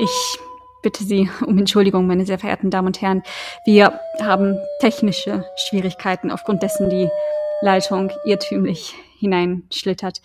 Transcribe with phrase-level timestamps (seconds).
[0.00, 0.38] Ich
[0.80, 3.24] bitte Sie um Entschuldigung, meine sehr verehrten Damen und Herren.
[3.64, 7.08] Wir haben technische Schwierigkeiten, aufgrund dessen die
[7.62, 10.22] Leitung irrtümlich hineinschlittert.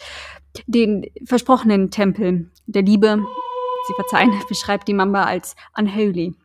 [0.67, 3.17] Den versprochenen Tempel der Liebe,
[3.87, 6.35] Sie verzeihen, beschreibt die Mamba als unholy.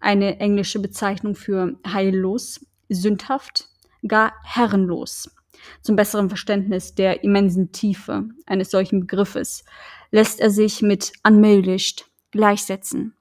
[0.00, 3.68] Eine englische Bezeichnung für heillos, sündhaft,
[4.06, 5.30] gar herrenlos.
[5.80, 9.64] Zum besseren Verständnis der immensen Tiefe eines solchen Begriffes
[10.10, 13.16] lässt er sich mit unmöglicht gleichsetzen.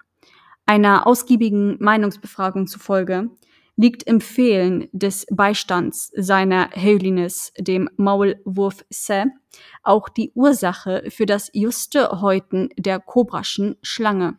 [0.66, 3.30] Einer ausgiebigen Meinungsbefragung zufolge
[3.76, 9.26] liegt im Fehlen des Beistands seiner Holiness, dem Maulwurf Se,
[9.84, 14.38] auch die Ursache für das juste Häuten der kobraschen Schlange.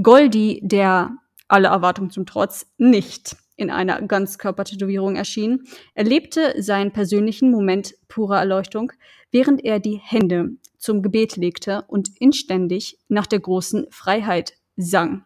[0.00, 7.94] Goldi, der alle Erwartungen zum Trotz nicht in einer Ganzkörpertätowierung erschien, erlebte seinen persönlichen Moment
[8.06, 8.92] purer Erleuchtung,
[9.32, 15.24] während er die Hände zum Gebet legte und inständig nach der großen Freiheit sang.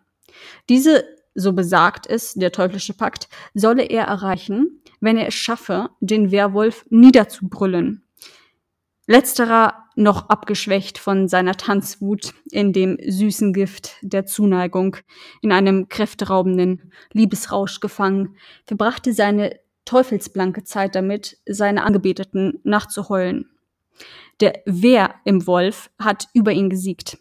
[0.71, 6.31] Diese, so besagt es der teuflische Pakt, solle er erreichen, wenn er es schaffe, den
[6.31, 8.03] Werwolf niederzubrüllen.
[9.07, 14.97] Letzterer noch abgeschwächt von seiner Tanzwut in dem süßen Gift der Zuneigung,
[15.41, 23.51] in einem kräfteraubenden Liebesrausch gefangen, verbrachte seine teufelsblanke Zeit damit, seine Angebeteten nachzuheulen.
[24.41, 27.19] Der Wer im Wolf hat über ihn gesiegt.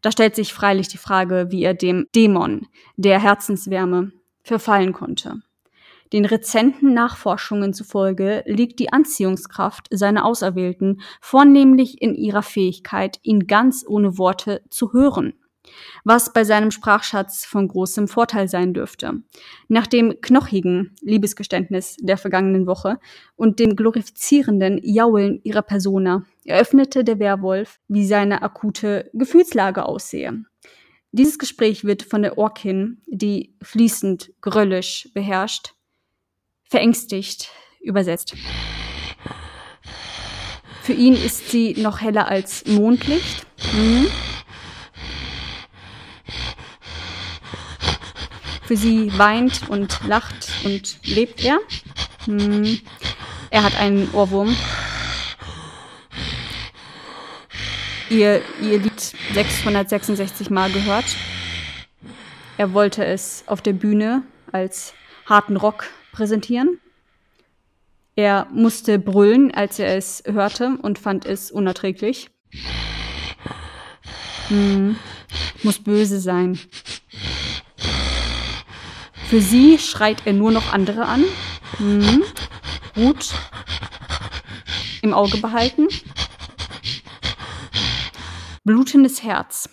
[0.00, 4.12] Da stellt sich freilich die Frage, wie er dem Dämon der Herzenswärme
[4.42, 5.42] verfallen konnte.
[6.12, 13.84] Den rezenten Nachforschungen zufolge liegt die Anziehungskraft seiner Auserwählten vornehmlich in ihrer Fähigkeit, ihn ganz
[13.86, 15.34] ohne Worte zu hören
[16.04, 19.22] was bei seinem Sprachschatz von großem Vorteil sein dürfte.
[19.68, 22.98] Nach dem knochigen Liebesgeständnis der vergangenen Woche
[23.36, 30.44] und dem glorifizierenden Jaulen ihrer Persona eröffnete der Werwolf, wie seine akute Gefühlslage aussehe.
[31.12, 35.74] Dieses Gespräch wird von der Orkin, die fließend gröllisch beherrscht,
[36.72, 37.50] verängstigt
[37.82, 38.34] übersetzt.
[40.82, 43.46] Für ihn ist sie noch heller als Mondlicht.
[43.74, 44.06] Mhm.
[48.64, 51.58] Für sie weint und lacht und lebt er.
[52.24, 52.80] Hm.
[53.50, 54.56] Er hat einen Ohrwurm.
[58.08, 61.04] Ihr, ihr Lied 666 Mal gehört.
[62.56, 64.22] Er wollte es auf der Bühne
[64.52, 64.94] als
[65.26, 66.78] harten Rock präsentieren.
[68.14, 72.30] Er musste brüllen, als er es hörte und fand es unerträglich.
[74.48, 74.96] Hm,
[75.62, 76.58] muss böse sein.
[79.28, 81.24] Für sie schreit er nur noch andere an.
[81.78, 82.22] Hm.
[82.94, 83.32] Gut.
[85.00, 85.88] Im Auge behalten.
[88.64, 89.70] Blutendes Herz.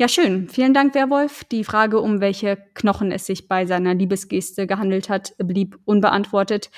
[0.00, 0.48] Ja, schön.
[0.48, 1.42] Vielen Dank, Werwolf.
[1.42, 6.70] Die Frage, um welche Knochen es sich bei seiner Liebesgeste gehandelt hat, blieb unbeantwortet.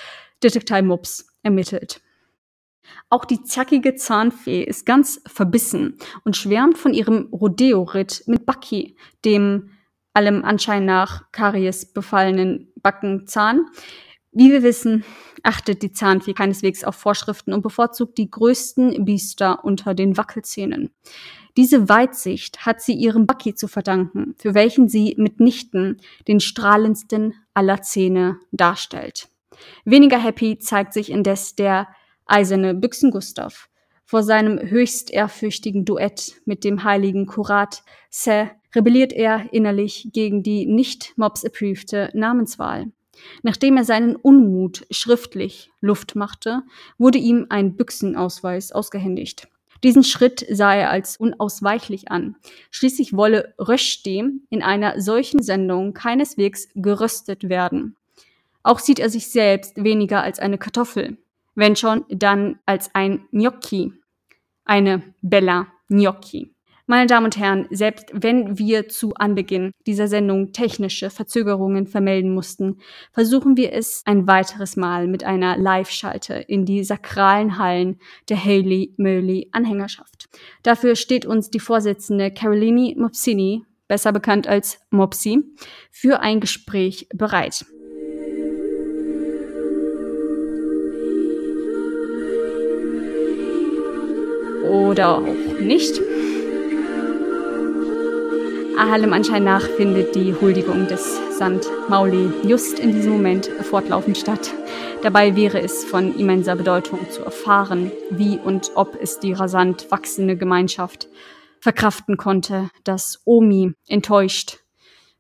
[0.43, 2.01] Detektiv Mops ermittelt.
[3.11, 9.69] Auch die zackige Zahnfee ist ganz verbissen und schwärmt von ihrem Rodeo-Ritt mit Bucky, dem
[10.15, 13.67] allem Anschein nach Karies befallenen Backenzahn.
[14.33, 15.05] Wie wir wissen,
[15.43, 20.91] achtet die Zahnfee keineswegs auf Vorschriften und bevorzugt die größten Biester unter den Wackelzähnen.
[21.57, 27.83] Diese Weitsicht hat sie ihrem Bucky zu verdanken, für welchen sie mitnichten den strahlendsten aller
[27.83, 29.29] Zähne darstellt.
[29.85, 31.89] Weniger happy zeigt sich indes der
[32.27, 33.69] eiserne Büchsen-Gustav.
[34.05, 40.67] Vor seinem höchst ehrfürchtigen Duett mit dem heiligen Kurat Se rebelliert er innerlich gegen die
[40.67, 42.87] nicht Mobs-approvete Namenswahl.
[43.43, 46.63] Nachdem er seinen Unmut schriftlich Luft machte,
[46.99, 49.49] wurde ihm ein Büchsenausweis ausgehändigt.
[49.83, 52.37] Diesen Schritt sah er als unausweichlich an.
[52.71, 57.97] Schließlich wolle Röschde in einer solchen Sendung keineswegs geröstet werden.
[58.63, 61.17] Auch sieht er sich selbst weniger als eine Kartoffel,
[61.55, 63.93] wenn schon dann als ein Gnocchi,
[64.65, 66.55] eine Bella Gnocchi.
[66.91, 72.79] Meine Damen und Herren, selbst wenn wir zu Anbeginn dieser Sendung technische Verzögerungen vermelden mussten,
[73.13, 78.93] versuchen wir es ein weiteres Mal mit einer Live-Schalte in die sakralen Hallen der Haley
[78.97, 80.29] Mölley Anhängerschaft.
[80.65, 85.45] Dafür steht uns die Vorsitzende Carolini Mopsini, besser bekannt als Mopsi,
[85.93, 87.67] für ein Gespräch bereit.
[94.69, 96.01] Oder auch nicht.
[98.81, 101.69] Allem Anschein nach findet die Huldigung des St.
[101.91, 104.55] Mauli just in diesem Moment fortlaufend statt.
[105.03, 110.35] Dabei wäre es von immenser Bedeutung zu erfahren, wie und ob es die rasant wachsende
[110.35, 111.09] Gemeinschaft
[111.61, 114.61] verkraften konnte, dass Omi enttäuscht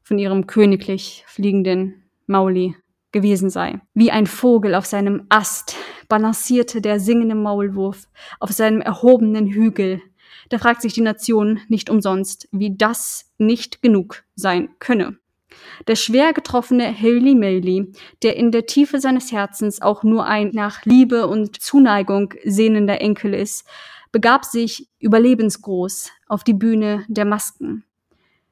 [0.03, 2.77] von ihrem königlich fliegenden Mauli
[3.12, 3.79] gewesen sei.
[3.93, 5.77] Wie ein Vogel auf seinem Ast
[6.09, 8.09] balancierte der singende Maulwurf
[8.41, 10.01] auf seinem erhobenen Hügel.
[10.50, 15.17] Da fragt sich die Nation nicht umsonst, wie das nicht genug sein könne.
[15.87, 17.93] Der schwer getroffene Haley Maley,
[18.23, 23.32] der in der Tiefe seines Herzens auch nur ein nach Liebe und Zuneigung sehnender Enkel
[23.32, 23.67] ist,
[24.12, 27.85] begab sich überlebensgroß auf die Bühne der Masken.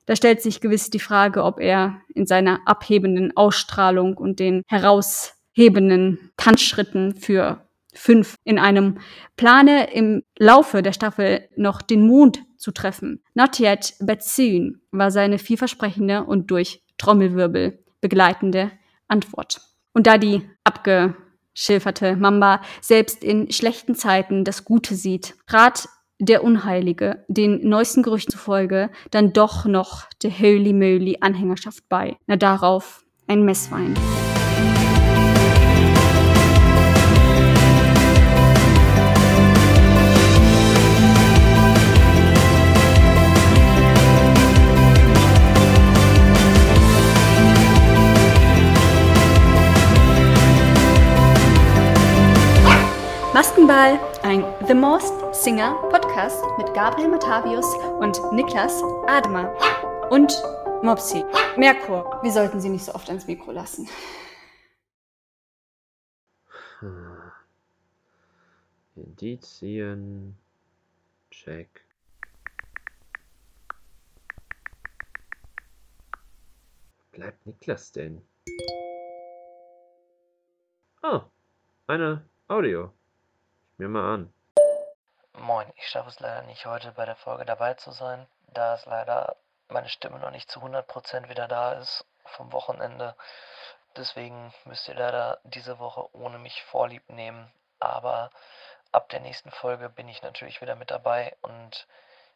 [0.07, 6.31] Da stellt sich gewiss die Frage, ob er in seiner abhebenden Ausstrahlung und den heraushebenden
[6.37, 7.68] Tanzschritten für
[7.99, 8.99] fünf in einem
[9.37, 13.23] Plane im Laufe der Staffel noch den Mond zu treffen.
[13.35, 18.71] Not yet, but soon war seine vielversprechende und durch Trommelwirbel begleitende
[19.09, 19.61] Antwort.
[19.93, 25.89] Und da die abgeschilferte Mamba selbst in schlechten Zeiten das Gute sieht, trat
[26.21, 32.17] der Unheilige den neuesten Gerüchten zufolge dann doch noch der Holy Moly Anhängerschaft bei.
[32.27, 33.95] Na darauf ein Messwein.
[53.49, 57.65] Maskenball, ein The Most Singer Podcast mit Gabriel Matavius
[57.99, 59.57] und Niklas Admer
[60.11, 60.31] und
[60.83, 61.25] Mopsi.
[61.57, 63.89] Merkur, wir sollten sie nicht so oft ans Mikro lassen.
[68.97, 70.37] Indizien.
[71.31, 71.87] Check.
[77.13, 78.21] Bleibt Niklas denn?
[81.03, 81.23] Oh,
[81.87, 82.93] eine Audio
[83.79, 84.33] mir mal an.
[85.35, 88.85] Moin, ich schaffe es leider nicht heute bei der Folge dabei zu sein, da es
[88.87, 89.37] leider
[89.69, 93.15] meine Stimme noch nicht zu 100% wieder da ist vom Wochenende.
[93.97, 97.51] Deswegen müsst ihr leider diese Woche ohne mich vorlieb nehmen.
[97.79, 98.31] Aber
[98.91, 101.87] ab der nächsten Folge bin ich natürlich wieder mit dabei und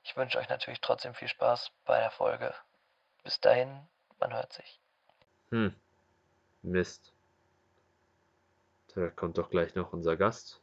[0.04, 2.54] ich wünsche euch natürlich trotzdem viel Spaß bei der Folge.
[3.24, 3.88] Bis dahin,
[4.20, 4.80] man hört sich.
[5.50, 5.74] Hm.
[6.62, 7.12] Mist.
[8.94, 10.61] Da kommt doch gleich noch unser Gast.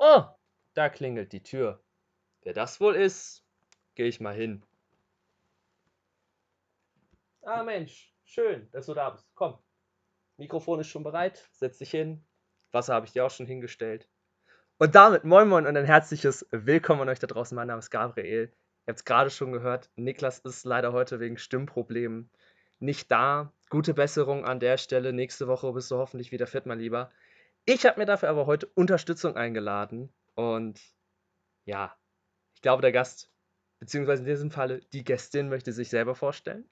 [0.00, 0.22] Oh,
[0.74, 1.82] da klingelt die Tür.
[2.42, 3.44] Wer das wohl ist,
[3.96, 4.64] gehe ich mal hin.
[7.42, 9.26] Ah Mensch, schön, dass du da bist.
[9.34, 9.58] Komm,
[10.36, 12.24] Mikrofon ist schon bereit, setz dich hin.
[12.70, 14.08] Wasser habe ich dir auch schon hingestellt.
[14.78, 17.56] Und damit moin moin und ein herzliches Willkommen an euch da draußen.
[17.56, 18.52] Mein Name ist Gabriel.
[18.86, 22.30] Ihr habt es gerade schon gehört, Niklas ist leider heute wegen Stimmproblemen
[22.78, 23.52] nicht da.
[23.70, 25.12] Gute Besserung an der Stelle.
[25.12, 27.10] Nächste Woche bist du hoffentlich wieder fit, mein Lieber.
[27.64, 30.80] Ich habe mir dafür aber heute Unterstützung eingeladen und
[31.64, 31.94] ja,
[32.54, 33.30] ich glaube, der Gast,
[33.78, 36.68] beziehungsweise in diesem Falle die Gästin, möchte sich selber vorstellen.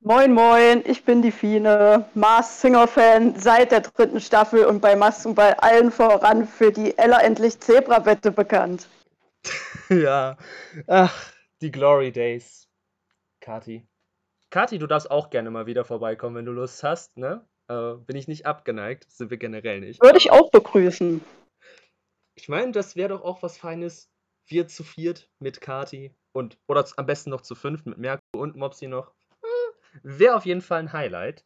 [0.00, 5.54] Moin, moin, ich bin die Fine, Mars Singer-Fan seit der dritten Staffel und bei Maskenball
[5.54, 8.88] allen voran für die Ella endlich Zebra-Wette bekannt.
[9.88, 10.36] ja,
[10.86, 12.68] ach, die Glory Days.
[13.40, 13.88] Kati.
[14.50, 17.44] Kati, du darfst auch gerne mal wieder vorbeikommen, wenn du Lust hast, ne?
[17.68, 20.02] Äh, bin ich nicht abgeneigt, sind wir generell nicht.
[20.02, 21.20] Würde ich auch begrüßen.
[22.34, 24.10] Ich meine, das wäre doch auch was Feines.
[24.46, 28.54] Wir zu viert mit Kati und oder am besten noch zu fünf mit Merko und
[28.54, 29.12] Mopsi noch.
[29.42, 31.44] Hm, wäre auf jeden Fall ein Highlight.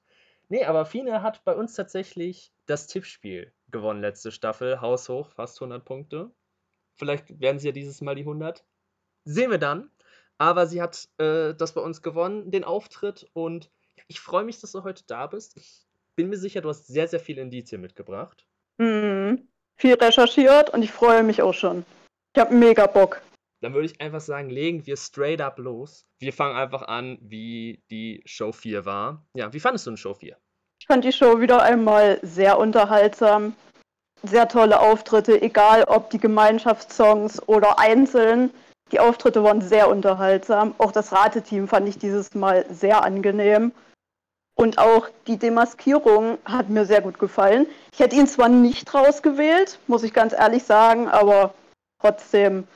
[0.51, 4.81] Nee, aber Fine hat bei uns tatsächlich das Tippspiel gewonnen letzte Staffel.
[4.81, 6.33] Haushoch, fast 100 Punkte.
[6.97, 8.65] Vielleicht werden sie ja dieses Mal die 100.
[9.25, 9.91] Sehen wir dann.
[10.39, 13.31] Aber sie hat äh, das bei uns gewonnen, den Auftritt.
[13.33, 13.71] Und
[14.09, 15.57] ich freue mich, dass du heute da bist.
[15.57, 15.87] Ich
[16.21, 18.47] bin mir sicher, du hast sehr, sehr viel Indizien mitgebracht.
[18.79, 19.49] Mhm.
[19.77, 21.85] Viel recherchiert und ich freue mich auch schon.
[22.35, 23.23] Ich habe mega Bock.
[23.63, 26.05] Dann würde ich einfach sagen, legen wir straight up los.
[26.19, 29.25] Wir fangen einfach an, wie die Show 4 war.
[29.35, 30.37] Ja, wie fandest du denn Show 4?
[30.81, 33.55] Ich fand die Show wieder einmal sehr unterhaltsam.
[34.23, 38.51] Sehr tolle Auftritte, egal ob die Gemeinschaftssongs oder einzeln.
[38.93, 40.75] Die Auftritte waren sehr unterhaltsam.
[40.79, 43.73] Auch das Rateteam fand ich dieses Mal sehr angenehm.
[44.55, 47.67] Und auch die Demaskierung hat mir sehr gut gefallen.
[47.93, 51.55] Ich hätte ihn zwar nicht rausgewählt, muss ich ganz ehrlich sagen, aber
[51.99, 52.67] trotzdem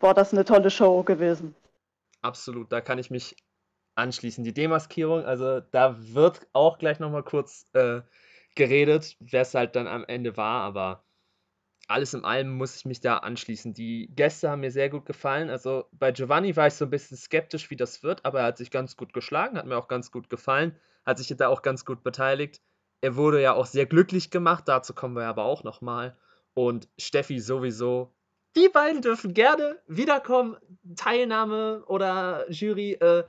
[0.00, 1.54] war das eine tolle Show gewesen.
[2.22, 3.36] Absolut, da kann ich mich
[3.94, 4.44] anschließen.
[4.44, 8.00] Die Demaskierung, also da wird auch gleich nochmal kurz äh,
[8.54, 11.04] geredet, wer es halt dann am Ende war, aber
[11.88, 13.74] alles in allem muss ich mich da anschließen.
[13.74, 15.50] Die Gäste haben mir sehr gut gefallen.
[15.50, 18.58] Also bei Giovanni war ich so ein bisschen skeptisch, wie das wird, aber er hat
[18.58, 20.78] sich ganz gut geschlagen, hat mir auch ganz gut gefallen
[21.08, 22.60] hat sich da auch ganz gut beteiligt.
[23.00, 26.18] Er wurde ja auch sehr glücklich gemacht, dazu kommen wir aber auch nochmal.
[26.52, 28.14] Und Steffi sowieso,
[28.56, 30.58] die beiden dürfen gerne wiederkommen.
[30.96, 33.24] Teilnahme oder Jury, äh,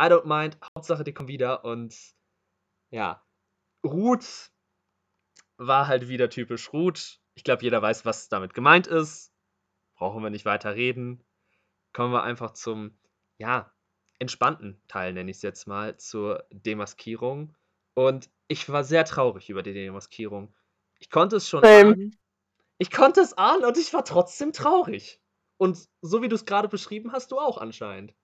[0.00, 0.56] I don't mind.
[0.76, 1.64] Hauptsache, die kommen wieder.
[1.64, 1.96] Und
[2.90, 3.24] ja,
[3.84, 4.52] Ruth
[5.56, 7.18] war halt wieder typisch Ruth.
[7.36, 9.30] Ich glaube, jeder weiß, was damit gemeint ist.
[9.94, 11.22] Brauchen wir nicht weiter reden.
[11.92, 12.98] Kommen wir einfach zum,
[13.38, 13.70] ja,
[14.18, 17.54] entspannten Teil, nenne ich es jetzt mal, zur Demaskierung.
[17.94, 20.52] Und ich war sehr traurig über die Demaskierung.
[20.98, 22.16] Ich konnte es schon ahnen.
[22.78, 25.20] Ich konnte es ahnen und ich war trotzdem traurig.
[25.58, 28.14] Und so wie du es gerade beschrieben hast, du auch anscheinend.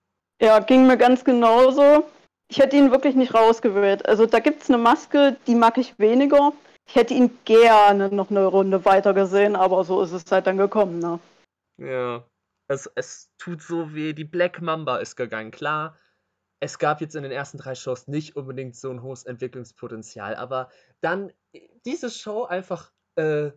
[0.41, 2.05] Ja, ging mir ganz genauso.
[2.47, 4.05] Ich hätte ihn wirklich nicht rausgewählt.
[4.07, 6.53] Also da gibt es eine Maske, die mag ich weniger.
[6.85, 10.57] Ich hätte ihn gerne noch eine Runde weiter gesehen, aber so ist es halt dann
[10.57, 11.19] gekommen, ne?
[11.77, 12.25] Ja.
[12.67, 14.13] Es, es tut so weh.
[14.13, 15.51] Die Black Mamba ist gegangen.
[15.51, 15.97] Klar,
[16.59, 20.69] es gab jetzt in den ersten drei Shows nicht unbedingt so ein hohes Entwicklungspotenzial, aber
[21.01, 21.31] dann
[21.85, 23.51] diese Show einfach, äh,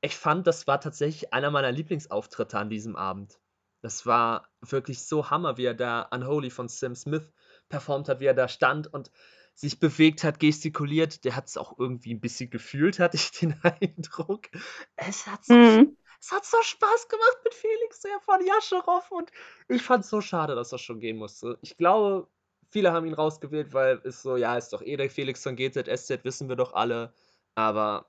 [0.00, 3.40] ich fand, das war tatsächlich einer meiner Lieblingsauftritte an diesem Abend.
[3.82, 7.32] Das war wirklich so Hammer, wie er da Unholy von Sam Smith
[7.68, 9.10] performt hat, wie er da stand und
[9.54, 11.24] sich bewegt hat, gestikuliert.
[11.24, 14.48] Der hat es auch irgendwie ein bisschen gefühlt, hatte ich den Eindruck.
[14.96, 15.96] Es hat so, Mhm.
[16.20, 19.30] es hat so Spaß gemacht mit Felix der von Jascherow und
[19.68, 21.58] ich fand es so schade, dass das schon gehen musste.
[21.62, 22.28] Ich glaube,
[22.70, 26.24] viele haben ihn rausgewählt, weil es so, ja, ist doch eh der Felix von GZSZ,
[26.24, 27.12] wissen wir doch alle.
[27.54, 28.06] Aber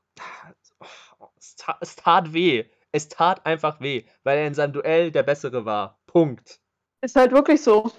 [1.19, 2.65] oh, es, tat, es tat weh.
[2.91, 5.99] Es tat einfach weh, weil er in seinem Duell der Bessere war.
[6.05, 6.61] Punkt.
[7.01, 7.91] Ist halt wirklich so.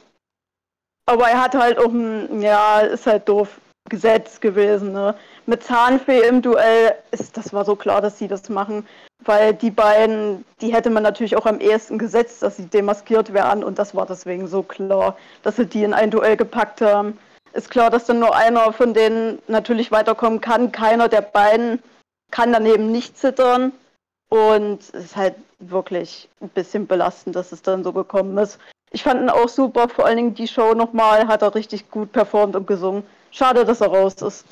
[1.06, 5.14] Aber er hat halt auch ein, ja, ist halt doof, Gesetz gewesen, ne?
[5.46, 8.86] Mit Zahnfee im Duell, ist, das war so klar, dass sie das machen.
[9.24, 13.62] Weil die beiden, die hätte man natürlich auch am ehesten gesetzt, dass sie demaskiert werden.
[13.62, 17.18] Und das war deswegen so klar, dass sie die in ein Duell gepackt haben.
[17.52, 20.72] Ist klar, dass dann nur einer von denen natürlich weiterkommen kann.
[20.72, 21.82] Keiner der beiden
[22.30, 23.72] kann daneben nicht zittern.
[24.30, 28.58] Und es ist halt wirklich ein bisschen belastend, dass es dann so gekommen ist.
[28.94, 32.12] Ich fand ihn auch super, vor allen Dingen die Show nochmal, hat er richtig gut
[32.12, 33.02] performt und gesungen.
[33.32, 34.46] Schade, dass er raus ist.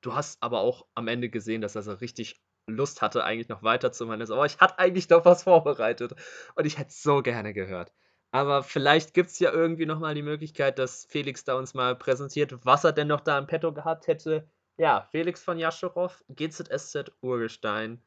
[0.00, 3.64] Du hast aber auch am Ende gesehen, dass er so richtig Lust hatte, eigentlich noch
[3.64, 4.22] weiterzumachen.
[4.30, 6.14] Aber ich hatte eigentlich noch was vorbereitet
[6.54, 7.92] und ich hätte es so gerne gehört.
[8.30, 12.64] Aber vielleicht gibt es ja irgendwie nochmal die Möglichkeit, dass Felix da uns mal präsentiert,
[12.64, 14.48] was er denn noch da im Petto gehabt hätte.
[14.78, 18.00] Ja, Felix von Jaschow, GZSZ Urgestein.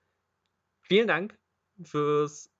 [0.80, 1.38] Vielen Dank
[1.84, 2.53] fürs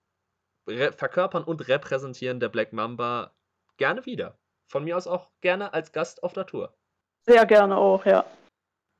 [0.66, 3.34] Verkörpern und Repräsentieren der Black Mamba.
[3.76, 4.38] Gerne wieder.
[4.66, 6.74] Von mir aus auch gerne als Gast auf der Tour.
[7.22, 8.24] Sehr gerne auch, ja.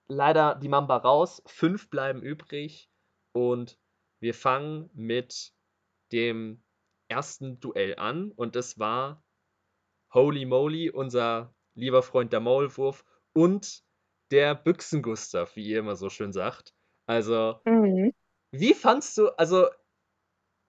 [0.09, 1.43] Leider die Mamba raus.
[1.47, 2.91] Fünf bleiben übrig.
[3.33, 3.79] Und
[4.21, 5.53] wir fangen mit
[6.13, 6.63] dem
[7.09, 8.31] ersten Duell an.
[8.33, 9.23] Und das war
[10.13, 13.83] Holy Moly, unser lieber Freund der Maulwurf und
[14.31, 16.75] der Büchsen-Gustav, wie ihr immer so schön sagt.
[17.07, 18.13] Also, Mhm.
[18.53, 19.69] wie fandst du, also,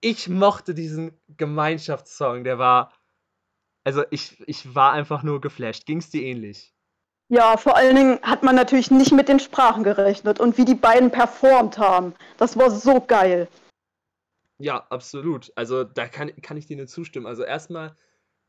[0.01, 2.93] ich mochte diesen Gemeinschaftssong, der war,
[3.83, 5.85] also ich, ich war einfach nur geflasht.
[5.85, 6.73] Ging es dir ähnlich?
[7.27, 10.75] Ja, vor allen Dingen hat man natürlich nicht mit den Sprachen gerechnet und wie die
[10.75, 12.13] beiden performt haben.
[12.37, 13.47] Das war so geil.
[14.59, 15.51] Ja, absolut.
[15.55, 17.25] Also da kann, kann ich dir nur zustimmen.
[17.25, 17.95] Also erstmal,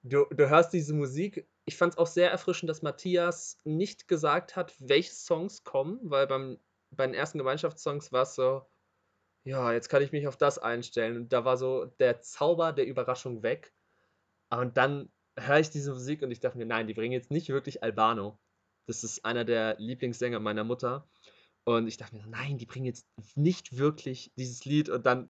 [0.03, 1.49] du, du hörst diese Musik.
[1.65, 6.27] Ich fand es auch sehr erfrischend, dass Matthias nicht gesagt hat, welche Songs kommen, weil
[6.27, 6.59] beim,
[6.91, 8.63] bei den ersten Gemeinschaftssongs war es so,
[9.47, 11.17] ja, jetzt kann ich mich auf das einstellen.
[11.17, 13.73] Und da war so der Zauber der Überraschung weg.
[14.51, 17.49] Und dann höre ich diese Musik und ich dachte mir, nein, die bringen jetzt nicht
[17.49, 18.41] wirklich Albano.
[18.87, 21.09] Das ist einer der Lieblingssänger meiner Mutter.
[21.63, 24.89] Und ich dachte mir, nein, die bringen jetzt nicht wirklich dieses Lied.
[24.89, 25.31] Und dann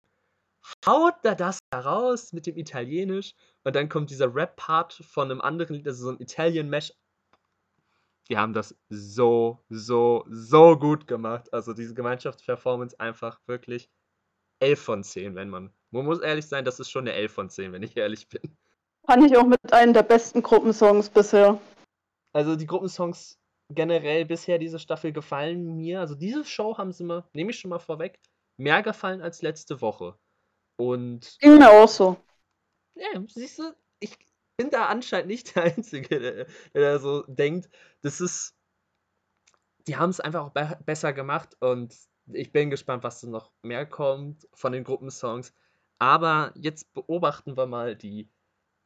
[0.87, 3.35] haut er das heraus mit dem Italienisch.
[3.63, 6.93] Und dann kommt dieser Rap-Part von einem anderen Lied, also so ein Italian-Mesh.
[8.27, 11.53] Die haben das so, so, so gut gemacht.
[11.53, 13.87] Also diese Gemeinschaftsperformance einfach wirklich
[14.59, 15.73] 11 von 10, wenn man.
[15.91, 18.57] Man muss ehrlich sein, das ist schon eine 11 von 10, wenn ich ehrlich bin.
[19.05, 21.59] Fand ich auch mit einem der besten Gruppensongs bisher.
[22.33, 23.39] Also die Gruppensongs
[23.69, 25.99] generell bisher diese Staffel gefallen mir.
[25.99, 28.19] Also diese Show haben sie mir, nehme ich schon mal vorweg,
[28.57, 30.17] mehr gefallen als letzte Woche.
[30.77, 32.17] Und Ging mir auch so.
[32.95, 34.17] ja, siehst du, ich
[34.57, 37.69] bin da anscheinend nicht der Einzige, der, der so denkt.
[38.01, 38.55] Das ist.
[39.87, 41.95] Die haben es einfach auch be besser gemacht und
[42.33, 45.53] ich bin gespannt, was da noch mehr kommt von den Gruppensongs.
[45.99, 48.29] Aber jetzt beobachten wir mal die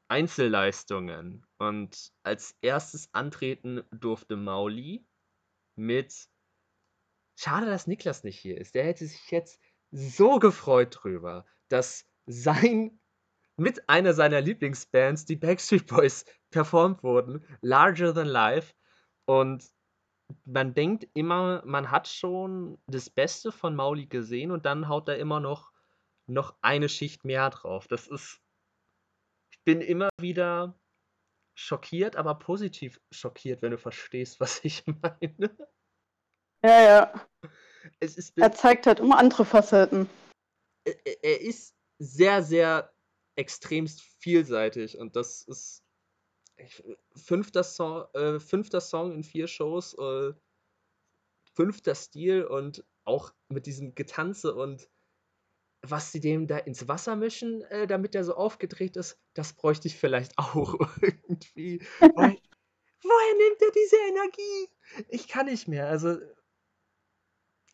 [0.08, 1.46] Einzelleistungen.
[1.58, 5.06] Und als erstes antreten durfte Mauli
[5.76, 6.30] mit.
[7.36, 8.76] Schade, dass Niklas nicht hier ist.
[8.76, 9.60] Der hätte sich jetzt
[9.92, 13.00] so gefreut drüber, dass sein
[13.58, 17.46] mit einer seiner Lieblingsbands, die Backstreet Boys, performt wurden.
[17.62, 18.74] Larger Than Life.
[19.26, 19.73] Und
[20.46, 25.18] man denkt immer, man hat schon das Beste von Mauli gesehen und dann haut er
[25.18, 25.72] immer noch
[26.26, 27.88] noch eine Schicht mehr drauf.
[27.88, 28.40] Das ist.
[29.52, 30.80] Ich bin immer wieder
[31.56, 35.56] schockiert, aber positiv schockiert, wenn du verstehst, was ich meine.
[36.64, 37.28] Ja, ja.
[38.00, 40.10] Ist, Er zeigt halt immer andere Facetten.
[40.86, 42.94] er, er ist sehr, sehr
[43.36, 45.83] extremst vielseitig und das ist
[46.58, 46.84] ich,
[47.16, 50.34] fünfter, Song, äh, fünfter Song in vier Shows, äh,
[51.54, 54.90] fünfter Stil und auch mit diesem Getanze und
[55.86, 59.88] was sie dem da ins Wasser mischen, äh, damit der so aufgedreht ist, das bräuchte
[59.88, 61.80] ich vielleicht auch irgendwie.
[62.00, 62.38] Weil,
[63.04, 65.06] woher nimmt er diese Energie?
[65.10, 65.88] Ich kann nicht mehr.
[65.88, 66.18] Also,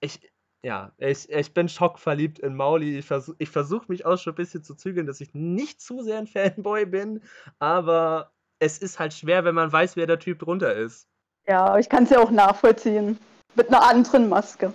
[0.02, 0.20] ich,
[0.64, 2.98] ja, ich, ich bin schockverliebt in Mauli.
[2.98, 6.02] Ich versuche ich versuch mich auch schon ein bisschen zu zügeln, dass ich nicht zu
[6.02, 7.22] sehr ein Fanboy bin,
[7.60, 11.08] aber es ist halt schwer, wenn man weiß, wer der Typ drunter ist.
[11.48, 13.18] Ja, aber ich kann es ja auch nachvollziehen.
[13.56, 14.74] Mit einer anderen Maske.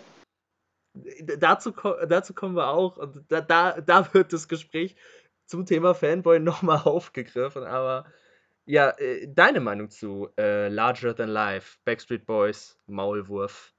[1.38, 1.72] Dazu,
[2.08, 2.96] dazu kommen wir auch.
[2.96, 4.96] Und da, da, da wird das Gespräch
[5.46, 7.64] zum Thema Fanboy nochmal aufgegriffen.
[7.64, 8.06] Aber
[8.64, 13.72] ja, äh, deine Meinung zu äh, Larger Than Life, Backstreet Boys, Maulwurf.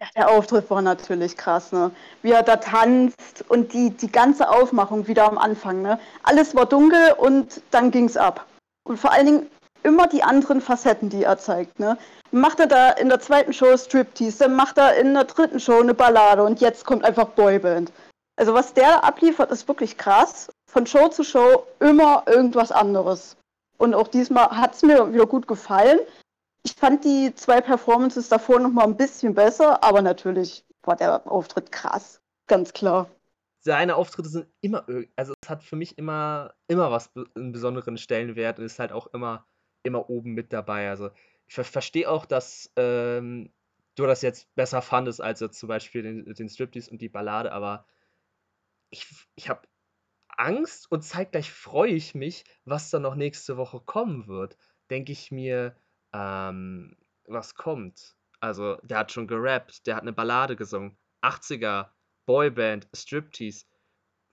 [0.00, 1.90] Ja, der Auftritt war natürlich krass, ne?
[2.22, 6.00] Wie er da tanzt und die, die ganze Aufmachung wieder am Anfang, ne?
[6.22, 8.46] Alles war dunkel und dann ging's ab.
[8.84, 9.50] Und vor allen Dingen
[9.82, 11.96] immer die anderen Facetten, die er zeigt, ne?
[12.32, 15.80] Macht er da in der zweiten Show Striptease, dann macht er in der dritten Show
[15.80, 17.92] eine Ballade und jetzt kommt einfach Boyband.
[18.36, 20.48] Also was der abliefert, ist wirklich krass.
[20.70, 23.36] Von Show zu Show immer irgendwas anderes.
[23.78, 25.98] Und auch diesmal hat's mir wieder gut gefallen.
[26.62, 31.30] Ich fand die zwei Performances davor noch mal ein bisschen besser, aber natürlich war der
[31.30, 33.08] Auftritt krass, ganz klar.
[33.60, 34.86] Seine Auftritte sind immer,
[35.16, 39.08] also es hat für mich immer, immer was, einen besonderen Stellenwert und ist halt auch
[39.08, 39.46] immer,
[39.82, 40.88] immer oben mit dabei.
[40.88, 41.10] Also
[41.46, 43.52] ich ver verstehe auch, dass ähm,
[43.96, 47.52] du das jetzt besser fandest als jetzt zum Beispiel den, den Striptease und die Ballade,
[47.52, 47.86] aber
[48.90, 49.68] ich, ich habe
[50.28, 54.56] Angst und zeitgleich freue ich mich, was da noch nächste Woche kommen wird.
[54.88, 55.76] Denke ich mir,
[56.12, 56.96] ähm,
[57.26, 58.16] was kommt?
[58.40, 60.96] Also, der hat schon gerappt, der hat eine Ballade gesungen.
[61.22, 61.90] 80er,
[62.26, 63.64] Boyband, Striptease.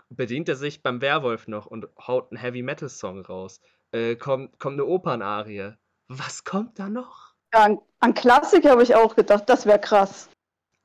[0.10, 3.62] Bedient er sich beim Werwolf noch und haut einen Heavy Metal Song raus.
[3.92, 5.74] Äh, kommt, kommt eine Opernarie.
[6.08, 7.34] Was kommt da noch?
[7.54, 10.30] Ja, an, an Klassik habe ich auch gedacht, das wäre krass.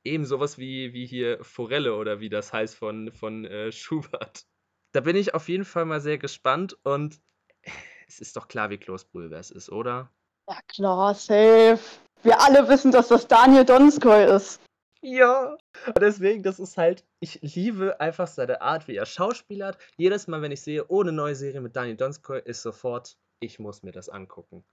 [0.03, 4.45] Eben sowas wie, wie hier Forelle oder wie das heißt von, von äh, Schubert.
[4.91, 7.21] Da bin ich auf jeden Fall mal sehr gespannt und
[8.07, 10.11] es ist doch klar, wie Klaus Brühlvers ist, oder?
[10.49, 11.79] Ja klar, safe.
[12.23, 14.61] Wir alle wissen, dass das Daniel Donskoy ist.
[15.03, 15.57] Ja.
[15.87, 19.77] Und deswegen, das ist halt, ich liebe einfach seine Art, wie er schauspielert.
[19.97, 23.83] Jedes Mal, wenn ich sehe, ohne neue Serie mit Daniel Donskoy, ist sofort, ich muss
[23.83, 24.63] mir das angucken.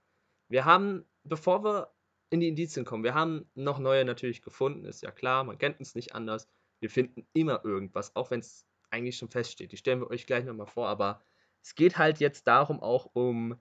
[0.47, 1.93] Wir haben, bevor wir
[2.29, 5.79] in die Indizien kommen, wir haben noch neue natürlich gefunden, ist ja klar, man kennt
[5.79, 6.47] uns nicht anders.
[6.79, 9.73] Wir finden immer irgendwas, auch wenn es eigentlich schon feststeht.
[9.73, 11.21] Die stellen wir euch gleich nochmal vor, aber
[11.61, 13.59] es geht halt jetzt darum auch um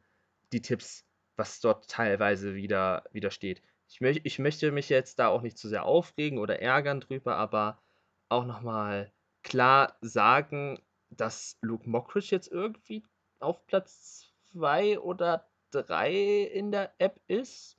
[0.53, 1.05] die Tipps,
[1.37, 3.61] was dort teilweise wieder, wieder steht.
[3.91, 7.37] Ich, möch, ich möchte mich jetzt da auch nicht zu sehr aufregen oder ärgern drüber,
[7.37, 7.83] aber
[8.29, 13.03] auch nochmal klar sagen, dass Luke Mockridge jetzt irgendwie
[13.41, 16.13] auf Platz 2 oder 3
[16.45, 17.77] in der App ist.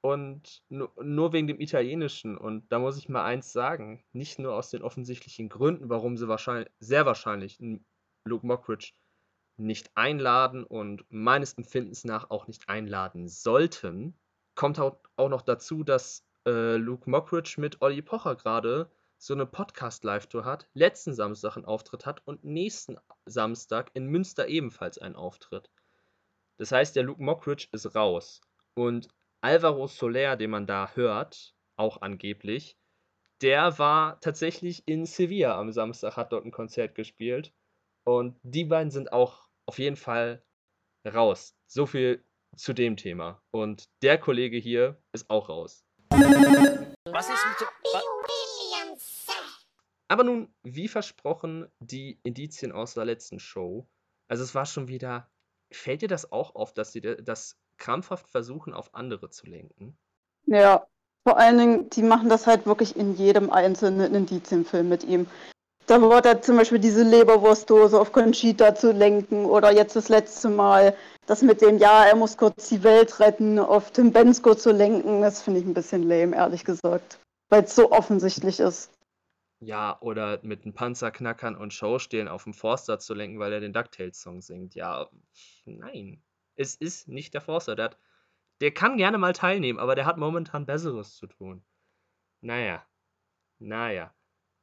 [0.00, 2.36] Und nur, nur wegen dem Italienischen.
[2.36, 6.28] Und da muss ich mal eins sagen, nicht nur aus den offensichtlichen Gründen, warum sie
[6.28, 7.58] wahrscheinlich, sehr wahrscheinlich
[8.24, 8.94] Luke Mockridge
[9.56, 14.16] nicht einladen und meines Empfindens nach auch nicht einladen sollten,
[14.56, 20.44] kommt auch noch dazu, dass äh, Luke Mockridge mit Olli Pocher gerade so eine Podcast-Live-Tour
[20.44, 25.70] hat, letzten Samstag einen Auftritt hat und nächsten Samstag in Münster ebenfalls einen Auftritt.
[26.58, 28.40] Das heißt, der Luke Mockridge ist raus.
[28.74, 29.08] Und
[29.40, 32.76] Alvaro Soler, den man da hört, auch angeblich,
[33.42, 37.52] der war tatsächlich in Sevilla am Samstag, hat dort ein Konzert gespielt.
[38.04, 40.42] Und die beiden sind auch auf jeden Fall
[41.06, 41.54] raus.
[41.66, 42.24] So viel
[42.56, 43.42] zu dem Thema.
[43.50, 45.84] Und der Kollege hier ist auch raus.
[46.10, 47.68] Was ist mit.
[47.92, 48.02] Wa
[50.08, 53.88] Aber nun, wie versprochen, die Indizien aus der letzten Show.
[54.28, 55.30] Also es war schon wieder.
[55.72, 59.98] Fällt dir das auch auf, dass sie da- das krampfhaft versuchen, auf andere zu lenken?
[60.46, 60.86] Ja,
[61.26, 65.26] vor allen Dingen, die machen das halt wirklich in jedem einzelnen Indizienfilm mit ihm.
[65.86, 70.48] Da war da zum Beispiel diese Leberwurstdose auf Conchita zu lenken oder jetzt das letzte
[70.48, 70.96] Mal
[71.26, 75.20] das mit dem, ja, er muss kurz die Welt retten, auf Tim Bensko zu lenken.
[75.20, 77.18] Das finde ich ein bisschen lame, ehrlich gesagt.
[77.48, 78.92] Weil es so offensichtlich ist.
[79.60, 83.72] Ja, oder mit den Panzerknackern und Showstehlen auf dem Forster zu lenken, weil er den
[83.72, 84.74] DuckTales-Song singt.
[84.74, 85.08] Ja,
[85.64, 86.22] nein.
[86.54, 87.74] Es ist nicht der Forster.
[87.74, 87.98] Der, hat,
[88.60, 91.64] der kann gerne mal teilnehmen, aber der hat momentan Besseres zu tun.
[92.40, 92.84] Naja.
[93.58, 94.14] Naja.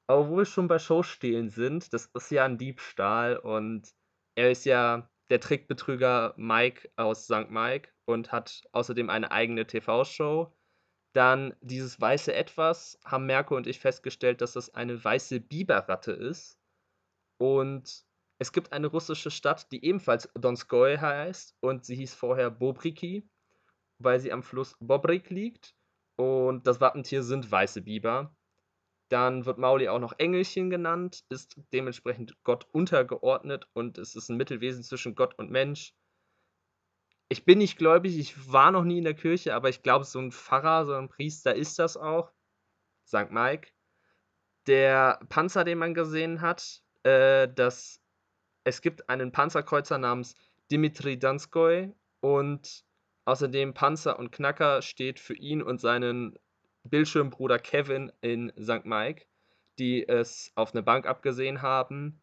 [0.07, 3.89] Aber wo wir schon bei Showstehlen sind, das ist ja ein Diebstahl und
[4.35, 7.49] er ist ja der Trickbetrüger Mike aus St.
[7.49, 10.53] Mike und hat außerdem eine eigene TV-Show.
[11.13, 16.59] Dann dieses weiße Etwas haben Merko und ich festgestellt, dass das eine weiße Biberratte ist.
[17.37, 18.05] Und
[18.39, 23.29] es gibt eine russische Stadt, die ebenfalls Donskoy heißt und sie hieß vorher Bobriki,
[23.99, 25.75] weil sie am Fluss Bobrik liegt.
[26.15, 28.35] Und das Wappentier sind weiße Biber.
[29.13, 34.37] Dann wird Mauli auch noch Engelchen genannt, ist dementsprechend Gott untergeordnet und es ist ein
[34.37, 35.93] Mittelwesen zwischen Gott und Mensch.
[37.29, 40.17] Ich bin nicht gläubig, ich war noch nie in der Kirche, aber ich glaube, so
[40.17, 42.31] ein Pfarrer, so ein Priester ist das auch.
[43.05, 43.29] St.
[43.29, 43.69] Mike.
[44.65, 48.01] Der Panzer, den man gesehen hat, äh, das,
[48.63, 50.33] es gibt einen Panzerkreuzer namens
[50.71, 52.83] Dimitri Danskoy und
[53.25, 56.35] außerdem Panzer und Knacker steht für ihn und seinen
[56.83, 58.85] Bildschirmbruder Kevin in St.
[58.85, 59.25] Mike,
[59.79, 62.21] die es auf eine Bank abgesehen haben.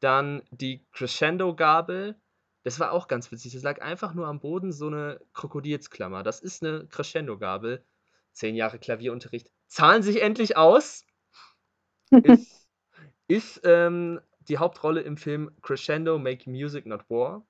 [0.00, 2.20] Dann die Crescendo-Gabel.
[2.62, 3.54] Das war auch ganz witzig.
[3.54, 6.22] Das lag einfach nur am Boden so eine Krokodilsklammer.
[6.22, 7.84] Das ist eine Crescendo-Gabel.
[8.32, 9.50] Zehn Jahre Klavierunterricht.
[9.66, 11.04] Zahlen sich endlich aus.
[12.10, 12.66] ist
[13.28, 17.46] ist ähm, die Hauptrolle im Film Crescendo Make Music Not War.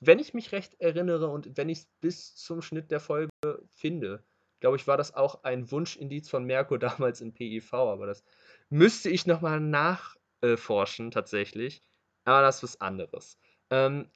[0.00, 3.30] Wenn ich mich recht erinnere und wenn ich es bis zum Schnitt der Folge
[3.72, 4.24] finde,
[4.60, 8.24] glaube ich, war das auch ein Wunschindiz von Merkur damals in PIV, aber das
[8.68, 11.82] müsste ich nochmal nachforschen tatsächlich.
[12.24, 13.38] Aber das ist was anderes.
[13.70, 14.10] Ähm,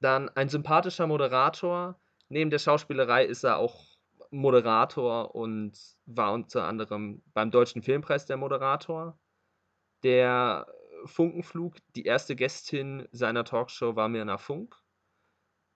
[0.00, 1.98] dann ein sympathischer Moderator.
[2.28, 3.96] Neben der Schauspielerei ist er auch
[4.30, 9.18] Moderator und war unter anderem beim Deutschen Filmpreis der Moderator.
[10.02, 10.66] Der
[11.04, 14.76] Funkenflug, die erste Gästin seiner Talkshow war Mirna Funk.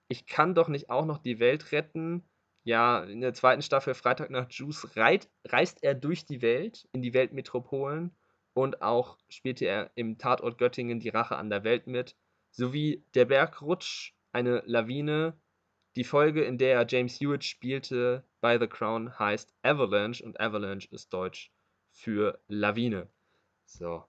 [0.07, 2.29] Ich kann doch nicht auch noch die Welt retten
[2.63, 7.01] ja, in der zweiten Staffel Freitag nach Juice reit, reist er durch die Welt, in
[7.01, 8.15] die Weltmetropolen
[8.53, 12.15] und auch spielte er im Tatort Göttingen die Rache an der Welt mit,
[12.51, 15.37] sowie Der Bergrutsch, eine Lawine.
[15.95, 20.87] Die Folge, in der er James Hewitt spielte bei The Crown, heißt Avalanche und Avalanche
[20.91, 21.51] ist Deutsch
[21.91, 23.09] für Lawine.
[23.65, 24.05] So.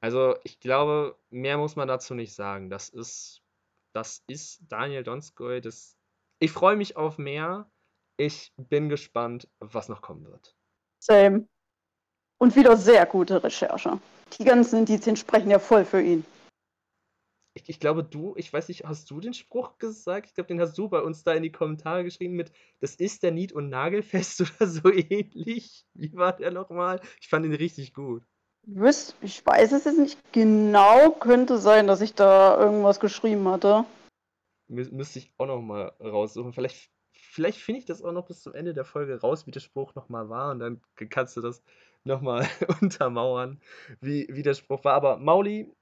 [0.00, 2.70] Also, ich glaube, mehr muss man dazu nicht sagen.
[2.70, 3.42] Das ist,
[3.92, 5.60] das ist Daniel Donskoy.
[5.60, 5.96] Das,
[6.38, 7.70] ich freue mich auf mehr.
[8.20, 10.54] Ich bin gespannt, was noch kommen wird.
[11.02, 11.48] Same.
[12.36, 13.98] Und wieder sehr gute Recherche.
[14.38, 16.26] Die ganzen Indizien sprechen ja voll für ihn.
[17.54, 20.26] Ich, ich, glaube, du, ich weiß nicht, hast du den Spruch gesagt?
[20.26, 23.22] Ich glaube, den hast du bei uns da in die Kommentare geschrieben mit, das ist
[23.22, 25.86] der Nied- und Nagelfest oder so ähnlich.
[25.94, 27.00] Wie war der nochmal?
[27.22, 28.22] Ich fand ihn richtig gut.
[29.22, 31.12] Ich weiß es jetzt nicht genau.
[31.12, 33.86] Könnte sein, dass ich da irgendwas geschrieben hatte.
[34.68, 36.52] Mü müsste ich auch nochmal raussuchen.
[36.52, 36.90] Vielleicht
[37.30, 39.94] vielleicht finde ich das auch noch bis zum Ende der Folge raus, wie der Spruch
[39.94, 40.50] nochmal war.
[40.50, 41.62] Und dann kannst du das
[42.04, 42.46] nochmal
[42.80, 43.60] untermauern,
[44.00, 44.94] wie, wie der Spruch war.
[44.94, 45.72] Aber Mauli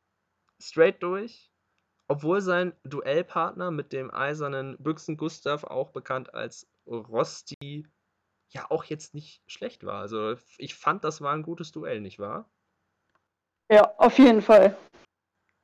[0.60, 1.50] straight durch,
[2.08, 7.86] obwohl sein Duellpartner mit dem eisernen Büchsen Gustav, auch bekannt als Rosti,
[8.50, 10.00] ja auch jetzt nicht schlecht war.
[10.00, 12.50] Also ich fand, das war ein gutes Duell, nicht wahr?
[13.70, 14.76] Ja, auf jeden Fall.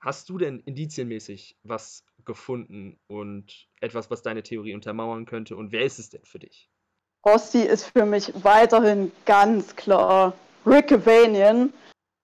[0.04, 5.56] Hast du denn indizienmäßig was gefunden und etwas, was deine Theorie untermauern könnte?
[5.56, 6.68] Und wer ist es denn für dich?
[7.26, 10.34] Rossi ist für mich weiterhin ganz klar
[10.66, 11.72] Rick Avanian.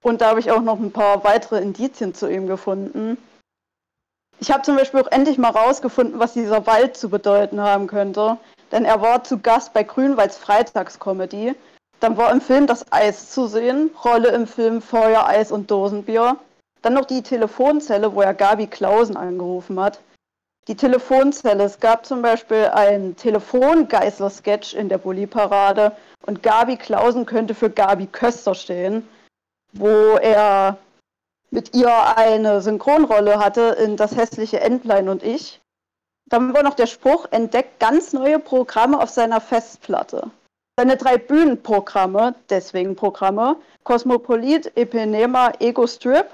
[0.02, 3.16] Und da habe ich auch noch ein paar weitere Indizien zu ihm gefunden.
[4.40, 8.36] Ich habe zum Beispiel auch endlich mal rausgefunden, was dieser Wald zu bedeuten haben könnte.
[8.72, 11.54] Denn er war zu Gast bei Grünwalds Freitagscomedy.
[12.00, 16.38] Dann war im Film das Eis zu sehen, Rolle im Film Feuer, Eis und Dosenbier.
[16.82, 20.00] Dann noch die Telefonzelle, wo er Gabi Klausen angerufen hat.
[20.68, 25.92] Die Telefonzelle, es gab zum Beispiel einen Telefongeißler-Sketch in der Bulli-Parade
[26.26, 29.08] und Gabi Klausen könnte für Gabi Köster stehen,
[29.72, 30.76] wo er
[31.50, 35.60] mit ihr eine Synchronrolle hatte in Das hässliche Entlein und ich.
[36.26, 40.30] Dann war noch der Spruch, entdeckt ganz neue Programme auf seiner Festplatte.
[40.78, 46.26] Seine drei Bühnenprogramme, deswegen Programme, Cosmopolit, Epenema, Ego Strip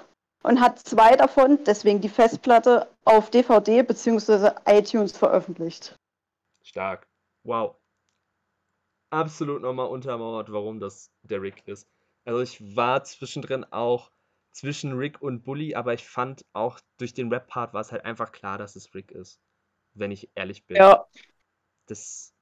[0.46, 4.52] und hat zwei davon, deswegen die Festplatte, auf DVD bzw.
[4.64, 5.98] iTunes veröffentlicht.
[6.62, 7.08] Stark.
[7.42, 7.76] Wow.
[9.10, 11.88] Absolut nochmal untermauert, warum das der Rick ist.
[12.24, 14.12] Also ich war zwischendrin auch
[14.52, 18.30] zwischen Rick und Bully, aber ich fand auch durch den Rap-Part war es halt einfach
[18.30, 19.40] klar, dass es Rick ist.
[19.94, 20.76] Wenn ich ehrlich bin.
[20.76, 21.06] Ja.
[21.86, 22.32] Das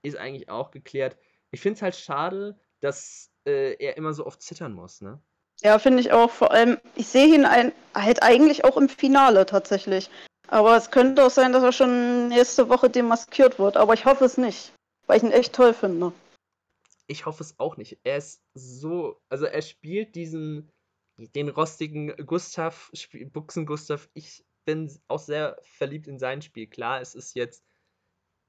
[0.00, 1.18] ist eigentlich auch geklärt.
[1.50, 5.22] Ich finde es halt schade, dass äh, er immer so oft zittern muss, ne?
[5.62, 6.30] Ja, finde ich auch.
[6.30, 10.10] Vor allem, ich sehe ihn ein, halt eigentlich auch im Finale tatsächlich.
[10.48, 13.76] Aber es könnte auch sein, dass er schon nächste Woche demaskiert wird.
[13.76, 14.72] Aber ich hoffe es nicht,
[15.06, 16.12] weil ich ihn echt toll finde.
[17.06, 17.98] ich hoffe es auch nicht.
[18.04, 20.70] Er ist so, also er spielt diesen,
[21.18, 22.90] den rostigen Gustav,
[23.32, 24.08] Buchsen Gustav.
[24.14, 26.68] Ich bin auch sehr verliebt in sein Spiel.
[26.68, 27.64] Klar, es ist jetzt,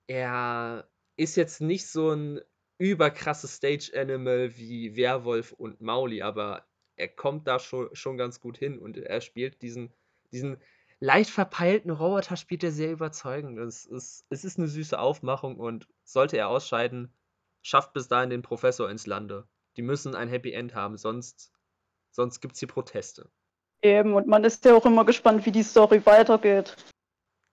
[0.08, 2.42] er ist jetzt nicht so ein
[2.78, 6.68] überkrasses Stage-Animal wie Werwolf und Mauli, aber
[7.02, 9.92] er kommt da schon, schon ganz gut hin und er spielt diesen,
[10.32, 10.58] diesen
[11.00, 13.58] leicht verpeilten Roboter spielt er sehr überzeugend.
[13.58, 17.12] Es ist, es ist eine süße Aufmachung und sollte er ausscheiden,
[17.64, 19.48] schafft bis dahin den Professor ins Lande.
[19.78, 21.52] Die müssen ein Happy End haben, sonst,
[22.12, 23.32] sonst gibt es hier Proteste.
[23.82, 26.76] Eben, und man ist ja auch immer gespannt, wie die Story weitergeht.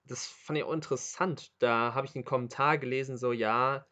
[0.05, 1.53] Das fand ich auch interessant.
[1.59, 3.87] Da habe ich einen Kommentar gelesen, so, ja,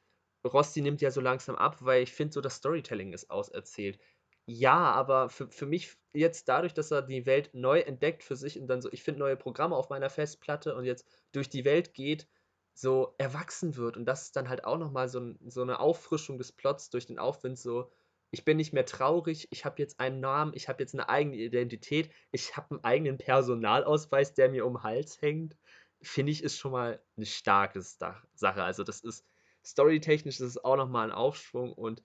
[0.45, 3.99] Rosti nimmt ja so langsam ab, weil ich finde, so das Storytelling ist auserzählt.
[4.48, 8.59] Ja, aber für, für mich jetzt dadurch, dass er die Welt neu entdeckt für sich
[8.61, 11.94] und dann so, ich finde neue Programme auf meiner Festplatte und jetzt durch die Welt
[11.94, 12.28] geht,
[12.72, 13.96] so erwachsen wird.
[13.96, 17.18] Und das ist dann halt auch nochmal so, so eine Auffrischung des Plots durch den
[17.18, 17.90] Aufwind, so,
[18.30, 21.37] ich bin nicht mehr traurig, ich habe jetzt einen Namen, ich habe jetzt eine eigene
[21.37, 25.56] Identität, ich habe einen eigenen Personalausweis, der mir um den Hals hängt.
[26.02, 28.62] Finde ich, ist schon mal eine starke Sache.
[28.62, 29.24] Also, das ist
[29.64, 32.02] storytechnisch, das ist auch nochmal ein Aufschwung und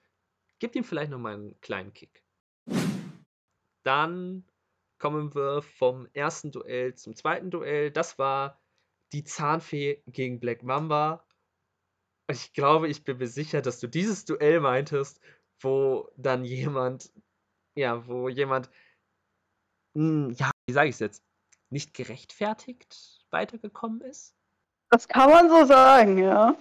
[0.60, 2.24] gibt ihm vielleicht nochmal einen kleinen Kick.
[3.84, 4.46] Dann
[5.00, 7.92] kommen wir vom ersten Duell zum zweiten Duell.
[7.92, 8.62] Das war
[9.14, 11.26] die Zahnfee gegen Black Mamba.
[12.30, 15.20] Ich glaube, ich bin mir sicher, dass du dieses Duell meintest,
[15.60, 17.12] wo dann jemand,
[17.76, 18.70] ja, wo jemand,
[19.96, 21.24] hm, ja, wie sage ich es jetzt,
[21.70, 24.36] nicht gerechtfertigt weitergekommen ist?
[24.90, 26.56] Das kann man so sagen, ja.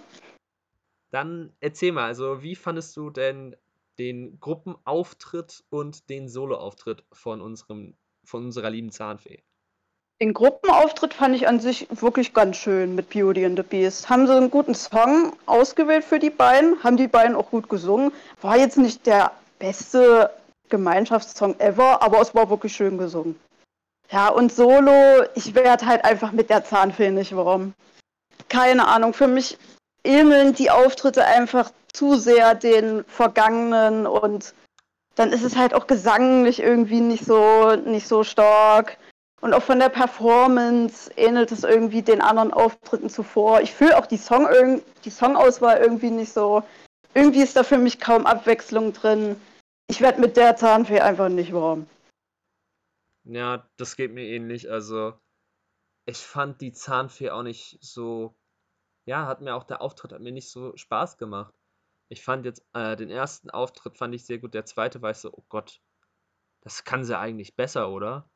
[1.11, 3.55] Dann erzähl mal, also wie fandest du denn
[3.99, 9.43] den Gruppenauftritt und den Soloauftritt von unserem, von unserer lieben Zahnfee?
[10.21, 14.07] Den Gruppenauftritt fand ich an sich wirklich ganz schön mit Beauty and the Beast.
[14.07, 18.11] Haben sie einen guten Song ausgewählt für die beiden, haben die beiden auch gut gesungen.
[18.39, 20.29] War jetzt nicht der beste
[20.69, 23.39] Gemeinschaftssong ever, aber es war wirklich schön gesungen.
[24.11, 27.73] Ja, und Solo, ich werde halt einfach mit der Zahnfee nicht warm.
[28.47, 29.57] Keine Ahnung, für mich
[30.03, 34.53] ähneln die Auftritte einfach zu sehr den vergangenen und
[35.15, 38.97] dann ist es halt auch gesanglich irgendwie nicht so, nicht so stark.
[39.41, 43.61] Und auch von der Performance ähnelt es irgendwie den anderen Auftritten zuvor.
[43.61, 44.47] Ich fühle auch die, Song
[45.03, 46.63] die Songauswahl irgendwie nicht so.
[47.13, 49.35] Irgendwie ist da für mich kaum Abwechslung drin.
[49.87, 51.87] Ich werde mit der Zahnfee einfach nicht warm.
[53.23, 54.71] Ja, das geht mir ähnlich.
[54.71, 55.13] Also,
[56.05, 58.35] ich fand die Zahnfee auch nicht so.
[59.05, 61.53] Ja, hat mir auch der Auftritt hat mir nicht so Spaß gemacht.
[62.09, 64.53] Ich fand jetzt äh, den ersten Auftritt fand ich sehr gut.
[64.53, 65.81] Der zweite war ich so, oh Gott,
[66.61, 68.29] das kann sie eigentlich besser, oder?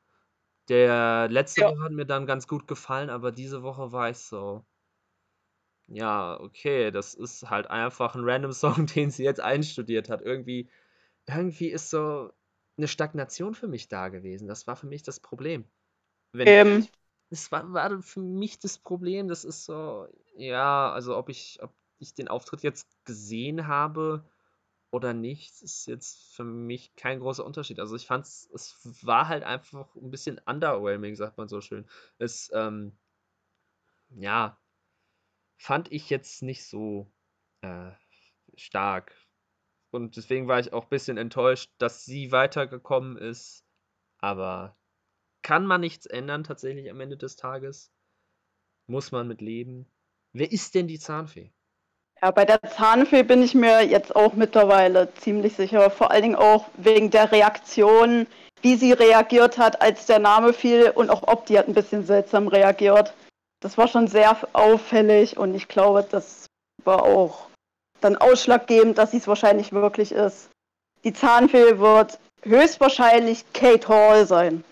[0.69, 1.67] Der letzte Ja.
[1.67, 4.65] Woche hat mir dann ganz gut gefallen, aber diese Woche war ich so,
[5.87, 10.21] ja, okay, das ist halt einfach ein random Song, den sie jetzt einstudiert hat.
[10.21, 10.69] Irgendwie,
[11.27, 12.31] irgendwie ist so
[12.77, 14.47] eine Stagnation für mich da gewesen.
[14.47, 15.65] Das war für mich das Problem.
[16.33, 16.87] Wenn Ähm,
[17.29, 19.27] das war, war für mich das Problem.
[19.27, 20.07] Das ist so,
[20.37, 24.23] ja, also ob ich, ob ich den Auftritt jetzt gesehen habe
[24.91, 27.79] oder nicht, ist jetzt für mich kein großer Unterschied.
[27.79, 31.85] Also ich fand es, es war halt einfach ein bisschen underwhelming, sagt man so schön.
[32.17, 32.97] Es, ähm,
[34.09, 34.57] ja,
[35.57, 37.11] fand ich jetzt nicht so
[37.61, 37.91] äh,
[38.55, 39.15] stark.
[39.91, 43.65] Und deswegen war ich auch ein bisschen enttäuscht, dass sie weitergekommen ist.
[44.19, 44.77] Aber
[45.45, 47.91] kann man nichts ändern tatsächlich am Ende des Tages.
[48.87, 49.85] Muss man mit leben.
[50.33, 51.51] Wer ist denn die Zahnfee?
[52.19, 55.91] Ja, bei der Zahnfee bin ich mir jetzt auch mittlerweile ziemlich sicher.
[55.91, 58.25] Vor allen Dingen auch wegen der Reaktion,
[58.63, 62.03] wie sie reagiert hat, als der Name fiel und auch ob die hat ein bisschen
[62.03, 63.13] seltsam reagiert.
[63.59, 66.47] Das war schon sehr auffällig und ich glaube, das
[66.85, 67.49] war auch
[68.01, 70.49] dann ausschlaggebend, dass sie es wahrscheinlich wirklich ist.
[71.03, 74.63] Die Zahnfee wird höchstwahrscheinlich Kate Hall sein.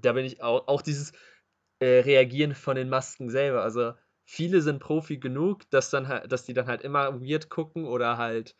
[0.00, 1.12] Da bin ich auch, auch dieses
[1.80, 3.62] äh, Reagieren von den Masken selber.
[3.62, 8.18] Also viele sind Profi genug, dass, dann dass die dann halt immer weird gucken oder
[8.18, 8.56] halt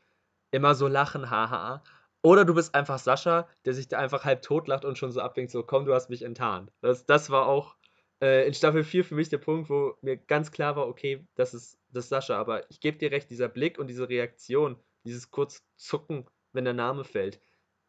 [0.51, 1.83] immer so lachen, haha.
[2.23, 5.53] Oder du bist einfach Sascha, der sich da einfach halb totlacht und schon so abwinkt,
[5.53, 6.73] so komm, du hast mich enttarnt.
[6.81, 7.77] Das, das war auch
[8.21, 11.55] äh, in Staffel 4 für mich der Punkt, wo mir ganz klar war, okay, das
[11.55, 12.39] ist, das ist Sascha.
[12.39, 16.75] Aber ich gebe dir recht, dieser Blick und diese Reaktion, dieses kurz Zucken, wenn der
[16.75, 17.41] Name fällt,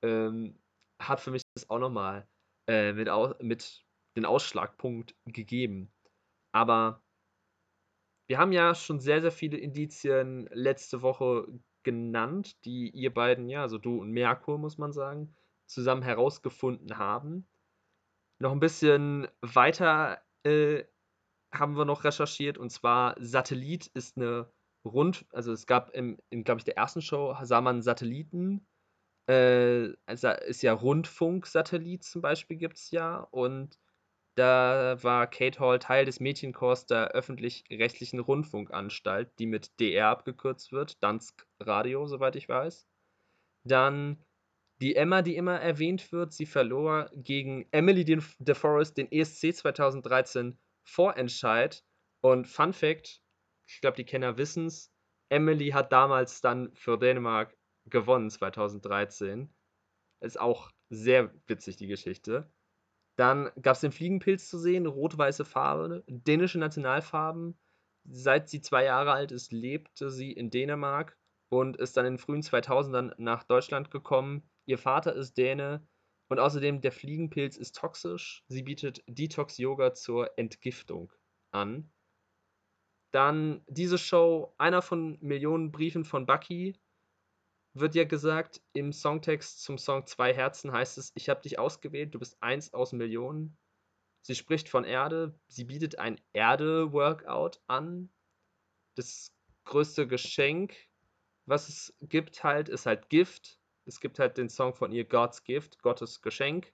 [0.03, 0.59] ähm,
[0.99, 2.27] hat für mich das auch nochmal
[2.69, 3.09] äh, mit,
[3.41, 5.91] mit den Ausschlagpunkt gegeben.
[6.51, 7.01] Aber
[8.27, 11.47] wir haben ja schon sehr, sehr viele Indizien letzte Woche
[11.83, 17.47] genannt, die ihr beiden, ja, also du und Merkur, muss man sagen, zusammen herausgefunden haben.
[18.39, 20.83] Noch ein bisschen weiter äh,
[21.51, 24.51] haben wir noch recherchiert und zwar Satellit ist eine
[24.85, 28.67] rund, also es gab im, in, glaube ich, der ersten Show sah man Satelliten.
[29.29, 33.19] Äh, ist ja Rundfunksatellit zum Beispiel gibt es ja.
[33.31, 33.77] Und
[34.35, 41.03] da war Kate Hall Teil des Mädchenchors der öffentlich-rechtlichen Rundfunkanstalt, die mit DR abgekürzt wird,
[41.03, 42.87] Dansk Radio, soweit ich weiß.
[43.65, 44.23] Dann
[44.81, 48.05] die Emma, die immer erwähnt wird, sie verlor gegen Emily
[48.39, 51.83] DeForest den ESC 2013 Vorentscheid.
[52.21, 53.21] Und Fun Fact:
[53.67, 54.91] Ich glaube, die Kenner wissen es.
[55.29, 57.55] Emily hat damals dann für Dänemark
[57.89, 59.53] gewonnen, 2013.
[60.21, 62.51] Ist auch sehr witzig, die Geschichte.
[63.17, 67.59] Dann gab es den Fliegenpilz zu sehen, rot-weiße Farbe, dänische Nationalfarben.
[68.05, 71.17] Seit sie zwei Jahre alt ist, lebte sie in Dänemark
[71.49, 74.49] und ist dann in den frühen 2000ern nach Deutschland gekommen.
[74.65, 75.85] Ihr Vater ist Däne
[76.29, 78.43] und außerdem der Fliegenpilz ist toxisch.
[78.47, 81.11] Sie bietet Detox-Yoga zur Entgiftung
[81.51, 81.91] an.
[83.11, 86.79] Dann diese Show, einer von Millionen Briefen von Bucky,
[87.73, 92.13] wird ja gesagt, im Songtext zum Song Zwei Herzen heißt es, ich habe dich ausgewählt,
[92.13, 93.57] du bist eins aus Millionen.
[94.21, 98.09] Sie spricht von Erde, sie bietet ein Erde-Workout an.
[98.95, 99.33] Das
[99.65, 100.75] größte Geschenk,
[101.45, 103.59] was es gibt halt, ist halt Gift.
[103.85, 106.73] Es gibt halt den Song von ihr God's Gift, Gottes Geschenk.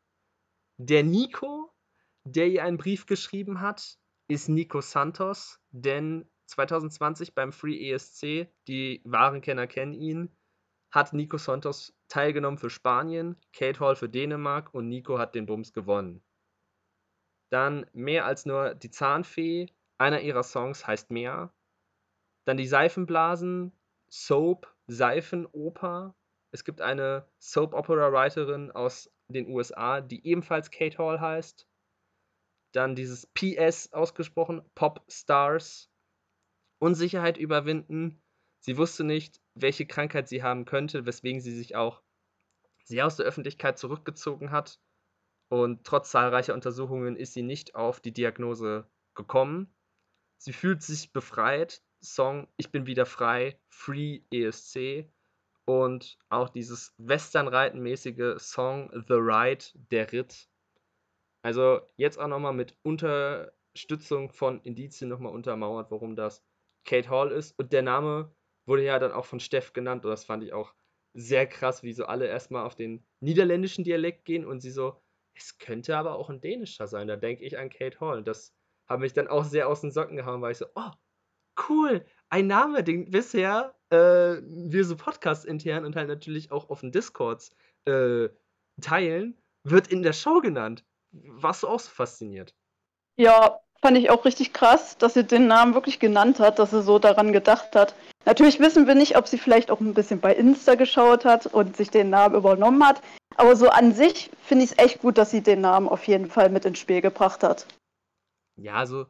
[0.77, 1.73] Der Nico,
[2.23, 9.01] der ihr einen Brief geschrieben hat, ist Nico Santos, denn 2020 beim Free ESC, die
[9.05, 10.35] wahren Kenner kennen ihn,
[10.95, 15.73] hat Nico Santos teilgenommen für Spanien, Kate Hall für Dänemark und Nico hat den Bums
[15.73, 16.23] gewonnen.
[17.51, 21.53] Dann mehr als nur die Zahnfee, einer ihrer Songs heißt mehr.
[22.45, 23.71] Dann die Seifenblasen,
[24.09, 26.15] Soap, Seifenoper.
[26.51, 31.67] Es gibt eine Soap-Opera-Writerin aus den USA, die ebenfalls Kate Hall heißt.
[32.71, 35.89] Dann dieses PS ausgesprochen, Pop Stars.
[36.79, 38.21] Unsicherheit überwinden.
[38.65, 42.01] Sie wusste nicht, welche Krankheit sie haben könnte, weswegen sie sich auch
[42.83, 44.79] sehr aus der Öffentlichkeit zurückgezogen hat.
[45.49, 49.71] Und trotz zahlreicher Untersuchungen ist sie nicht auf die Diagnose gekommen.
[50.39, 51.83] Sie fühlt sich befreit.
[52.01, 55.11] Song Ich bin wieder frei, Free ESC.
[55.65, 60.49] Und auch dieses Westernreiten-mäßige Song The Ride, der Ritt.
[61.43, 66.43] Also jetzt auch nochmal mit Unterstützung von Indizien nochmal untermauert, warum das
[66.83, 67.51] Kate Hall ist.
[67.59, 68.33] Und der Name
[68.65, 70.73] wurde ja dann auch von Steff genannt und das fand ich auch
[71.13, 75.01] sehr krass, wie so alle erstmal auf den niederländischen Dialekt gehen und sie so,
[75.33, 77.07] es könnte aber auch ein dänischer sein.
[77.07, 78.17] Da denke ich an Kate Hall.
[78.17, 78.53] Und das
[78.87, 80.91] hat mich dann auch sehr aus den Socken gehauen, weil ich so, oh,
[81.69, 86.81] cool, ein Name, den bisher äh, wir so Podcast intern und halt natürlich auch auf
[86.81, 88.29] den Discords äh,
[88.81, 90.85] teilen, wird in der Show genannt.
[91.11, 92.53] Warst du auch so fasziniert?
[93.17, 96.81] Ja, fand ich auch richtig krass, dass sie den Namen wirklich genannt hat, dass sie
[96.81, 97.93] so daran gedacht hat.
[98.25, 101.77] Natürlich wissen wir nicht, ob sie vielleicht auch ein bisschen bei Insta geschaut hat und
[101.77, 102.99] sich den Namen übernommen hat.
[103.35, 106.31] Aber so an sich finde ich es echt gut, dass sie den Namen auf jeden
[106.31, 107.67] Fall mit ins Spiel gebracht hat.
[108.55, 109.05] Ja, also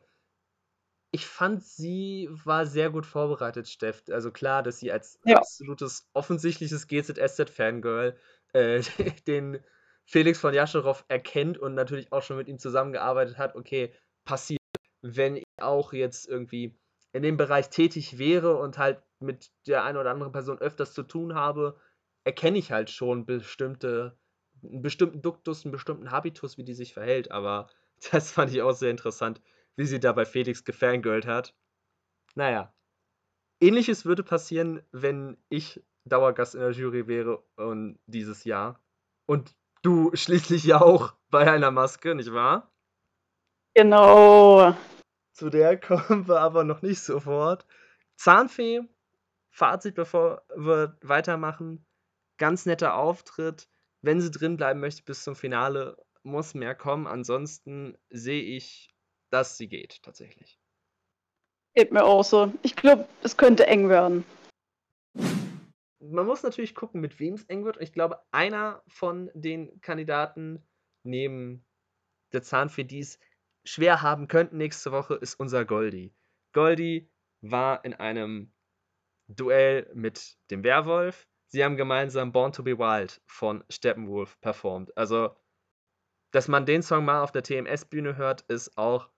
[1.11, 4.03] ich fand, sie war sehr gut vorbereitet, Steff.
[4.09, 5.37] Also klar, dass sie als ja.
[5.37, 8.17] absolutes offensichtliches GZSZ-Fangirl
[8.51, 8.81] äh,
[9.25, 9.63] den
[10.03, 13.55] Felix von Jascherow erkennt und natürlich auch schon mit ihm zusammengearbeitet hat.
[13.55, 13.93] Okay,
[14.25, 14.59] passiert,
[15.05, 16.75] wenn ich auch jetzt irgendwie
[17.13, 21.03] in dem Bereich tätig wäre und halt mit der einen oder anderen Person öfters zu
[21.03, 21.79] tun habe,
[22.23, 24.17] erkenne ich halt schon bestimmte,
[24.63, 27.31] einen bestimmten Duktus, einen bestimmten Habitus, wie die sich verhält.
[27.31, 27.69] Aber
[28.11, 29.41] das fand ich auch sehr interessant,
[29.75, 31.53] wie sie da bei Felix gefangirlt hat.
[32.33, 32.73] Naja.
[33.61, 38.83] Ähnliches würde passieren, wenn ich Dauergast in der Jury wäre und dieses Jahr.
[39.25, 42.71] Und du schließlich ja auch bei einer Maske, nicht wahr?
[43.75, 44.75] Genau.
[45.35, 47.65] Zu der kommen wir aber noch nicht sofort.
[48.15, 48.81] Zahnfee,
[49.51, 51.85] Fazit, bevor wir weitermachen.
[52.37, 53.67] Ganz netter Auftritt.
[54.01, 57.05] Wenn sie drin bleiben möchte bis zum Finale, muss mehr kommen.
[57.05, 58.95] Ansonsten sehe ich,
[59.29, 60.59] dass sie geht, tatsächlich.
[61.73, 62.53] Geht mir auch so.
[62.61, 64.23] Ich glaube, es könnte eng werden.
[65.99, 67.81] Man muss natürlich gucken, mit wem es eng wird.
[67.81, 70.65] Ich glaube, einer von den Kandidaten
[71.03, 71.65] neben
[72.31, 73.19] der Zahnfee, die es
[73.65, 76.13] schwer haben könnten nächste Woche, ist unser Goldie.
[76.53, 77.09] Goldie
[77.41, 78.53] war in einem
[79.27, 81.27] Duell mit dem Werwolf.
[81.47, 84.95] Sie haben gemeinsam Born to be Wild von Steppenwolf performt.
[84.97, 85.35] Also,
[86.31, 89.09] dass man den Song mal auf der TMS-Bühne hört, ist auch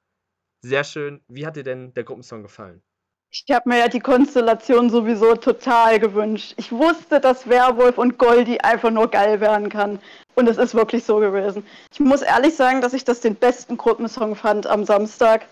[0.61, 1.23] sehr schön.
[1.27, 2.83] Wie hat dir denn der Gruppensong gefallen?
[3.29, 6.53] Ich habe mir ja die Konstellation sowieso total gewünscht.
[6.57, 9.99] Ich wusste, dass Werwolf und Goldie einfach nur geil werden kann.
[10.35, 11.65] Und es ist wirklich so gewesen.
[11.91, 15.45] Ich muss ehrlich sagen, dass ich das den besten Gruppensong fand am Samstag.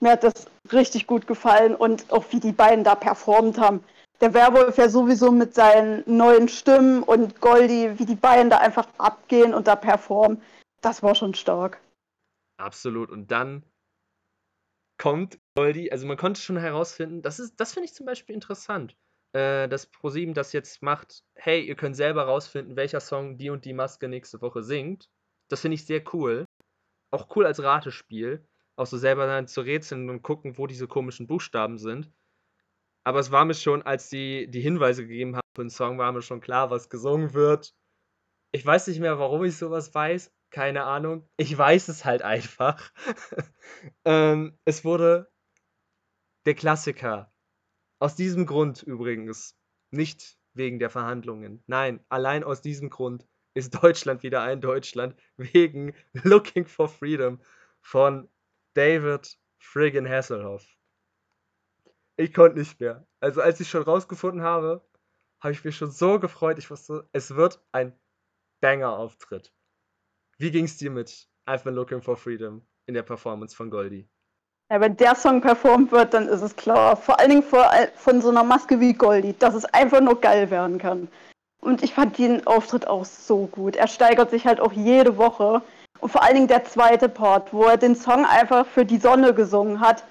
[0.00, 3.84] Mir hat das richtig gut gefallen und auch wie die beiden da performt haben.
[4.20, 8.88] Der Werwolf ja sowieso mit seinen neuen Stimmen und Goldie, wie die beiden da einfach
[8.98, 10.40] abgehen und da performen.
[10.80, 11.80] Das war schon stark.
[12.58, 13.10] Absolut.
[13.10, 13.62] Und dann
[14.98, 18.96] kommt Goldie, also man konnte schon herausfinden, das ist, das finde ich zum Beispiel interessant,
[19.32, 23.64] äh, dass ProSieben das jetzt macht, hey, ihr könnt selber rausfinden, welcher Song die und
[23.64, 25.08] die Maske nächste Woche singt.
[25.48, 26.44] Das finde ich sehr cool.
[27.10, 28.46] Auch cool als Ratespiel.
[28.76, 32.12] Auch so selber dann zu rätseln und gucken, wo diese komischen Buchstaben sind.
[33.04, 36.12] Aber es war mir schon, als die die Hinweise gegeben haben für den Song, war
[36.12, 37.74] mir schon klar, was gesungen wird.
[38.52, 40.32] Ich weiß nicht mehr, warum ich sowas weiß.
[40.50, 41.28] Keine Ahnung.
[41.36, 42.90] Ich weiß es halt einfach.
[44.04, 45.30] ähm, es wurde
[46.46, 47.32] der Klassiker.
[48.00, 49.56] Aus diesem Grund übrigens.
[49.90, 51.62] Nicht wegen der Verhandlungen.
[51.66, 57.40] Nein, allein aus diesem Grund ist Deutschland wieder ein Deutschland wegen Looking for Freedom
[57.80, 58.28] von
[58.74, 60.66] David Friggin Hasselhoff.
[62.16, 63.06] Ich konnte nicht mehr.
[63.20, 64.84] Also als ich schon rausgefunden habe,
[65.40, 66.58] habe ich mich schon so gefreut.
[66.58, 67.98] Ich wusste, es wird ein
[68.60, 69.52] Banger-Auftritt.
[70.40, 74.08] Wie ging es dir mit I've been looking for freedom in der Performance von Goldie?
[74.70, 76.96] Ja, wenn der Song performt wird, dann ist es klar.
[76.96, 77.64] Vor allen Dingen von,
[77.96, 81.08] von so einer Maske wie Goldie, dass es einfach nur geil werden kann.
[81.60, 83.74] Und ich fand den Auftritt auch so gut.
[83.74, 85.60] Er steigert sich halt auch jede Woche.
[85.98, 89.34] Und vor allen Dingen der zweite Part, wo er den Song einfach für die Sonne
[89.34, 90.04] gesungen hat,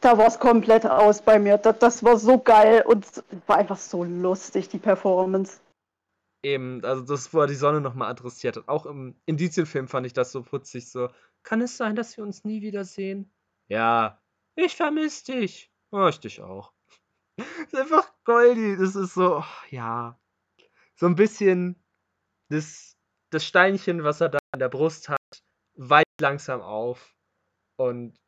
[0.00, 1.58] da war es komplett aus bei mir.
[1.58, 3.04] Das, das war so geil und
[3.46, 5.60] war einfach so lustig, die Performance.
[6.42, 8.68] Eben, also das, wo er die Sonne nochmal adressiert hat.
[8.68, 11.08] Auch im Indizienfilm fand ich das so putzig, so,
[11.42, 13.30] kann es sein, dass wir uns nie wiedersehen?
[13.68, 14.20] Ja,
[14.54, 15.70] ich vermisse dich.
[15.90, 16.72] Oh, ich dich auch.
[17.36, 20.18] das ist einfach Goldie, das ist so, oh, ja,
[20.94, 21.82] so ein bisschen
[22.48, 22.96] das,
[23.30, 25.42] das Steinchen, was er da an der Brust hat,
[25.74, 27.14] weicht langsam auf.
[27.76, 28.18] Und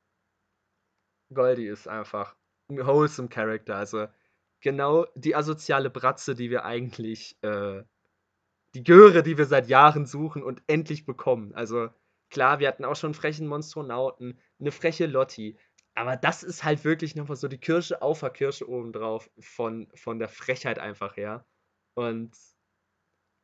[1.34, 2.36] Goldie ist einfach
[2.70, 3.76] ein wholesome Character.
[3.76, 4.06] Also
[4.60, 7.82] genau die asoziale Bratze, die wir eigentlich, äh,
[8.74, 11.54] die Göre, die wir seit Jahren suchen und endlich bekommen.
[11.54, 11.90] Also
[12.30, 15.58] klar, wir hatten auch schon einen frechen Monstronauten, eine freche Lotti.
[15.94, 20.18] Aber das ist halt wirklich nochmal so die Kirsche auf der Kirsche obendrauf von, von
[20.18, 21.44] der Frechheit einfach her.
[21.94, 22.34] Und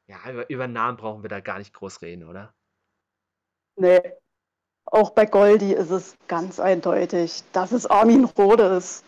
[0.06, 2.54] ja, über, über Namen brauchen wir da gar nicht groß reden, oder?
[3.76, 4.00] Nee.
[4.86, 9.04] Auch bei Goldie ist es ganz eindeutig, dass es Armin Rodes.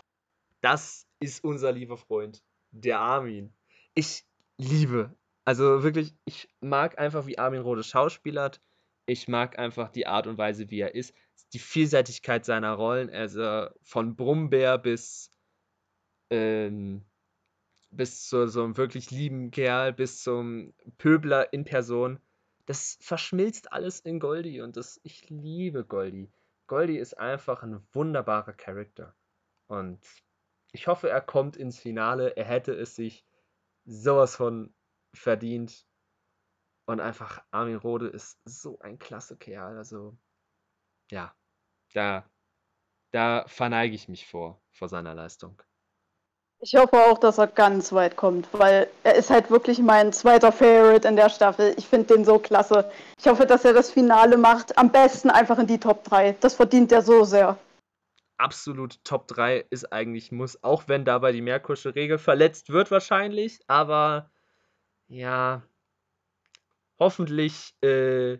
[0.61, 3.51] Das ist unser lieber Freund, der Armin.
[3.95, 4.23] Ich
[4.57, 5.15] liebe,
[5.45, 8.61] also wirklich, ich mag einfach, wie Armin Rodes schauspielert.
[9.05, 11.13] Ich mag einfach die Art und Weise, wie er ist.
[11.53, 15.31] Die Vielseitigkeit seiner Rollen, also von Brummbär bis
[16.29, 17.03] ähm,
[17.91, 22.19] bis zu so einem wirklich lieben Kerl, bis zum Pöbler in Person.
[22.65, 26.31] Das verschmilzt alles in Goldie und das, ich liebe Goldie.
[26.67, 29.13] Goldie ist einfach ein wunderbarer Charakter.
[29.67, 29.99] Und
[30.71, 32.37] ich hoffe, er kommt ins Finale.
[32.37, 33.25] Er hätte es sich
[33.85, 34.73] sowas von
[35.13, 35.85] verdient.
[36.85, 39.77] Und einfach Armin Rode ist so ein klasse Kerl.
[39.77, 40.17] Also,
[41.09, 41.33] ja,
[41.93, 42.25] da,
[43.11, 45.61] da verneige ich mich vor, vor seiner Leistung.
[46.63, 50.51] Ich hoffe auch, dass er ganz weit kommt, weil er ist halt wirklich mein zweiter
[50.51, 51.73] Favorite in der Staffel.
[51.75, 52.91] Ich finde den so klasse.
[53.17, 54.77] Ich hoffe, dass er das Finale macht.
[54.77, 56.33] Am besten einfach in die Top 3.
[56.39, 57.57] Das verdient er so sehr.
[58.37, 63.59] Absolut Top 3 ist eigentlich muss, auch wenn dabei die Merkursche Regel verletzt wird wahrscheinlich,
[63.67, 64.30] aber
[65.11, 65.61] ja,
[66.97, 68.37] hoffentlich äh,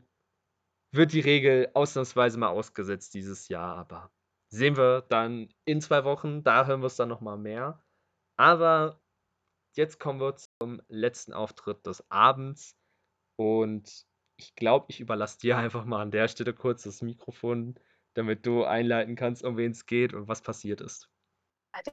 [0.92, 4.10] wird die Regel ausnahmsweise mal ausgesetzt dieses Jahr, aber
[4.50, 7.84] sehen wir dann in zwei Wochen, da hören wir es dann nochmal mehr.
[8.38, 9.02] Aber
[9.76, 12.78] jetzt kommen wir zum letzten Auftritt des Abends.
[13.38, 14.06] Und
[14.38, 17.76] ich glaube, ich überlasse dir einfach mal an der Stelle kurz das Mikrofon,
[18.14, 21.10] damit du einleiten kannst, um wen es geht und was passiert ist.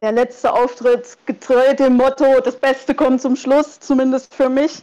[0.02, 4.82] Der letzte Auftritt, getreu dem Motto, das Beste kommt zum Schluss, zumindest für mich,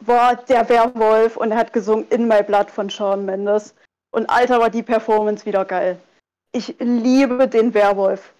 [0.00, 3.74] war der Werwolf und er hat gesungen In My Blood von Shawn Mendes.
[4.10, 5.98] Und Alter, war die Performance wieder geil.
[6.52, 8.32] Ich liebe den Werwolf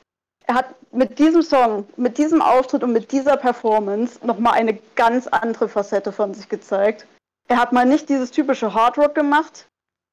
[0.47, 5.27] er hat mit diesem Song, mit diesem Auftritt und mit dieser Performance nochmal eine ganz
[5.27, 7.07] andere Facette von sich gezeigt.
[7.49, 9.69] Er hat mal nicht dieses typische Hardrock gemacht,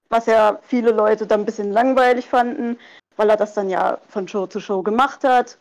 [0.10, 2.78] was ja viele Leute dann ein bisschen langweilig fanden,
[3.16, 5.58] weil er das dann ja von Show zu Show gemacht hat.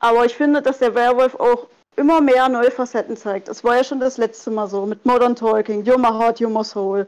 [0.00, 3.48] Aber ich finde, dass der Werwolf auch immer mehr neue Facetten zeigt.
[3.48, 6.48] Es war ja schon das letzte Mal so mit Modern Talking, You're My Heart, You're
[6.48, 7.06] My Soul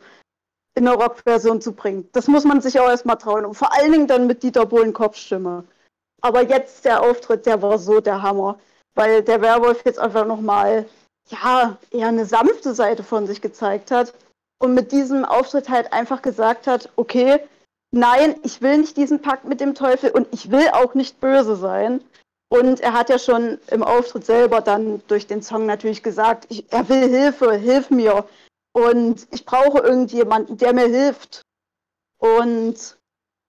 [0.74, 2.08] in der Rockversion zu bringen.
[2.12, 3.44] Das muss man sich auch erstmal trauen.
[3.44, 5.64] Und vor allen Dingen dann mit Dieter Bohlen Kopfstimme.
[6.22, 8.58] Aber jetzt der Auftritt, der war so der Hammer,
[8.94, 10.86] weil der Werwolf jetzt einfach nochmal,
[11.28, 14.14] ja, eher eine sanfte Seite von sich gezeigt hat
[14.60, 17.40] und mit diesem Auftritt halt einfach gesagt hat, okay,
[17.90, 21.56] nein, ich will nicht diesen Pakt mit dem Teufel und ich will auch nicht böse
[21.56, 22.00] sein.
[22.52, 26.70] Und er hat ja schon im Auftritt selber dann durch den Song natürlich gesagt, ich,
[26.70, 28.26] er will Hilfe, hilf mir.
[28.72, 31.40] Und ich brauche irgendjemanden, der mir hilft.
[32.18, 32.98] Und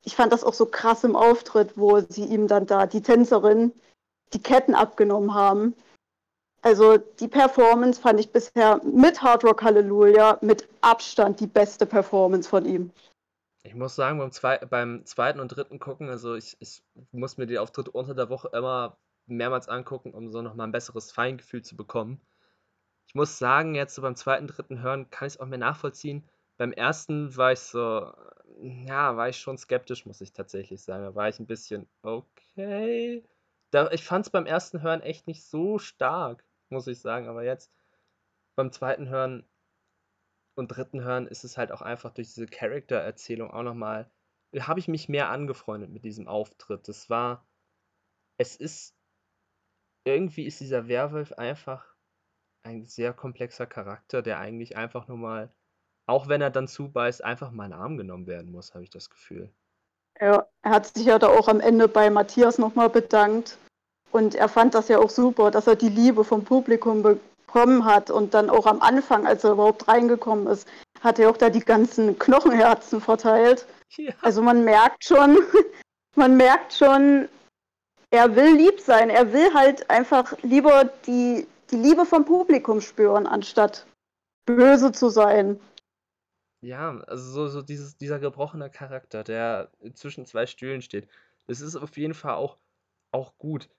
[0.05, 3.73] ich fand das auch so krass im Auftritt, wo sie ihm dann da, die Tänzerin,
[4.31, 5.75] die Ketten abgenommen haben.
[6.61, 12.47] Also die Performance fand ich bisher mit Hard Rock Hallelujah mit Abstand die beste Performance
[12.47, 12.89] von ihm.
[13.63, 17.45] Ich muss sagen, beim, zwei, beim zweiten und dritten gucken, also ich, ich muss mir
[17.47, 21.77] die Auftritte unter der Woche immer mehrmals angucken, um so nochmal ein besseres Feingefühl zu
[21.77, 22.21] bekommen.
[23.07, 26.27] Ich muss sagen, jetzt so beim zweiten, dritten Hören kann ich es auch mehr nachvollziehen.
[26.57, 28.11] Beim ersten war ich so,
[28.61, 31.03] ja, war ich schon skeptisch, muss ich tatsächlich sagen.
[31.03, 33.23] Da war ich ein bisschen, okay.
[33.71, 37.27] Da, ich fand es beim ersten Hören echt nicht so stark, muss ich sagen.
[37.27, 37.71] Aber jetzt
[38.55, 39.45] beim zweiten Hören
[40.55, 44.09] und dritten Hören ist es halt auch einfach durch diese Charaktererzählung auch nochmal,
[44.59, 46.87] habe ich mich mehr angefreundet mit diesem Auftritt.
[46.87, 47.45] Das war,
[48.37, 48.95] es ist,
[50.05, 51.85] irgendwie ist dieser Werwolf einfach
[52.63, 55.51] ein sehr komplexer Charakter, der eigentlich einfach nur mal,
[56.05, 58.89] auch wenn er dann zubeißt, einfach mal in den Arm genommen werden muss, habe ich
[58.89, 59.51] das Gefühl.
[60.19, 63.57] Ja, er hat sich ja da auch am Ende bei Matthias nochmal bedankt.
[64.11, 67.01] Und er fand das ja auch super, dass er die Liebe vom Publikum
[67.53, 70.67] bekommen hat und dann auch am Anfang, als er überhaupt reingekommen ist,
[71.01, 73.67] hat er auch da die ganzen Knochenherzen verteilt.
[73.91, 74.13] Ja.
[74.21, 75.37] Also man merkt schon,
[76.15, 77.29] man merkt schon,
[78.09, 79.09] er will lieb sein.
[79.09, 83.85] Er will halt einfach lieber die, die Liebe vom Publikum spüren, anstatt
[84.45, 85.59] böse zu sein.
[86.61, 91.07] Ja, also so, so dieses, dieser gebrochene Charakter, der zwischen zwei Stühlen steht.
[91.45, 92.57] Das ist auf jeden Fall auch,
[93.11, 93.69] auch gut.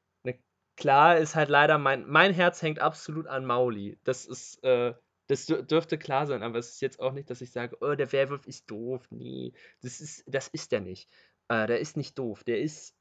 [0.76, 3.98] Klar ist halt leider mein, mein Herz hängt absolut an Mauli.
[4.04, 4.94] Das ist, äh,
[5.28, 8.12] das dürfte klar sein, aber es ist jetzt auch nicht, dass ich sage, oh, der
[8.12, 9.06] Werwolf ist doof.
[9.10, 9.52] Nee,
[9.82, 11.08] das ist, das ist der nicht.
[11.48, 12.44] Äh, der ist nicht doof.
[12.44, 12.94] Der ist,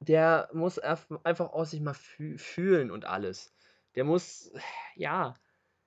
[0.00, 3.52] der muss einfach aus sich mal fühlen und alles.
[3.94, 4.52] Der muss,
[4.94, 5.34] ja.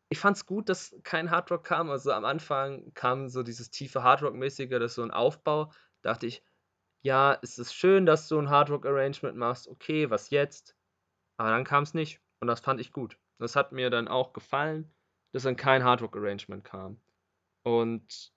[0.10, 1.90] Ich fand's gut, dass kein Hardrock kam.
[1.90, 5.72] Also am Anfang kam so dieses tiefe Hardrock-mäßige, das ist so ein Aufbau.
[6.04, 6.44] Dachte ich,
[7.02, 9.68] ja, es ist schön, dass du ein Hardrock-Arrangement machst.
[9.68, 10.76] Okay, was jetzt?
[11.38, 13.18] Aber dann kam es nicht und das fand ich gut.
[13.40, 14.94] Das hat mir dann auch gefallen,
[15.34, 17.02] dass dann kein Hardrock-Arrangement kam.
[17.64, 18.32] Und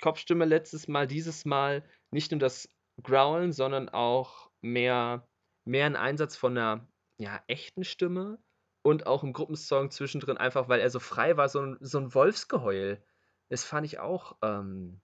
[0.00, 2.68] Kopfstimme letztes Mal, dieses Mal nicht nur das
[3.02, 5.28] Growlen, sondern auch mehr,
[5.64, 8.42] mehr ein Einsatz von einer ja, echten Stimme
[8.82, 12.12] und auch im Gruppensong zwischendrin einfach, weil er so frei war, so ein, so ein
[12.14, 13.02] Wolfsgeheul.
[13.48, 15.00] Das fand ich auch, ähm,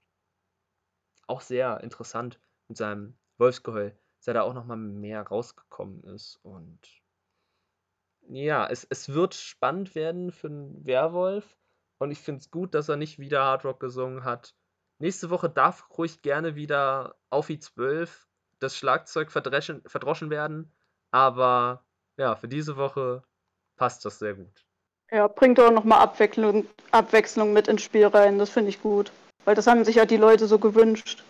[1.28, 3.96] auch sehr interessant mit seinem Wolfsgeheul
[4.28, 6.38] dass da auch nochmal mehr rausgekommen ist.
[6.42, 6.80] Und
[8.28, 11.56] ja, es, es wird spannend werden für einen Werwolf.
[11.98, 14.54] Und ich finde es gut, dass er nicht wieder Hardrock gesungen hat.
[15.00, 18.08] Nächste Woche darf ruhig gerne wieder auf i12
[18.58, 20.72] das Schlagzeug verdroschen werden.
[21.10, 21.84] Aber
[22.18, 23.22] ja, für diese Woche
[23.76, 24.66] passt das sehr gut.
[25.10, 28.38] Ja, bringt auch nochmal Abwechslung, Abwechslung mit ins Spiel rein.
[28.38, 29.10] Das finde ich gut.
[29.46, 31.24] Weil das haben sich ja die Leute so gewünscht.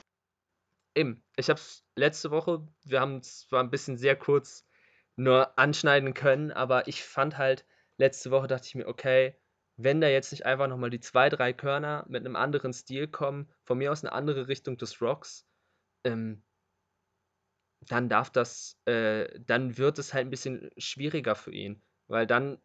[0.98, 1.60] Eben, ich habe
[1.94, 4.66] letzte Woche, wir haben zwar ein bisschen sehr kurz
[5.14, 7.64] nur anschneiden können, aber ich fand halt,
[7.98, 9.36] letzte Woche dachte ich mir, okay,
[9.76, 13.48] wenn da jetzt nicht einfach nochmal die zwei, drei Körner mit einem anderen Stil kommen,
[13.62, 15.46] von mir aus eine andere Richtung des Rocks,
[16.02, 16.42] ähm,
[17.82, 21.80] dann darf das, äh, dann wird es halt ein bisschen schwieriger für ihn.
[22.08, 22.60] Weil dann,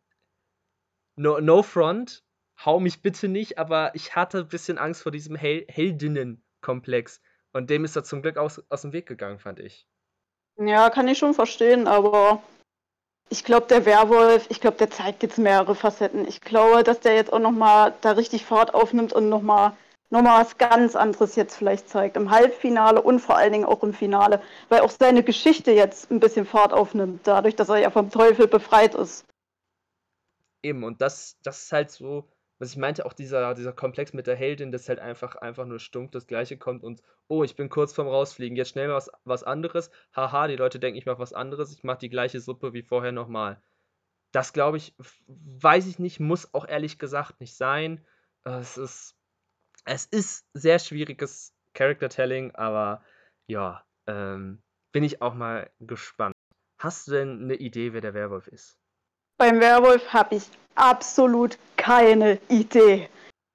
[1.16, 2.24] no, no front,
[2.66, 7.22] hau mich bitte nicht, aber ich hatte ein bisschen Angst vor diesem Hel Heldinnenkomplex.
[7.54, 9.88] Und dem ist er zum Glück aus, aus dem Weg gegangen, fand ich.
[10.58, 12.42] Ja, kann ich schon verstehen, aber
[13.30, 16.28] ich glaube, der Werwolf, ich glaube, der zeigt jetzt mehrere Facetten.
[16.28, 19.74] Ich glaube, dass der jetzt auch nochmal da richtig Fahrt aufnimmt und nochmal
[20.10, 22.18] noch mal was ganz anderes jetzt vielleicht zeigt.
[22.18, 24.44] Im Halbfinale und vor allen Dingen auch im Finale.
[24.70, 28.48] Weil auch seine Geschichte jetzt ein bisschen Fahrt aufnimmt, dadurch, dass er ja vom Teufel
[28.48, 29.26] befreit ist.
[30.62, 32.26] Eben, und das, das ist halt so,
[32.64, 35.80] was ich meinte, auch dieser, dieser Komplex mit der Heldin, dass halt einfach, einfach nur
[35.80, 39.44] stumpf das Gleiche kommt und, oh, ich bin kurz vorm Rausfliegen, jetzt schnell was, was
[39.44, 39.92] anderes.
[40.16, 43.12] Haha, die Leute denken, ich mache was anderes, ich mache die gleiche Suppe wie vorher
[43.12, 43.62] nochmal.
[44.32, 44.96] Das glaube ich,
[45.28, 48.06] weiß ich nicht, muss auch ehrlich gesagt nicht sein.
[48.46, 49.18] Es ist,
[49.84, 53.04] es ist sehr schwieriges Character-Telling, aber
[53.46, 56.34] ja, ähm, bin ich auch mal gespannt.
[56.80, 58.78] Hast du denn eine Idee, wer der Werwolf ist?
[59.44, 60.44] Beim Werwolf habe ich
[60.76, 63.10] absolut keine Idee.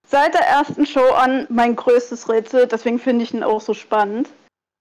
[0.07, 4.29] Seit der ersten Show an mein größtes Rätsel, deswegen finde ich ihn auch so spannend.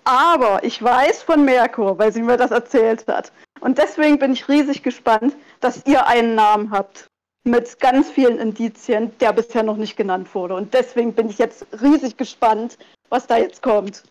[0.03, 3.31] Aber ich weiß von Merkur, weil sie mir das erzählt hat.
[3.61, 7.07] Und deswegen bin ich riesig gespannt, dass ihr einen Namen habt.
[7.47, 10.55] mit ganz vielen Indizien, der bisher noch nicht genannt wurde.
[10.55, 12.77] Und deswegen bin ich jetzt riesig gespannt,
[13.09, 14.03] was da jetzt kommt.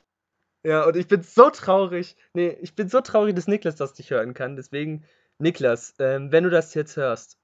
[0.64, 2.16] Ja, und ich bin so traurig.
[2.32, 4.56] Nee, ich bin so traurig, dass Niklas das nicht hören kann.
[4.56, 5.04] Deswegen,
[5.38, 7.38] Niklas, ähm, wenn du das jetzt hörst,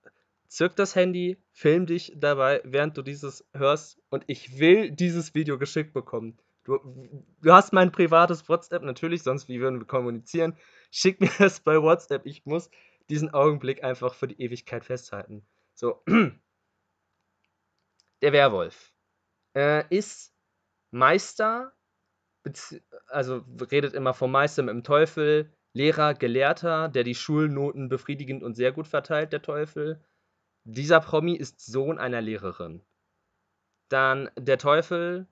[0.49, 3.99] zück das Handy, film dich dabei, während du dieses hörst.
[4.11, 6.39] Und ich will dieses Video geschickt bekommen.
[6.65, 6.79] Du,
[7.41, 10.57] du hast mein privates WhatsApp, natürlich, sonst wie würden wir kommunizieren.
[10.91, 12.27] Schick mir das bei WhatsApp.
[12.27, 12.71] Ich muss
[13.09, 15.45] diesen Augenblick einfach für die Ewigkeit festhalten.
[15.75, 16.03] So.
[18.23, 18.93] Der Werwolf
[19.57, 20.33] äh, ist
[20.93, 21.73] Meister,
[23.09, 28.55] also redet immer vom Meister mit dem Teufel, Lehrer, Gelehrter, der die Schulnoten befriedigend und
[28.55, 30.01] sehr gut verteilt, der Teufel.
[30.65, 32.83] Dieser Promi ist Sohn einer Lehrerin.
[33.89, 35.27] Dann der Teufel,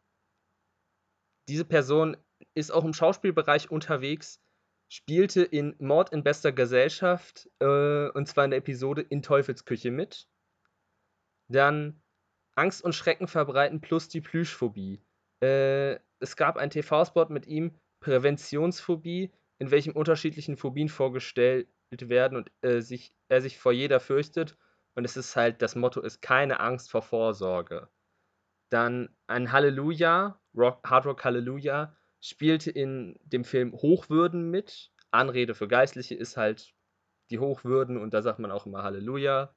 [1.49, 2.17] diese Person
[2.55, 4.41] ist auch im Schauspielbereich unterwegs,
[4.91, 10.29] spielte in Mord in bester Gesellschaft, äh, und zwar in der Episode In Teufelsküche mit.
[11.49, 12.03] Dann
[12.55, 15.01] Angst und Schrecken verbreiten plus die Plüschphobie.
[15.43, 19.31] Äh, es gab einen TV-Spot mit ihm, Präventionsphobie,
[19.61, 24.57] in welchem unterschiedlichen Phobien vorgestellt werden und äh, sich, er sich vor jeder fürchtet.
[24.95, 27.89] Und es ist halt, das Motto ist keine Angst vor Vorsorge.
[28.71, 34.91] Dann ein Halleluja, Rock, Hard Rock Halleluja, spielte in dem Film Hochwürden mit.
[35.11, 36.73] Anrede für Geistliche ist halt
[37.31, 39.55] die Hochwürden und da sagt man auch immer Halleluja.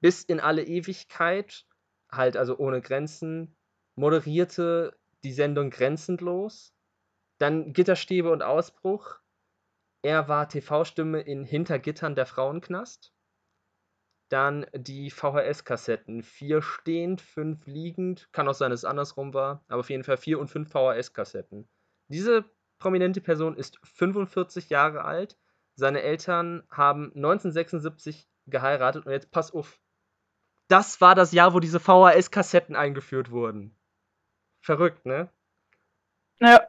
[0.00, 1.64] Bis in alle Ewigkeit,
[2.10, 3.56] halt also ohne Grenzen,
[3.94, 6.74] moderierte die Sendung Grenzenlos.
[7.42, 9.18] Dann Gitterstäbe und Ausbruch.
[10.02, 13.12] Er war TV-Stimme in Hintergittern der Frauenknast.
[14.28, 16.22] Dann die VHS-Kassetten.
[16.22, 18.28] Vier stehend, fünf liegend.
[18.30, 19.64] Kann auch sein, dass es andersrum war.
[19.66, 21.68] Aber auf jeden Fall vier und fünf VHS-Kassetten.
[22.06, 22.44] Diese
[22.78, 25.36] prominente Person ist 45 Jahre alt.
[25.74, 29.04] Seine Eltern haben 1976 geheiratet.
[29.04, 29.80] Und jetzt pass auf.
[30.68, 33.76] Das war das Jahr, wo diese VHS-Kassetten eingeführt wurden.
[34.60, 35.28] Verrückt, ne?
[36.38, 36.68] Ja.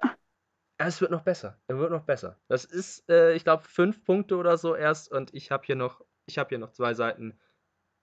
[0.87, 1.59] Es wird noch besser.
[1.67, 2.39] Es wird noch besser.
[2.47, 6.01] Das ist, äh, ich glaube, fünf Punkte oder so erst und ich habe hier noch,
[6.25, 7.39] ich habe hier noch zwei Seiten,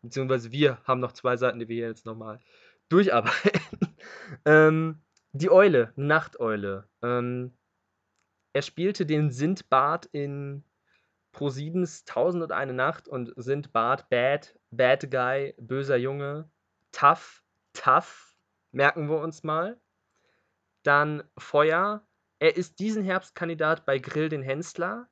[0.03, 2.41] beziehungsweise wir haben noch zwei Seiten, die wir hier jetzt nochmal
[2.89, 3.97] durcharbeiten.
[4.45, 5.03] ähm,
[5.33, 6.89] die Eule, Nachteule.
[7.03, 7.57] Ähm,
[8.53, 10.65] er spielte den Sindbad in
[11.33, 16.51] Pro7s Tausend und eine Nacht und Sindbad, Bad, Bad Guy, böser Junge,
[16.91, 18.35] Tough, Tough,
[18.73, 19.81] merken wir uns mal.
[20.83, 22.05] Dann Feuer.
[22.41, 25.09] Er ist diesen Herbst Kandidat bei Grill den Hensler.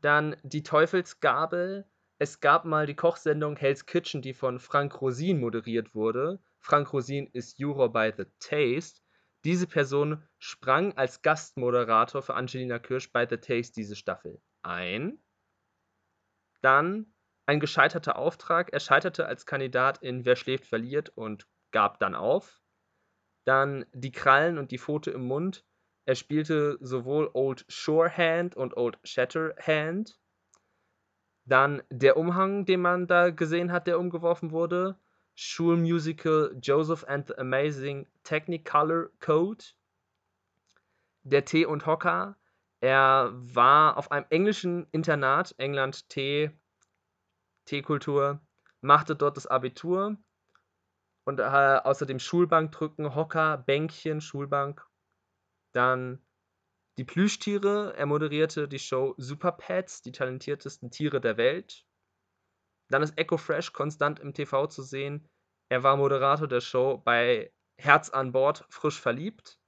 [0.00, 1.90] Dann die Teufelsgabel.
[2.18, 6.40] Es gab mal die Kochsendung Hell's Kitchen, die von Frank Rosin moderiert wurde.
[6.60, 9.00] Frank Rosin ist Juror bei The Taste.
[9.44, 15.18] Diese Person sprang als Gastmoderator für Angelina Kirsch bei The Taste diese Staffel ein.
[16.62, 17.12] Dann
[17.46, 18.72] ein gescheiterter Auftrag.
[18.72, 22.62] Er scheiterte als Kandidat in Wer schläft, verliert und gab dann auf.
[23.44, 25.66] Dann die Krallen und die Pfote im Mund.
[26.06, 30.18] Er spielte sowohl Old Shorehand und Old Shatterhand.
[31.46, 34.98] Dann der Umhang, den man da gesehen hat, der umgeworfen wurde.
[35.34, 39.64] Schulmusical Joseph and the Amazing Technicolor Code.
[41.22, 42.36] Der Tee und Hocker.
[42.80, 46.50] Er war auf einem englischen Internat, England Tee,
[47.64, 48.40] Teekultur,
[48.82, 50.18] machte dort das Abitur
[51.24, 54.86] und äh, außerdem Schulbankdrücken, Hocker, Bänkchen, Schulbank.
[55.74, 56.24] Dann
[56.98, 57.94] die Plüschtiere.
[57.96, 61.84] Er moderierte die Show Super Pets, die talentiertesten Tiere der Welt.
[62.88, 65.28] Dann ist Echo Fresh konstant im TV zu sehen.
[65.68, 69.58] Er war Moderator der Show bei Herz an Bord, frisch verliebt.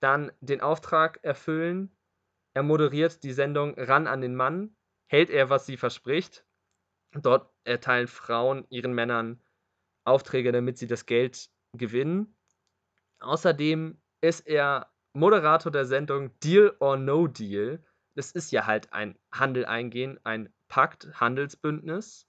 [0.00, 1.96] Dann den Auftrag erfüllen.
[2.54, 4.76] Er moderiert die Sendung Ran an den Mann.
[5.08, 6.44] Hält er, was sie verspricht.
[7.12, 9.42] Dort erteilen Frauen ihren Männern
[10.04, 12.36] Aufträge, damit sie das Geld gewinnen.
[13.20, 17.82] Außerdem ist er Moderator der Sendung Deal or No Deal.
[18.16, 22.26] Das ist ja halt ein Handel eingehen, ein Pakt, Handelsbündnis.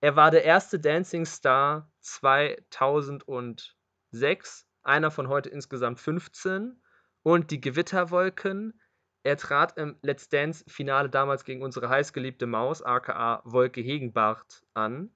[0.00, 6.82] Er war der erste Dancing Star 2006, einer von heute insgesamt 15.
[7.22, 8.80] Und die Gewitterwolken.
[9.24, 15.14] Er trat im Let's Dance Finale damals gegen unsere heißgeliebte Maus, aka Wolke Hegenbart, an.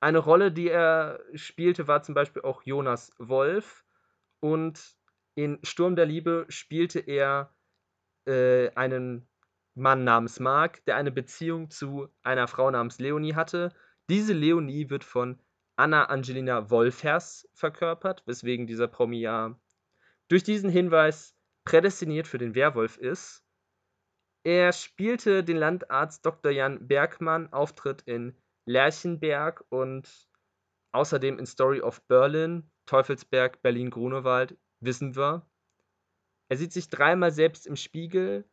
[0.00, 3.84] Eine Rolle, die er spielte, war zum Beispiel auch Jonas Wolf.
[4.40, 4.96] Und
[5.34, 7.54] in Sturm der Liebe spielte er
[8.26, 9.28] äh, einen
[9.74, 13.72] Mann namens Mark, der eine Beziehung zu einer Frau namens Leonie hatte.
[14.08, 15.40] Diese Leonie wird von
[15.76, 19.58] Anna Angelina Wolfers verkörpert, weswegen dieser Promi ja
[20.28, 23.44] durch diesen Hinweis prädestiniert für den Werwolf ist.
[24.44, 26.52] Er spielte den Landarzt Dr.
[26.52, 30.28] Jan Bergmann, Auftritt in Lerchenberg und
[30.92, 35.46] außerdem in Story of Berlin, Teufelsberg, Berlin-Grunewald, wissen wir.
[36.48, 38.44] Er sieht sich dreimal selbst im Spiegel.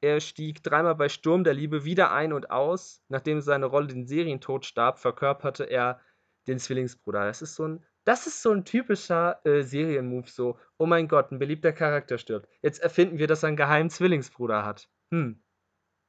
[0.00, 3.02] Er stieg dreimal bei Sturm der Liebe wieder ein und aus.
[3.08, 6.00] Nachdem seine Rolle den Serientod starb, verkörperte er
[6.46, 7.24] den Zwillingsbruder.
[7.24, 10.28] Das ist so ein, das ist so ein typischer äh, Serienmove.
[10.28, 12.48] So, oh mein Gott, ein beliebter Charakter stirbt.
[12.62, 14.88] Jetzt erfinden wir, dass er einen geheimen Zwillingsbruder hat.
[15.10, 15.42] Hm.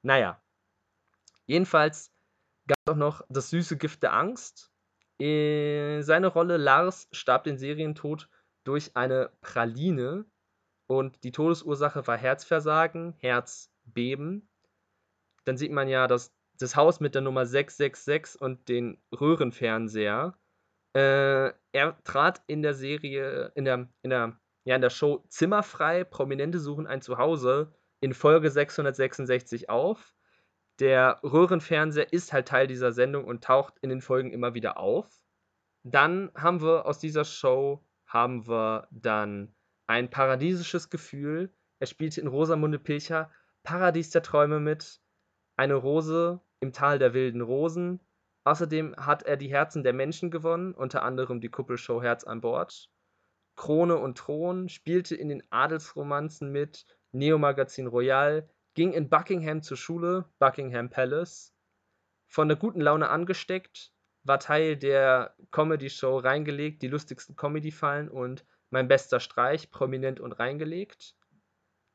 [0.01, 0.41] Naja.
[1.45, 2.11] Jedenfalls
[2.67, 4.71] gab es auch noch das süße Gift der Angst.
[5.19, 8.29] Äh, seine Rolle Lars starb den Serientod
[8.65, 10.25] durch eine Praline
[10.87, 14.49] und die Todesursache war Herzversagen, Herzbeben.
[15.45, 20.37] Dann sieht man ja das, das Haus mit der Nummer 666 und den Röhrenfernseher.
[20.93, 26.03] Äh, er trat in der Serie, in der, in der, ja, in der Show Zimmerfrei,
[26.03, 30.15] Prominente suchen ein Zuhause in Folge 666 auf.
[30.79, 35.21] Der Röhrenfernseher ist halt Teil dieser Sendung und taucht in den Folgen immer wieder auf.
[35.83, 37.85] Dann haben wir aus dieser Show
[38.15, 39.53] haben wir dann
[39.87, 41.53] ein paradiesisches Gefühl.
[41.79, 43.29] Er spielte in Rosamunde Pilcher
[43.63, 45.01] Paradies der Träume mit,
[45.57, 47.99] eine Rose im Tal der wilden Rosen.
[48.45, 52.89] Außerdem hat er die Herzen der Menschen gewonnen, unter anderem die Kuppelshow Herz an Bord.
[53.57, 59.75] Krone und Thron, spielte in den Adelsromanzen mit, Neo Magazin Royal, ging in Buckingham zur
[59.75, 61.53] Schule, Buckingham Palace,
[62.27, 63.91] von der guten Laune angesteckt,
[64.25, 71.15] war Teil der Comedy-Show reingelegt, die lustigsten Comedy-Fallen und mein bester Streich, prominent und reingelegt.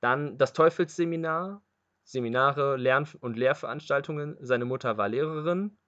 [0.00, 1.62] Dann das Teufelsseminar,
[2.04, 4.36] Seminare, Lern- und Lehrveranstaltungen.
[4.40, 5.78] Seine Mutter war Lehrerin.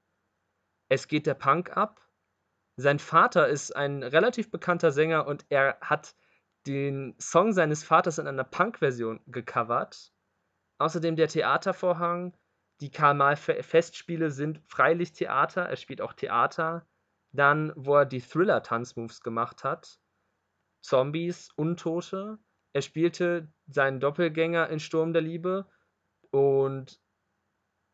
[0.89, 2.07] Es geht der Punk ab.
[2.77, 6.15] Sein Vater ist ein relativ bekannter Sänger und er hat
[6.67, 10.13] den Song seines Vaters in einer Punk-Version gecovert.
[10.79, 12.37] Außerdem der Theatervorhang.
[12.83, 15.63] Die Karl-May-Festspiele sind freilich Theater.
[15.63, 16.85] Er spielt auch Theater.
[17.31, 20.01] Dann, wo er die Thriller-Tanzmoves gemacht hat.
[20.83, 22.41] Zombies, Untote.
[22.73, 25.71] Er spielte seinen Doppelgänger in Sturm der Liebe
[26.31, 27.01] und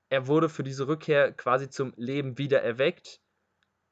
[0.08, 3.20] er wurde für diese Rückkehr quasi zum Leben wieder erweckt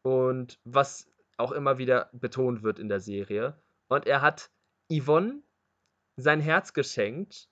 [0.03, 3.61] und was auch immer wieder betont wird in der Serie.
[3.88, 4.51] Und er hat
[4.90, 5.42] Yvonne
[6.16, 7.51] sein Herz geschenkt.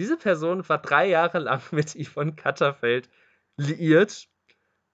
[0.00, 3.10] Diese Person war drei Jahre lang mit Yvonne Katterfeld
[3.58, 4.30] liiert.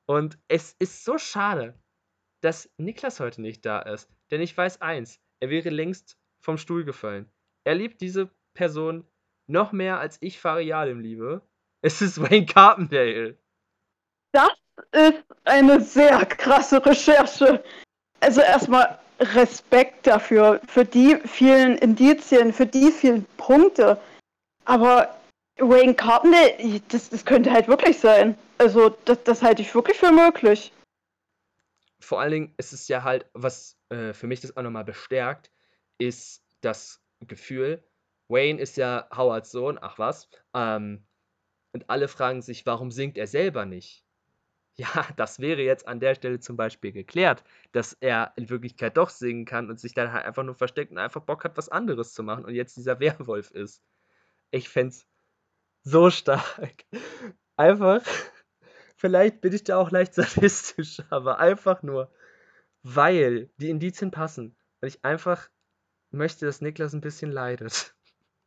[0.05, 1.79] Und es ist so schade,
[2.41, 4.11] dass Niklas heute nicht da ist.
[4.33, 7.31] Denn ich weiß eins, er wäre längst vom Stuhl gefallen.
[7.63, 9.07] Er liebt diese Person
[9.47, 11.41] noch mehr als ich Farialim liebe.
[11.83, 13.39] Es ist Wayne Carpendale.
[14.33, 14.51] Das
[14.91, 17.63] ist eine sehr krasse Recherche.
[18.19, 24.01] Also erstmal Respekt dafür, für die vielen Indizien, für die vielen Punkte.
[24.67, 25.17] Aber
[25.59, 28.37] Wayne Carpendale, das, das könnte halt wirklich sein.
[28.59, 30.73] Also das, das halte ich wirklich für möglich.
[32.01, 35.51] Vor allen Dingen ist es ja halt, was äh, für mich das auch nochmal bestärkt,
[35.99, 37.83] ist das Gefühl,
[38.29, 41.07] Wayne ist ja Howards Sohn, ach was, ähm,
[41.73, 44.03] und alle fragen sich, warum singt er selber nicht?
[44.79, 47.43] Ja, das wäre jetzt an der Stelle zum Beispiel geklärt,
[47.73, 50.99] dass er in Wirklichkeit doch singen kann und sich dann halt einfach nur versteckt und
[50.99, 53.83] einfach Bock hat, was anderes zu machen und jetzt dieser Werwolf ist.
[54.51, 54.95] Ich fände
[55.83, 56.85] so stark.
[57.57, 58.03] Einfach,
[58.97, 62.13] vielleicht bin ich da auch leicht sadistisch, aber einfach nur,
[62.83, 65.49] weil die Indizien passen und ich einfach
[66.11, 67.95] möchte, dass Niklas ein bisschen leidet,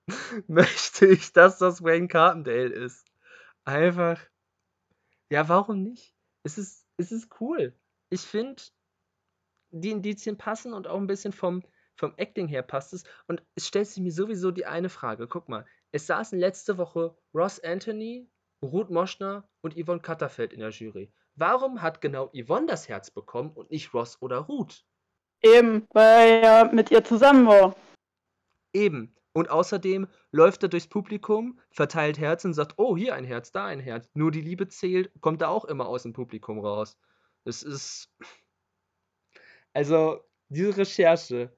[0.47, 3.05] möchte ich, dass das Wayne Carpendale ist.
[3.65, 4.19] Einfach,
[5.29, 6.15] ja, warum nicht?
[6.43, 7.77] Es ist, es ist cool.
[8.09, 8.61] Ich finde,
[9.71, 11.63] die Indizien passen und auch ein bisschen vom,
[11.95, 13.03] vom Acting her passt es.
[13.27, 15.27] Und es stellt sich mir sowieso die eine Frage.
[15.27, 18.29] Guck mal, es saßen letzte Woche Ross Anthony,
[18.61, 21.11] Ruth Moschner und Yvonne Katterfeld in der Jury.
[21.35, 24.85] Warum hat genau Yvonne das Herz bekommen und nicht Ross oder Ruth?
[25.41, 27.75] Eben, weil er mit ihr zusammen war.
[28.73, 29.15] Eben.
[29.31, 33.65] Und außerdem läuft er durchs Publikum, verteilt Herzen und sagt, oh, hier ein Herz, da
[33.65, 34.09] ein Herz.
[34.13, 36.97] Nur die Liebe zählt, kommt da auch immer aus dem Publikum raus.
[37.45, 38.11] Das ist.
[39.73, 41.55] Also, diese Recherche.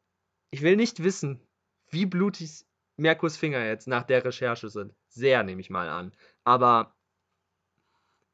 [0.51, 1.47] Ich will nicht wissen,
[1.89, 2.65] wie blutig
[3.01, 4.93] Merkurs Finger jetzt nach der Recherche sind.
[5.09, 6.13] Sehr, nehme ich mal an.
[6.43, 6.95] Aber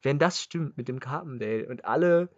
[0.04, 2.30] wenn das stimmt mit dem Carpendale und alle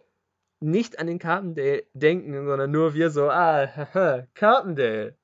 [0.60, 5.16] nicht an den Carpendale denken, sondern nur wir so, ah, haha, Carpendale.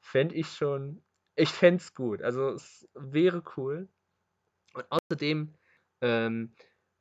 [0.00, 1.02] Fände ich schon,
[1.36, 2.22] ich fände es gut.
[2.22, 3.88] Also es wäre cool.
[4.74, 5.54] Und außerdem,
[6.00, 6.54] ähm,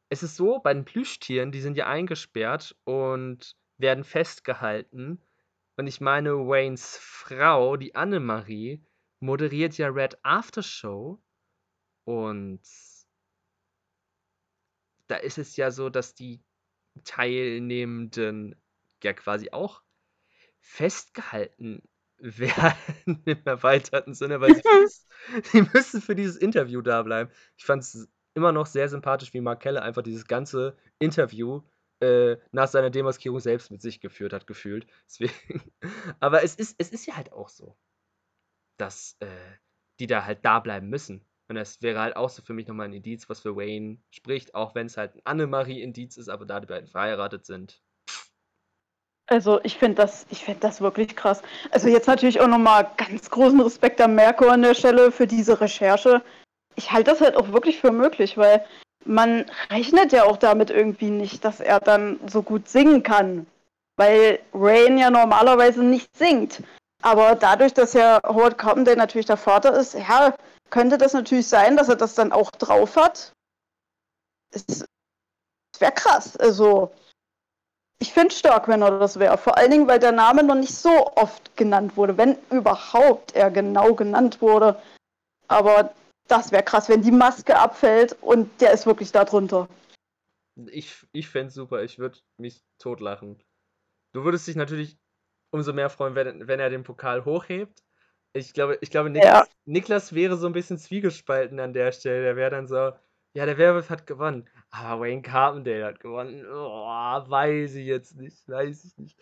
[0.10, 5.22] es ist so, bei den Plüschtieren, die sind ja eingesperrt und werden festgehalten.
[5.78, 8.84] Und ich meine, Waynes Frau, die Annemarie,
[9.20, 11.22] moderiert ja Red After Show
[12.04, 12.62] und
[15.08, 16.44] da ist es ja so, dass die
[17.04, 18.56] Teilnehmenden
[19.04, 19.84] ja quasi auch
[20.60, 24.64] festgehalten werden im erweiterten Sinne, weil sie,
[25.44, 27.32] sie müssen für dieses Interview da bleiben.
[27.56, 31.62] Ich fand es immer noch sehr sympathisch, wie Mark Keller einfach dieses ganze Interview
[32.02, 34.88] äh, nach seiner Demaskierung selbst mit sich geführt hat, gefühlt.
[35.06, 35.72] Deswegen.
[36.20, 37.78] Aber es ist, es ist ja halt auch so,
[38.78, 39.28] dass äh,
[40.00, 41.26] die da halt da bleiben müssen.
[41.50, 44.54] Und das wäre halt auch so für mich nochmal ein Indiz, was für Wayne spricht,
[44.54, 47.82] auch wenn es halt ein Annemarie-Indiz ist, aber da die beiden verheiratet sind.
[49.28, 51.42] Also ich finde das, ich finde das wirklich krass.
[51.72, 55.60] Also jetzt natürlich auch nochmal ganz großen Respekt an Merkur an der Stelle für diese
[55.60, 56.22] Recherche.
[56.76, 58.66] Ich halte das halt auch wirklich für möglich, weil
[59.08, 63.48] man rechnet ja auch damit irgendwie nicht, dass er dann so gut singen kann.
[63.96, 66.62] Weil Rain ja normalerweise nicht singt.
[67.02, 70.36] Aber dadurch, dass ja Howard Carpendale natürlich der Vater ist, ja,
[70.70, 73.32] könnte das natürlich sein, dass er das dann auch drauf hat.
[74.52, 74.86] Es
[75.80, 76.38] wäre krass.
[76.38, 76.92] Also,
[78.00, 79.38] ich finde stark, wenn er das wäre.
[79.38, 83.50] Vor allen Dingen, weil der Name noch nicht so oft genannt wurde, wenn überhaupt er
[83.50, 84.80] genau genannt wurde.
[85.48, 85.94] Aber
[86.28, 89.68] das wäre krass, wenn die Maske abfällt und der ist wirklich da drunter.
[90.72, 93.42] Ich, ich fände es super, ich würde mich totlachen.
[94.14, 94.98] Du würdest dich natürlich
[95.52, 97.84] umso mehr freuen, wenn, wenn er den Pokal hochhebt.
[98.34, 99.54] Ich glaube, ich glaube Niklas, ja.
[99.66, 102.24] Niklas wäre so ein bisschen zwiegespalten an der Stelle.
[102.24, 102.92] Der wäre dann so,
[103.38, 104.50] ja, der Werwolf hat gewonnen.
[104.72, 106.44] Aber Wayne Carpendale hat gewonnen.
[106.44, 108.50] Oh, weiß ich jetzt nicht.
[108.50, 109.16] Weiß ich nicht.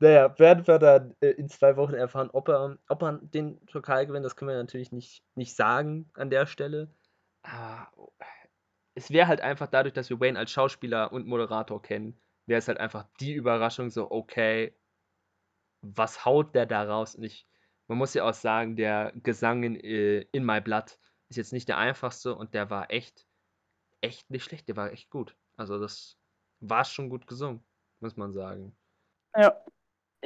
[0.00, 4.08] Naja, werden wir dann äh, in zwei Wochen erfahren, ob er, ob er den Pokal
[4.08, 4.26] gewinnt.
[4.26, 6.92] Das können wir natürlich nicht, nicht sagen an der Stelle.
[7.42, 7.92] Aber
[8.96, 12.66] es wäre halt einfach dadurch, dass wir Wayne als Schauspieler und Moderator kennen, wäre es
[12.66, 14.74] halt einfach die Überraschung so, okay,
[15.80, 17.14] was haut der da raus?
[17.14, 17.46] Und ich,
[17.86, 20.98] man muss ja auch sagen, der Gesang in, äh, in My Blood
[21.28, 23.29] ist jetzt nicht der einfachste und der war echt
[24.00, 25.36] echt nicht schlecht, der war echt gut.
[25.56, 26.16] Also das
[26.60, 27.62] war schon gut gesungen,
[28.00, 28.74] muss man sagen.
[29.36, 29.56] Ja,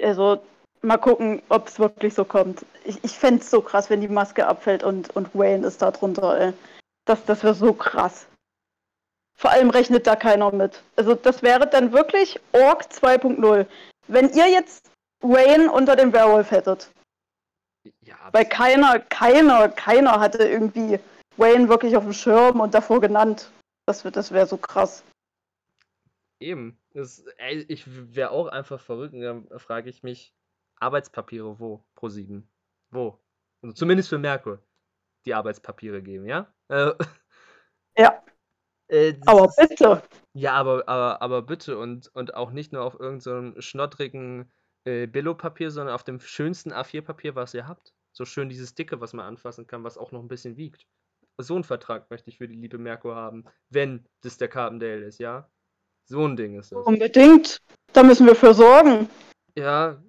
[0.01, 0.43] also
[0.83, 2.65] mal gucken, ob es wirklich so kommt.
[2.85, 5.91] Ich, ich fände es so krass, wenn die Maske abfällt und, und Wayne ist da
[5.91, 6.53] drunter, ey.
[7.07, 8.27] Das, das wäre so krass.
[9.37, 10.83] Vor allem rechnet da keiner mit.
[10.97, 13.67] Also das wäre dann wirklich Org 2.0.
[14.07, 16.91] Wenn ihr jetzt Wayne unter dem Werwolf hättet.
[18.01, 20.99] Ja, Weil keiner, keiner, keiner hatte irgendwie
[21.37, 23.51] Wayne wirklich auf dem Schirm und davor genannt.
[23.87, 25.05] Das, das wäre so krass.
[26.41, 26.79] Eben.
[26.93, 29.15] Das, ey, ich wäre auch einfach verrückt.
[29.15, 30.35] dann frage ich mich,
[30.77, 31.85] Arbeitspapiere wo?
[31.95, 32.49] Pro 7.
[32.91, 33.21] Wo?
[33.63, 34.63] Also zumindest für Merkur.
[35.27, 36.53] Die Arbeitspapiere geben, ja?
[36.69, 36.93] Äh,
[37.99, 38.23] ja.
[38.89, 40.03] Äh, aber bitte.
[40.35, 41.79] Ja, aber, aber, aber bitte.
[41.79, 44.53] Und, und auch nicht nur auf irgendeinem so schnottrigen
[44.85, 47.95] äh, Billo-Papier, sondern auf dem schönsten A4-Papier, was ihr habt.
[48.13, 50.87] So schön dieses dicke, was man anfassen kann, was auch noch ein bisschen wiegt
[51.39, 55.19] so einen Vertrag möchte ich für die liebe Merkur haben, wenn das der Carbondale ist,
[55.19, 55.49] ja?
[56.07, 56.87] So ein Ding ist das.
[56.87, 57.61] Unbedingt.
[57.93, 59.09] Da müssen wir für sorgen.
[59.57, 60.03] Ja,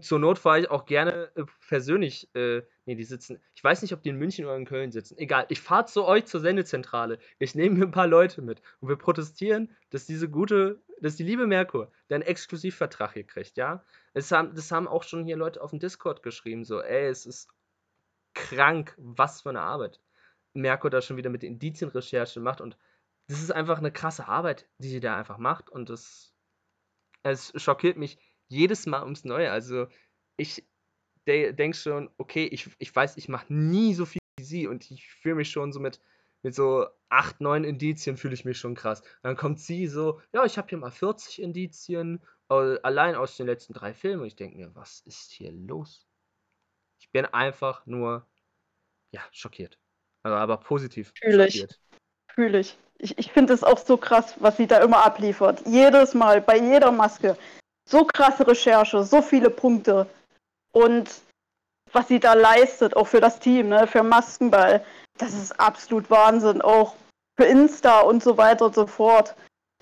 [0.00, 2.34] zur Not fahre ich auch gerne äh, persönlich.
[2.34, 3.40] Äh, nee, die sitzen.
[3.54, 5.18] Ich weiß nicht, ob die in München oder in Köln sitzen.
[5.18, 7.18] Egal, ich fahre zu euch zur Sendezentrale.
[7.38, 8.62] Ich nehme mir ein paar Leute mit.
[8.80, 13.84] Und wir protestieren, dass diese gute, dass die liebe Merkur deinen Exklusivvertrag hier kriegt, ja?
[14.14, 17.26] Es haben, das haben auch schon hier Leute auf dem Discord geschrieben, so, ey, es
[17.26, 17.48] ist
[18.34, 20.00] krank, was für eine Arbeit.
[20.54, 22.76] Merkur da schon wieder mit Indizienrecherche macht und
[23.28, 26.32] das ist einfach eine krasse Arbeit, die sie da einfach macht und das
[27.22, 29.50] es schockiert mich jedes Mal ums Neue.
[29.50, 29.86] Also
[30.36, 30.64] ich
[31.26, 34.90] de denke schon, okay, ich, ich weiß, ich mache nie so viel wie sie und
[34.90, 36.00] ich fühle mich schon so mit,
[36.42, 39.02] mit so 8, 9 Indizien fühle ich mich schon krass.
[39.22, 43.72] dann kommt sie so, ja, ich habe hier mal 40 Indizien, allein aus den letzten
[43.72, 46.06] drei Filmen und ich denke mir, was ist hier los?
[47.00, 48.28] Ich bin einfach nur,
[49.12, 49.78] ja, schockiert.
[50.22, 51.12] Also aber positiv.
[51.20, 51.66] Fühle ich.
[52.34, 52.78] Fühle ich.
[52.98, 55.62] Ich, ich finde es auch so krass, was sie da immer abliefert.
[55.66, 57.36] Jedes Mal, bei jeder Maske.
[57.88, 60.06] So krasse Recherche, so viele Punkte.
[60.72, 61.10] Und
[61.92, 64.84] was sie da leistet, auch für das Team, ne, für Maskenball,
[65.18, 66.62] das ist absolut Wahnsinn.
[66.62, 66.94] Auch
[67.36, 69.34] für Insta und so weiter und so fort.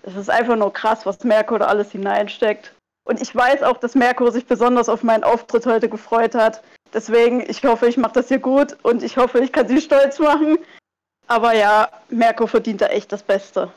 [0.03, 2.75] Es ist einfach nur krass, was Merkur da alles hineinsteckt.
[3.05, 6.63] Und ich weiß auch, dass Merkur sich besonders auf meinen Auftritt heute gefreut hat.
[6.93, 10.19] Deswegen, ich hoffe, ich mache das hier gut und ich hoffe, ich kann sie stolz
[10.19, 10.59] machen.
[11.27, 13.73] Aber ja, Merkur verdient da echt das Beste.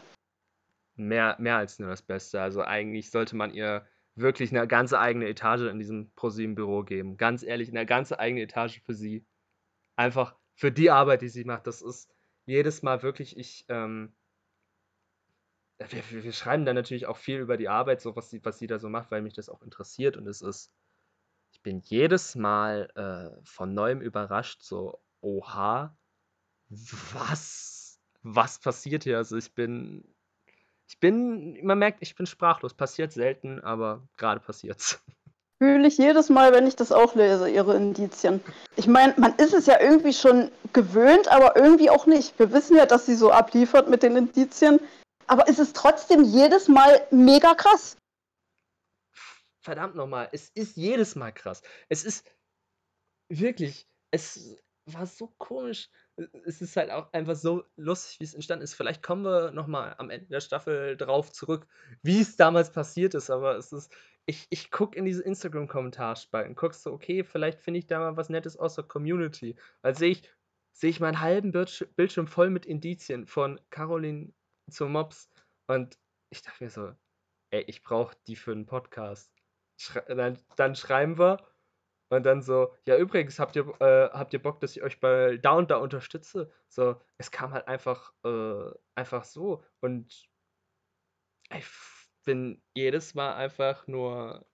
[0.96, 2.42] Mehr, mehr als nur das Beste.
[2.42, 3.86] Also eigentlich sollte man ihr
[4.16, 7.18] wirklich eine ganze eigene Etage in diesem ProSieben-Büro geben.
[7.18, 9.26] Ganz ehrlich, eine ganze eigene Etage für sie.
[9.96, 11.68] Einfach für die Arbeit, die sie macht.
[11.68, 12.10] Das ist
[12.46, 14.14] jedes Mal wirklich, ich, ähm,
[15.78, 18.68] wir, wir, schreiben da natürlich auch viel über die Arbeit, so was sie, was sie
[18.68, 20.72] da so macht, weil mich das auch interessiert und es ist
[21.64, 25.96] bin jedes Mal äh, von neuem überrascht, so, oha,
[26.70, 29.18] was, was passiert hier?
[29.18, 30.04] Also ich bin,
[30.88, 32.74] Ich bin, man merkt, ich bin sprachlos.
[32.74, 35.02] Passiert selten, aber gerade passiert's.
[35.60, 38.42] Fühle ich jedes Mal, wenn ich das auch lese, ihre Indizien.
[38.76, 42.38] Ich meine, man ist es ja irgendwie schon gewöhnt, aber irgendwie auch nicht.
[42.38, 44.80] Wir wissen ja, dass sie so abliefert mit den Indizien,
[45.28, 47.96] aber es ist trotzdem jedes Mal mega krass.
[49.64, 51.62] Verdammt nochmal, es ist jedes Mal krass.
[51.88, 52.30] Es ist
[53.30, 55.90] wirklich, es war so komisch.
[56.46, 58.74] Es ist halt auch einfach so lustig, wie es entstanden ist.
[58.74, 61.66] Vielleicht kommen wir nochmal am Ende der Staffel drauf zurück,
[62.02, 63.96] wie es damals passiert ist, aber es ist,
[64.26, 68.30] ich, ich gucke in diese Instagram-Kommentarspalten, guckst so, okay, vielleicht finde ich da mal was
[68.30, 69.56] Nettes aus der Community.
[69.82, 70.30] Weil sehe ich,
[70.74, 74.34] sehe ich meinen halben Bildschirm voll mit Indizien von Caroline
[74.70, 75.30] zu Mobs
[75.68, 75.98] und
[76.30, 76.94] ich dachte mir so,
[77.52, 79.32] ey, ich brauche die für einen Podcast.
[80.08, 81.38] Dann, dann schreiben wir
[82.10, 85.38] und dann so, ja, übrigens, habt ihr, äh, habt ihr Bock, dass ich euch bei
[85.38, 86.52] da und da unterstütze?
[86.70, 89.64] So, es kam halt einfach, äh, einfach so.
[89.80, 90.30] Und
[91.56, 91.66] ich
[92.24, 94.46] bin jedes Mal einfach nur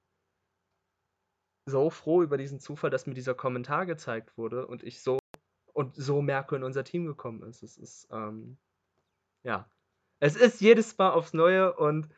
[1.65, 5.20] so froh über diesen Zufall, dass mir dieser Kommentar gezeigt wurde und ich so
[5.74, 7.63] und so Merkel in unser Team gekommen ist.
[7.63, 8.57] Es ist, ähm,
[9.43, 9.70] ja.
[10.20, 12.09] Es ist jedes Mal aufs Neue und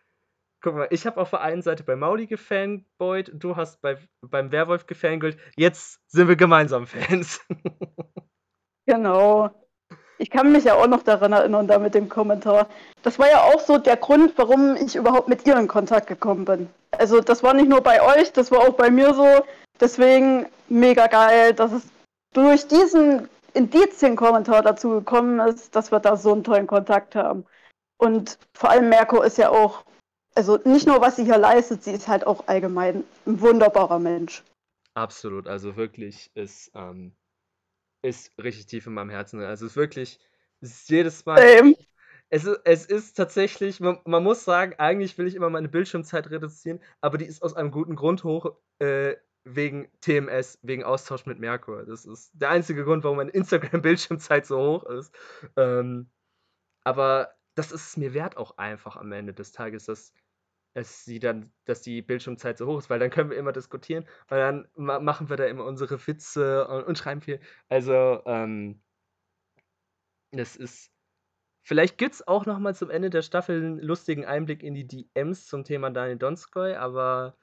[0.62, 4.52] guck mal, ich habe auf der einen Seite bei Mauli gefanboyt, du hast bei, beim
[4.52, 5.38] Werwolf gefangelt.
[5.56, 7.42] Jetzt sind wir gemeinsam Fans.
[8.86, 9.50] genau.
[10.18, 12.70] Ich kann mich ja auch noch daran erinnern, da mit dem Kommentar.
[13.02, 16.46] Das war ja auch so der Grund, warum ich überhaupt mit ihr in Kontakt gekommen
[16.46, 16.70] bin.
[16.92, 19.44] Also das war nicht nur bei euch, das war auch bei mir so.
[19.80, 21.88] Deswegen mega geil, dass es
[22.34, 27.46] durch diesen Indizien-Kommentar dazu gekommen ist, dass wir da so einen tollen Kontakt haben.
[27.98, 29.84] Und vor allem Merko ist ja auch
[30.36, 34.44] also nicht nur, was sie hier leistet, sie ist halt auch allgemein ein wunderbarer Mensch.
[34.94, 37.14] Absolut, also wirklich ist, ähm,
[38.02, 39.40] ist richtig tief in meinem Herzen.
[39.42, 40.20] Also es ist wirklich,
[40.62, 41.38] es ist jedes Mal.
[41.38, 41.76] Same.
[42.30, 46.30] Es, ist, es ist tatsächlich, man, man, muss sagen, eigentlich will ich immer meine Bildschirmzeit
[46.30, 51.40] reduzieren, aber die ist aus einem guten Grund hoch, äh, wegen TMS, wegen Austausch mit
[51.40, 51.84] Merkur.
[51.86, 55.14] Das ist der einzige Grund, warum meine Instagram-Bildschirmzeit so hoch ist.
[55.58, 56.10] Ähm,
[56.84, 60.14] aber das ist es mir wert auch einfach am Ende des Tages, dass
[60.74, 64.06] es sie dann, dass die Bildschirmzeit so hoch ist, weil dann können wir immer diskutieren
[64.30, 67.40] und dann ma machen wir da immer unsere Witze und, und schreiben viel.
[67.70, 68.82] Also, ähm,
[70.32, 70.92] das ist.
[71.64, 74.88] Vielleicht gibt es auch noch mal zum Ende der Staffel einen lustigen Einblick in die
[74.88, 77.38] DMs zum Thema Daniel Donskoy, aber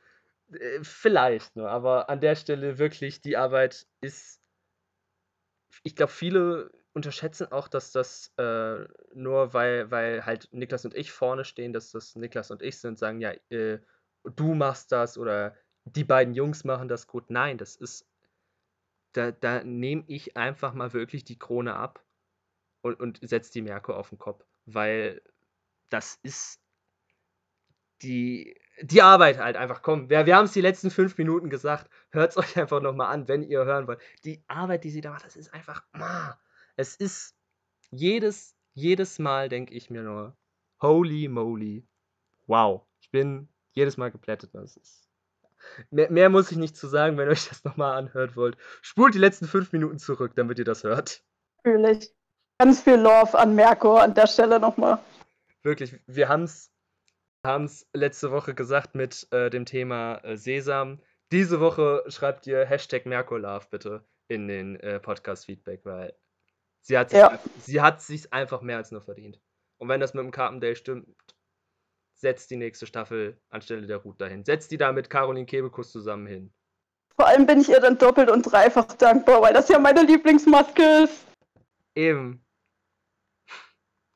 [0.53, 1.71] äh, vielleicht nur.
[1.71, 4.41] Aber an der Stelle wirklich, die Arbeit ist.
[5.85, 11.12] Ich glaube, viele unterschätzen auch, dass das äh, nur weil, weil halt Niklas und ich
[11.12, 13.78] vorne stehen, dass das Niklas und ich sind, sagen, ja, äh,
[14.24, 17.30] du machst das oder die beiden Jungs machen das gut.
[17.30, 18.07] Nein, das ist,
[19.12, 22.05] da, da nehme ich einfach mal wirklich die Krone ab
[22.82, 25.22] und, und setze die Merkur auf den Kopf, weil
[25.89, 26.61] das ist
[28.03, 29.82] die, die Arbeit halt einfach.
[29.82, 31.91] Komm, wir, wir haben es die letzten fünf Minuten gesagt.
[32.11, 34.01] Hört es euch einfach nochmal an, wenn ihr hören wollt.
[34.24, 35.82] Die Arbeit, die sie da macht, das ist einfach.
[35.93, 36.36] Ah,
[36.79, 37.35] es ist
[37.91, 40.37] jedes, jedes Mal denke ich mir nur,
[40.81, 41.87] holy moly,
[42.47, 42.87] wow.
[43.01, 44.55] Ich bin jedes Mal geplättet.
[44.55, 45.11] Das ist,
[45.91, 48.57] mehr, mehr muss ich nicht zu sagen, wenn ihr euch das nochmal anhört wollt.
[48.81, 51.24] Spult die letzten fünf Minuten zurück, damit ihr das hört.
[51.64, 52.14] Natürlich.
[52.61, 54.99] Ganz viel Love an Merkur an der Stelle nochmal.
[55.62, 56.72] Wirklich, wir haben es
[57.45, 61.01] haben's letzte Woche gesagt mit äh, dem Thema äh, Sesam.
[61.33, 66.14] Diese Woche schreibt ihr Hashtag Merkurlove bitte in den äh, Podcast-Feedback, weil
[66.81, 67.39] Sie hat sich ja.
[67.61, 69.41] sie hat sich einfach mehr als nur verdient.
[69.79, 71.07] Und wenn das mit dem Carpendale stimmt,
[72.14, 74.45] setzt die nächste Staffel anstelle der Ruth dahin.
[74.45, 76.53] Setzt die da mit Caroline Kebekus zusammen hin.
[77.14, 81.05] Vor allem bin ich ihr dann doppelt und dreifach dankbar, weil das ja meine Lieblingsmaske
[81.05, 81.26] ist.
[81.95, 82.45] Eben.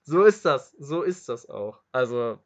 [0.04, 0.70] So ist das.
[0.72, 1.82] So ist das auch.
[1.92, 2.38] Also,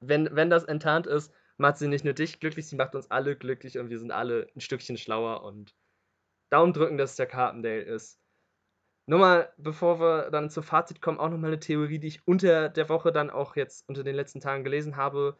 [0.00, 3.36] wenn, wenn das enttarnt ist, macht sie nicht nur dich glücklich, sie macht uns alle
[3.36, 5.74] glücklich und wir sind alle ein Stückchen schlauer und
[6.50, 8.20] Daumen drücken, dass es der Carpendale ist.
[9.08, 12.68] Nur mal, bevor wir dann zum Fazit kommen, auch nochmal eine Theorie, die ich unter
[12.68, 15.38] der Woche dann auch jetzt unter den letzten Tagen gelesen habe.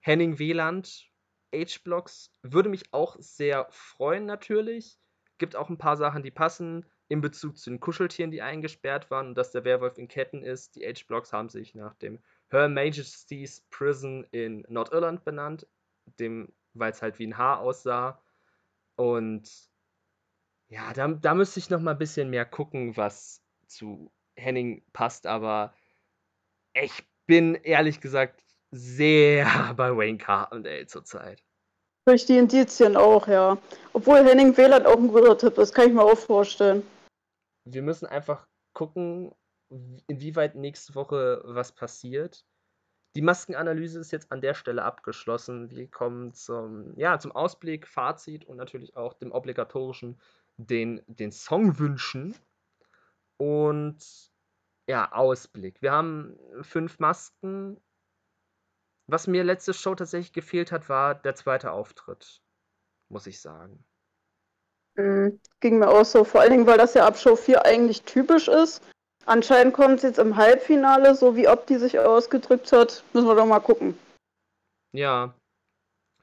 [0.00, 1.06] Henning Wieland,
[1.54, 4.98] H-Blocks, würde mich auch sehr freuen natürlich.
[5.36, 9.28] Gibt auch ein paar Sachen, die passen in Bezug zu den Kuscheltieren, die eingesperrt waren
[9.28, 10.76] und dass der Werwolf in Ketten ist.
[10.76, 15.66] Die H-Blocks haben sich nach dem Her Majesty's Prison in Nordirland benannt,
[16.18, 18.22] dem, weil es halt wie ein Haar aussah.
[18.96, 19.71] Und
[20.72, 25.26] ja, da, da müsste ich noch mal ein bisschen mehr gucken, was zu Henning passt,
[25.26, 25.74] aber
[26.72, 29.44] ich bin ehrlich gesagt sehr
[29.76, 31.44] bei Wayne Carpendale zurzeit.
[32.06, 33.58] Durch die Indizien auch, ja.
[33.92, 36.82] Obwohl Henning Wieland auch ein guter Tipp ist, kann ich mir auch vorstellen.
[37.64, 39.30] Wir müssen einfach gucken,
[40.08, 42.44] inwieweit nächste Woche was passiert.
[43.14, 45.70] die Maskenanalyse ist jetzt an der Stelle abgeschlossen.
[45.70, 50.18] Wir kommen zum, ja, zum Ausblick, Fazit und natürlich auch dem obligatorischen,
[50.66, 52.34] den, den Songwünschen.
[53.36, 53.98] Und
[54.88, 55.80] ja, Ausblick.
[55.82, 57.80] Wir haben fünf Masken.
[59.06, 62.40] Was mir letzte Show tatsächlich gefehlt hat, war der zweite Auftritt,
[63.08, 63.84] muss ich sagen.
[64.94, 65.40] Mhm.
[65.60, 68.48] Ging mir auch so, vor allen Dingen, weil das ja ab Show 4 eigentlich typisch
[68.48, 68.82] ist.
[69.24, 73.04] Anscheinend kommt es jetzt im Halbfinale, so wie Opti sich ausgedrückt hat.
[73.12, 73.96] Müssen wir doch mal gucken.
[74.92, 75.34] Ja,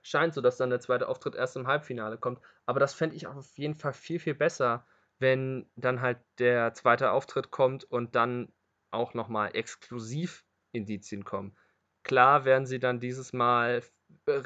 [0.09, 2.39] scheint so, dass dann der zweite Auftritt erst im Halbfinale kommt.
[2.65, 4.85] Aber das fände ich auch auf jeden Fall viel, viel besser,
[5.19, 8.51] wenn dann halt der zweite Auftritt kommt und dann
[8.91, 11.55] auch nochmal exklusiv Indizien kommen.
[12.03, 13.83] Klar werden sie dann dieses Mal
[14.25, 14.41] äh,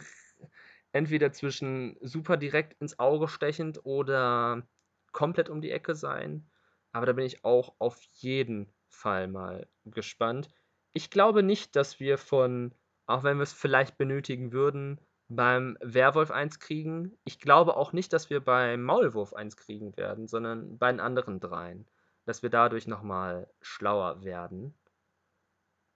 [0.91, 4.67] entweder zwischen super direkt ins Auge stechend oder
[5.11, 6.49] komplett um die Ecke sein.
[6.91, 10.49] Aber da bin ich auch auf jeden Fall mal gespannt.
[10.93, 14.99] Ich glaube nicht, dass wir von, auch wenn wir es vielleicht benötigen würden,
[15.29, 17.17] beim Werwolf 1 kriegen.
[17.23, 21.39] Ich glaube auch nicht, dass wir beim Maulwurf 1 kriegen werden, sondern bei den anderen
[21.39, 21.87] dreien.
[22.25, 24.73] Dass wir dadurch nochmal schlauer werden.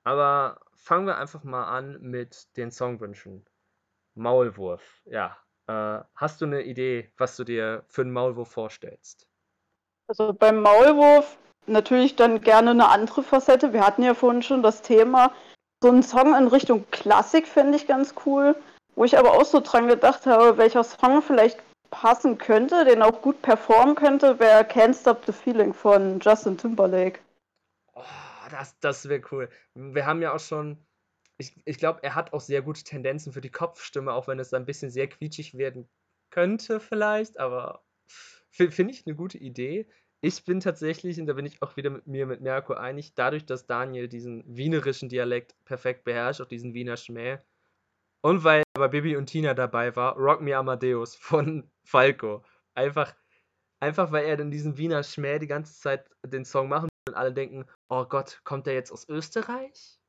[0.04, 3.46] Aber fangen wir einfach mal an mit den Songwünschen.
[4.16, 5.38] Maulwurf, ja.
[5.68, 9.28] Äh, hast du eine Idee, was du dir für einen Maulwurf vorstellst?
[10.08, 13.74] Also beim Maulwurf natürlich dann gerne eine andere Facette.
[13.74, 15.34] Wir hatten ja vorhin schon das Thema.
[15.84, 18.56] So ein Song in Richtung Klassik fände ich ganz cool.
[18.98, 23.22] Wo ich aber auch so dran gedacht habe, welcher Song vielleicht passen könnte, den auch
[23.22, 27.20] gut performen könnte, wäre Can't Stop the Feeling von Justin Timberlake.
[27.96, 28.04] Oh,
[28.52, 29.50] das, das wäre cool.
[29.74, 30.84] Wir haben ja auch schon
[31.38, 34.54] ich, ich glaube, er hat auch sehr gute Tendenzen für die Kopfstimme, auch wenn es
[34.54, 35.88] ein bisschen sehr quietschig werden
[36.30, 37.84] könnte vielleicht, aber
[38.50, 39.88] finde ich eine gute Idee.
[40.22, 43.46] Ich bin tatsächlich, und da bin ich auch wieder mit mir, mit Mirko einig, dadurch,
[43.46, 47.38] dass Daniel diesen wienerischen Dialekt perfekt beherrscht, auch diesen Wiener Schmäh,
[48.28, 52.44] und weil aber Bibi und Tina dabei war, Rock Me Amadeus von Falco.
[52.74, 53.16] Einfach,
[53.80, 57.32] einfach weil er dann diesen Wiener Schmäh die ganze Zeit den Song machen und alle
[57.32, 60.02] denken, oh Gott, kommt der jetzt aus Österreich?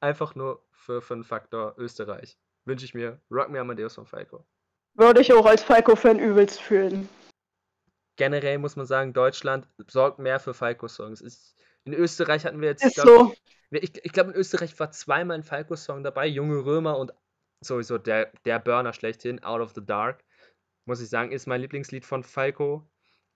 [0.00, 2.36] Einfach nur für, für einen Faktor Österreich.
[2.66, 4.44] Wünsche ich mir Rock Me Amadeus von Falco.
[4.92, 7.08] Würde ich auch als Falco-Fan übelst fühlen.
[8.16, 11.54] Generell muss man sagen, Deutschland sorgt mehr für Falco-Songs.
[11.84, 12.84] In Österreich hatten wir jetzt.
[12.84, 13.34] Ist glaub, so.
[13.70, 16.26] Ich, ich glaube, in Österreich war zweimal ein Falco-Song dabei.
[16.26, 17.14] Junge Römer und
[17.64, 20.24] sowieso der, der Burner schlechthin, Out of the Dark.
[20.84, 22.88] Muss ich sagen, ist mein Lieblingslied von Falco.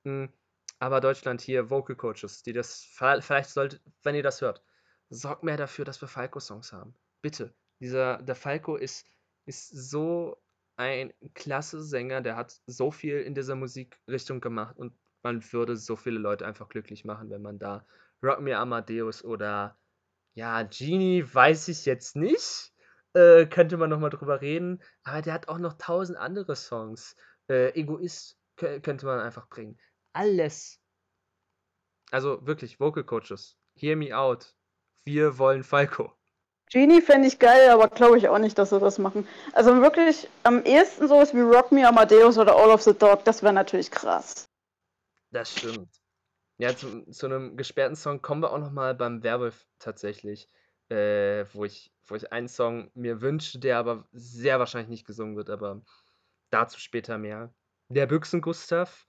[0.04, 0.32] Hm,
[0.78, 2.84] aber Deutschland hier, Vocal Coaches, die das.
[2.84, 4.62] Vielleicht sollte, wenn ihr das hört,
[5.08, 6.94] sorgt mehr dafür, dass wir Falco-Songs haben
[7.26, 7.52] bitte.
[7.80, 9.04] Dieser, der Falco ist,
[9.46, 10.40] ist so
[10.76, 14.92] ein klasse Sänger, der hat so viel in dieser Musikrichtung gemacht und
[15.24, 17.84] man würde so viele Leute einfach glücklich machen, wenn man da
[18.22, 19.76] Rock Me Amadeus oder
[20.34, 22.72] ja, Genie weiß ich jetzt nicht.
[23.16, 24.82] Äh, könnte man nochmal drüber reden.
[25.02, 27.16] Aber der hat auch noch tausend andere Songs.
[27.48, 29.78] Äh, Egoist könnte man einfach bringen.
[30.12, 30.78] Alles.
[32.10, 34.54] Also wirklich, Vocal Coaches, hear me out.
[35.04, 36.12] Wir wollen Falco.
[36.70, 39.26] Genie fände ich geil, aber glaube ich auch nicht, dass sie das machen.
[39.52, 43.42] Also wirklich am ehesten sowas wie Rock Me Amadeus oder All of the Dog, das
[43.42, 44.46] wäre natürlich krass.
[45.30, 45.88] Das stimmt.
[46.58, 50.48] Ja, zu, zu einem gesperrten Song kommen wir auch nochmal beim Werwolf tatsächlich,
[50.88, 55.36] äh, wo, ich, wo ich einen Song mir wünsche, der aber sehr wahrscheinlich nicht gesungen
[55.36, 55.82] wird, aber
[56.50, 57.52] dazu später mehr.
[57.88, 59.06] Der Büchsen Gustav.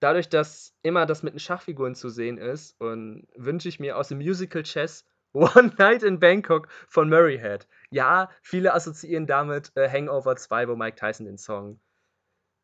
[0.00, 4.08] Dadurch, dass immer das mit den Schachfiguren zu sehen ist, und wünsche ich mir aus
[4.08, 7.66] dem Musical Chess One Night in Bangkok von Murray Head.
[7.90, 11.80] Ja, viele assoziieren damit äh, Hangover 2, wo Mike Tyson den Song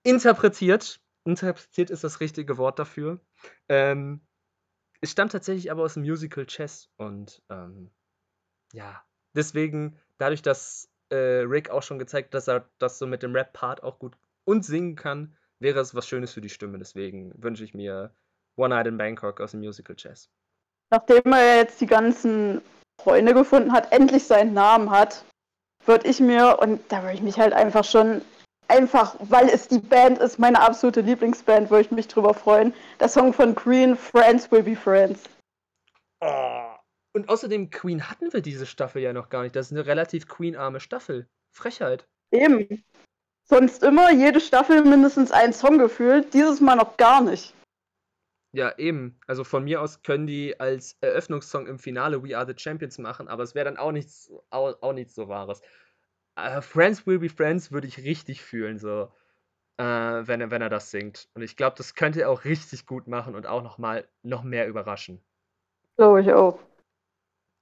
[0.05, 1.01] interpretiert.
[1.25, 3.21] Interpretiert ist das richtige Wort dafür.
[3.69, 4.21] Ähm,
[5.01, 7.91] es stammt tatsächlich aber aus dem Musical Chess und ähm,
[8.73, 9.03] ja,
[9.35, 13.35] deswegen, dadurch, dass äh, Rick auch schon gezeigt hat, dass er das so mit dem
[13.35, 16.79] Rap-Part auch gut und singen kann, wäre es was Schönes für die Stimme.
[16.79, 18.13] Deswegen wünsche ich mir
[18.57, 20.29] One Night in Bangkok aus dem Musical Chess
[20.93, 22.63] nachdem er jetzt die ganzen
[23.03, 25.25] Freunde gefunden hat, endlich seinen Namen hat,
[25.87, 28.23] würde ich mir, und da würde ich mich halt einfach schon,
[28.69, 32.73] einfach weil es die Band ist, meine absolute Lieblingsband, würde ich mich drüber freuen.
[33.01, 35.23] Der Song von Queen, Friends Will Be Friends.
[36.21, 36.62] Oh.
[37.15, 39.55] Und außerdem, Queen hatten wir diese Staffel ja noch gar nicht.
[39.55, 41.29] Das ist eine relativ Queen-arme Staffel.
[41.51, 42.09] Frechheit.
[42.31, 42.83] Eben.
[43.45, 47.55] Sonst immer jede Staffel mindestens ein Song gefühlt, dieses Mal noch gar nicht.
[48.53, 49.19] Ja, eben.
[49.27, 53.29] Also von mir aus können die als Eröffnungssong im Finale We Are the Champions machen,
[53.29, 55.61] aber es wäre dann auch nichts, auch, auch nichts so Wahres.
[56.37, 59.11] Äh, Friends Will Be Friends würde ich richtig fühlen, so,
[59.79, 61.29] äh, wenn, er, wenn er das singt.
[61.35, 64.43] Und ich glaube, das könnte er auch richtig gut machen und auch noch mal noch
[64.43, 65.23] mehr überraschen.
[65.97, 66.59] Glaube ich auch.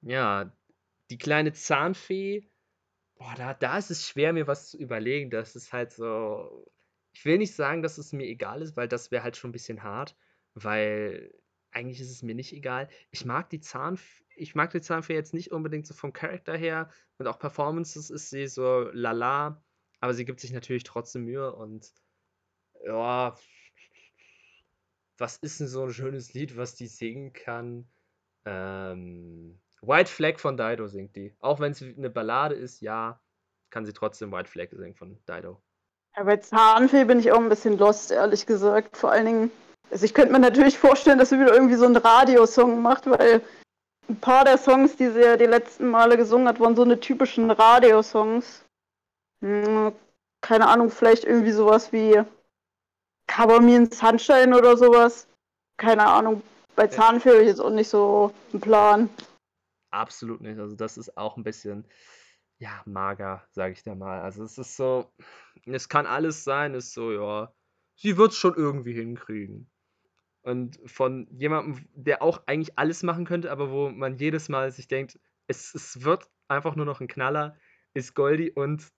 [0.03, 0.53] Ja,
[1.11, 2.51] die kleine Zahnfee,
[3.17, 5.31] boah, da, da ist es schwer, mir was zu überlegen.
[5.31, 6.73] Das ist halt so.
[7.13, 9.53] Ich will nicht sagen, dass es mir egal ist, weil das wäre halt schon ein
[9.53, 10.17] bisschen hart,
[10.55, 11.35] weil
[11.73, 12.89] eigentlich ist es mir nicht egal.
[13.11, 16.91] Ich mag die Zahnfee, ich mag die Zahnfee jetzt nicht unbedingt so vom Charakter her
[17.19, 19.65] und auch Performances ist sie so lala,
[20.01, 21.93] aber sie gibt sich natürlich trotzdem Mühe und
[22.85, 23.37] ja,
[25.19, 27.89] was ist denn so ein schönes Lied, was die singen kann?
[28.45, 31.35] Ähm, White Flag von Dido singt die.
[31.41, 33.21] Auch wenn es eine Ballade ist, ja,
[33.71, 35.61] kann sie trotzdem White Flag singen von Dido.
[36.17, 38.97] Ja, bei Zahnfee bin ich auch ein bisschen lost, ehrlich gesagt.
[38.97, 39.51] Vor allen Dingen,
[39.91, 43.41] also ich könnte mir natürlich vorstellen, dass sie wieder irgendwie so einen Radiosong macht, weil
[44.09, 46.99] ein paar der Songs, die sie ja die letzten Male gesungen hat, waren so eine
[46.99, 48.65] typischen Radiosongs.
[49.43, 49.93] Hm,
[50.43, 52.21] keine Ahnung, vielleicht irgendwie sowas wie
[53.29, 55.27] Cover Me in Sunshine oder sowas.
[55.77, 56.43] Keine Ahnung.
[56.75, 59.11] Bei Zahnfee habe ich jetzt auch nicht so einen Plan.
[59.91, 60.59] Absolut nicht.
[60.59, 61.87] Also das ist auch ein bisschen,
[62.59, 64.21] ja, mager, sage ich dir mal.
[64.21, 65.13] Also es ist so,
[65.67, 67.53] es kann alles sein, ist so, ja,
[67.97, 69.71] sie wird es schon irgendwie hinkriegen.
[70.43, 74.89] Und von jemandem, der auch eigentlich alles machen könnte, aber wo man jedes Mal sich
[74.89, 75.19] denkt,
[75.49, 77.57] es, es wird einfach nur noch ein Knaller,
[77.95, 78.51] ist Goldie.
[78.51, 78.89] Und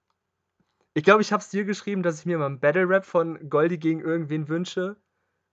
[0.95, 3.49] ich glaube, ich habe es dir geschrieben, dass ich mir mal einen Battle Rap von
[3.49, 4.97] Goldie gegen irgendwen wünsche.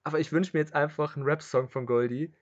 [0.03, 2.33] Aber ich wünsche mir jetzt einfach einen Rap-Song von Goldie.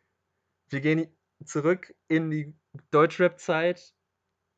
[0.69, 1.07] Wir gehen
[1.45, 2.55] zurück in die
[2.91, 3.93] Deutschrap-Zeit.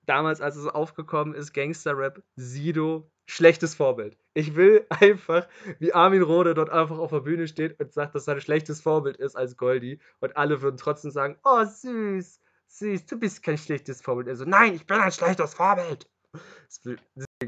[0.06, 4.18] Damals, als es aufgekommen ist, Gangster-Rap, Sido, schlechtes Vorbild.
[4.34, 5.48] Ich will einfach,
[5.80, 9.18] wie Armin Rohde dort einfach auf der Bühne steht und sagt, dass sein schlechtes Vorbild
[9.18, 10.00] ist als Goldie.
[10.20, 14.28] Und alle würden trotzdem sagen, oh süß, süß, du bist kein schlechtes Vorbild.
[14.28, 16.10] Also nein, ich bin ein schlechtes Vorbild.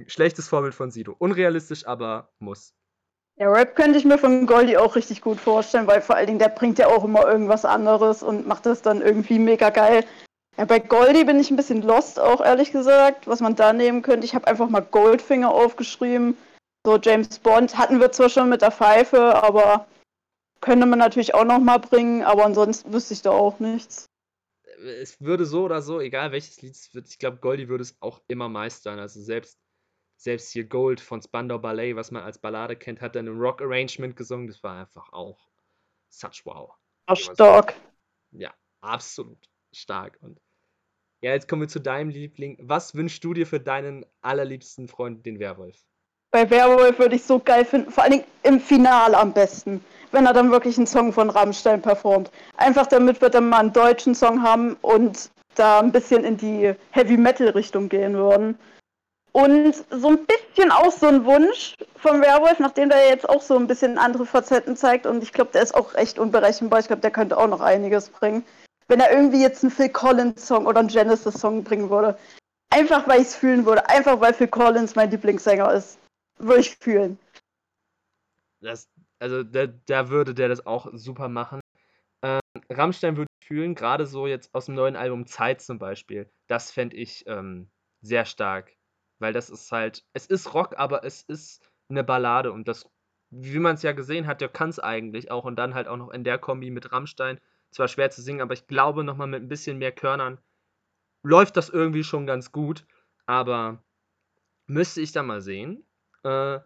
[0.07, 1.15] Schlechtes Vorbild von Sido.
[1.17, 2.75] Unrealistisch, aber muss.
[3.37, 6.39] Ja, Rap könnte ich mir von Goldie auch richtig gut vorstellen, weil vor allen Dingen
[6.39, 10.05] der bringt ja auch immer irgendwas anderes und macht das dann irgendwie mega geil.
[10.57, 14.01] Ja, bei Goldie bin ich ein bisschen lost, auch ehrlich gesagt, was man da nehmen
[14.01, 14.25] könnte.
[14.25, 16.37] Ich habe einfach mal Goldfinger aufgeschrieben.
[16.85, 19.87] So James Bond hatten wir zwar schon mit der Pfeife, aber
[20.61, 24.05] könnte man natürlich auch noch mal bringen, aber ansonsten wüsste ich da auch nichts.
[24.83, 27.95] Es würde so oder so, egal welches Lied es wird, ich glaube, Goldie würde es
[27.99, 28.99] auch immer meistern.
[28.99, 29.57] Also selbst,
[30.21, 33.61] selbst hier Gold von Spandau Ballet, was man als Ballade kennt, hat dann ein Rock
[33.61, 34.47] Arrangement gesungen.
[34.47, 35.39] Das war einfach auch
[36.09, 36.75] such wow.
[37.13, 37.73] Stark.
[38.31, 40.19] Ja, absolut stark.
[40.21, 40.39] Und
[41.21, 42.57] ja, jetzt kommen wir zu deinem Liebling.
[42.61, 45.77] Was wünschst du dir für deinen allerliebsten Freund, den Werwolf?
[46.31, 50.25] Bei Werwolf würde ich so geil finden, vor allen Dingen im Finale am besten, wenn
[50.25, 52.31] er dann wirklich einen Song von Rammstein performt.
[52.57, 56.73] Einfach damit wir dann mal einen deutschen Song haben und da ein bisschen in die
[56.91, 58.57] Heavy Metal Richtung gehen würden.
[59.33, 63.55] Und so ein bisschen auch so ein Wunsch vom Werwolf, nachdem der jetzt auch so
[63.55, 66.79] ein bisschen andere Facetten zeigt und ich glaube, der ist auch recht unberechenbar.
[66.79, 68.43] Ich glaube, der könnte auch noch einiges bringen
[68.91, 72.19] wenn er irgendwie jetzt einen Phil Collins-Song oder einen Genesis-Song bringen würde.
[72.69, 73.87] Einfach weil ich es fühlen würde.
[73.89, 75.97] Einfach weil Phil Collins mein Lieblingssänger ist.
[76.37, 77.17] Würde ich fühlen.
[78.59, 81.61] Das, also da, da würde der das auch super machen.
[82.21, 86.29] Ähm, Rammstein würde ich fühlen, gerade so jetzt aus dem neuen Album Zeit zum Beispiel.
[86.47, 87.69] Das fände ich ähm,
[88.01, 88.73] sehr stark.
[89.21, 92.89] Weil das ist halt, es ist Rock, aber es ist eine Ballade und das,
[93.29, 95.97] wie man es ja gesehen hat, der kann es eigentlich auch und dann halt auch
[95.97, 97.39] noch in der Kombi mit Rammstein
[97.71, 100.39] zwar schwer zu singen, aber ich glaube, nochmal mit ein bisschen mehr Körnern
[101.23, 102.85] läuft das irgendwie schon ganz gut.
[103.25, 103.83] Aber
[104.67, 105.85] müsste ich da mal sehen.
[106.23, 106.59] Äh,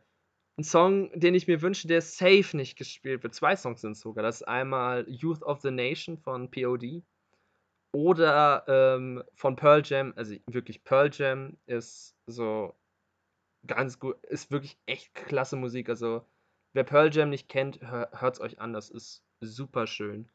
[0.57, 3.34] ein Song, den ich mir wünsche, der safe nicht gespielt wird.
[3.34, 4.23] Zwei Songs sind sogar.
[4.23, 7.03] Das ist einmal Youth of the Nation von POD
[7.95, 10.11] oder ähm, von Pearl Jam.
[10.17, 12.76] Also wirklich Pearl Jam ist so
[13.65, 15.88] ganz gut, ist wirklich echt klasse Musik.
[15.88, 16.26] Also
[16.73, 18.73] wer Pearl Jam nicht kennt, hört es euch an.
[18.73, 20.30] Das ist super schön.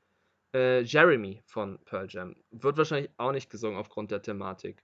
[0.55, 2.35] Äh, Jeremy von Pearl Jam.
[2.51, 4.83] Wird wahrscheinlich auch nicht gesungen aufgrund der Thematik.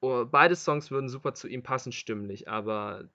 [0.00, 3.08] Oh, beide Songs würden super zu ihm passen, stimmlich, aber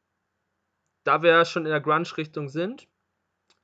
[1.05, 2.88] da wir schon in der Grunge-Richtung sind,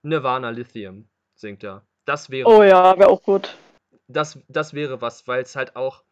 [0.02, 1.86] Nirvana Lithium singt er.
[2.06, 2.48] Das wäre.
[2.48, 3.58] Oh ja, wäre auch gut.
[4.08, 6.04] Das, das wäre was, weil es halt auch.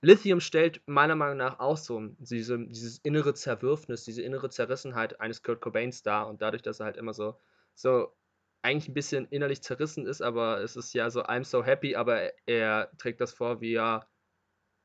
[0.00, 5.42] Lithium stellt meiner Meinung nach auch so diese, dieses innere Zerwürfnis, diese innere Zerrissenheit eines
[5.42, 7.36] Kurt Cobains dar und dadurch, dass er halt immer so,
[7.74, 8.14] so
[8.62, 12.32] eigentlich ein bisschen innerlich zerrissen ist, aber es ist ja so, I'm so happy, aber
[12.46, 14.08] er trägt das vor, wie ja,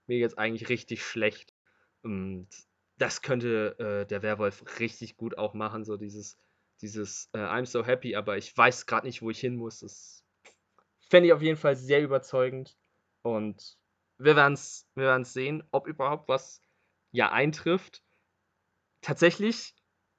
[0.08, 1.54] mir jetzt eigentlich richtig schlecht.
[2.02, 2.48] Und
[2.98, 6.38] das könnte äh, der Werwolf richtig gut auch machen, so dieses,
[6.82, 9.80] dieses äh, I'm so happy, aber ich weiß gerade nicht, wo ich hin muss.
[9.80, 10.23] Das
[11.14, 12.76] fände ich auf jeden Fall sehr überzeugend.
[13.22, 13.78] Und
[14.18, 16.60] wir werden es wir werden's sehen, ob überhaupt was
[17.12, 18.04] ja eintrifft.
[19.02, 19.76] Tatsächlich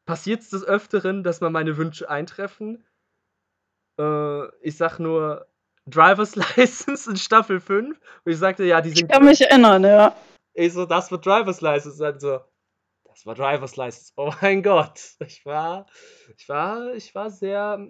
[0.07, 2.87] passiert es des Öfteren, dass mal meine Wünsche eintreffen.
[3.99, 5.49] Äh, ich sag nur
[5.87, 7.99] Driver's License in Staffel 5.
[8.25, 9.01] Und ich sagte, ja, die sind.
[9.01, 10.17] Ich kann mich erinnern, ja.
[10.53, 11.99] Ich so, das wird Driver's License.
[11.99, 12.39] Dann so,
[13.03, 14.13] das war Driver's License.
[14.15, 15.17] Oh mein Gott.
[15.27, 15.87] Ich war,
[16.37, 17.85] ich war, ich war sehr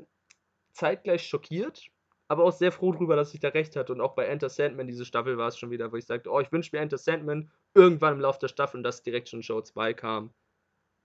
[0.73, 1.91] zeitgleich schockiert,
[2.29, 3.93] aber auch sehr froh drüber, dass ich da recht hatte.
[3.93, 6.41] Und auch bei Enter Sandman, diese Staffel war es schon wieder, wo ich sagte, oh,
[6.41, 9.61] ich wünsche mir Enter Sandman irgendwann im Laufe der Staffel und dass direkt schon Show
[9.61, 10.33] 2 kam.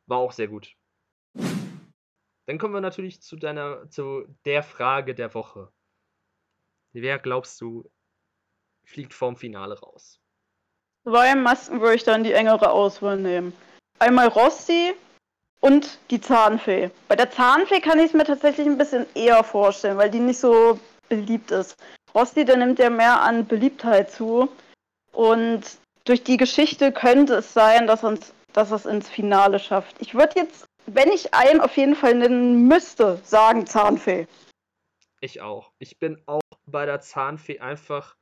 [0.07, 0.75] War auch sehr gut.
[2.45, 5.71] Dann kommen wir natürlich zu deiner, zu der Frage der Woche.
[6.93, 7.91] Wer glaubst du,
[8.83, 10.19] fliegt vorm Finale raus?
[11.03, 13.53] Zwei Masken würde ich dann die engere Auswahl nehmen.
[13.99, 14.93] Einmal Rossi
[15.59, 16.89] und die Zahnfee.
[17.07, 20.39] Bei der Zahnfee kann ich es mir tatsächlich ein bisschen eher vorstellen, weil die nicht
[20.39, 20.79] so
[21.09, 21.75] beliebt ist.
[22.15, 24.49] Rossi, der nimmt ja mehr an Beliebtheit zu.
[25.11, 25.63] Und
[26.05, 29.95] durch die Geschichte könnte es sein, dass, uns, dass es ins Finale schafft.
[29.99, 34.27] Ich würde jetzt, wenn ich einen auf jeden Fall nennen müsste, sagen Zahnfee.
[35.21, 35.71] Ich auch.
[35.79, 38.15] Ich bin auch bei der Zahnfee einfach,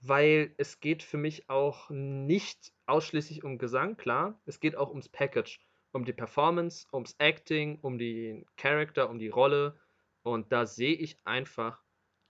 [0.00, 4.40] weil es geht für mich auch nicht ausschließlich um Gesang, klar.
[4.46, 5.60] Es geht auch ums Package,
[5.92, 9.78] um die Performance, ums Acting, um den Charakter, um die Rolle.
[10.22, 11.82] Und da sehe ich einfach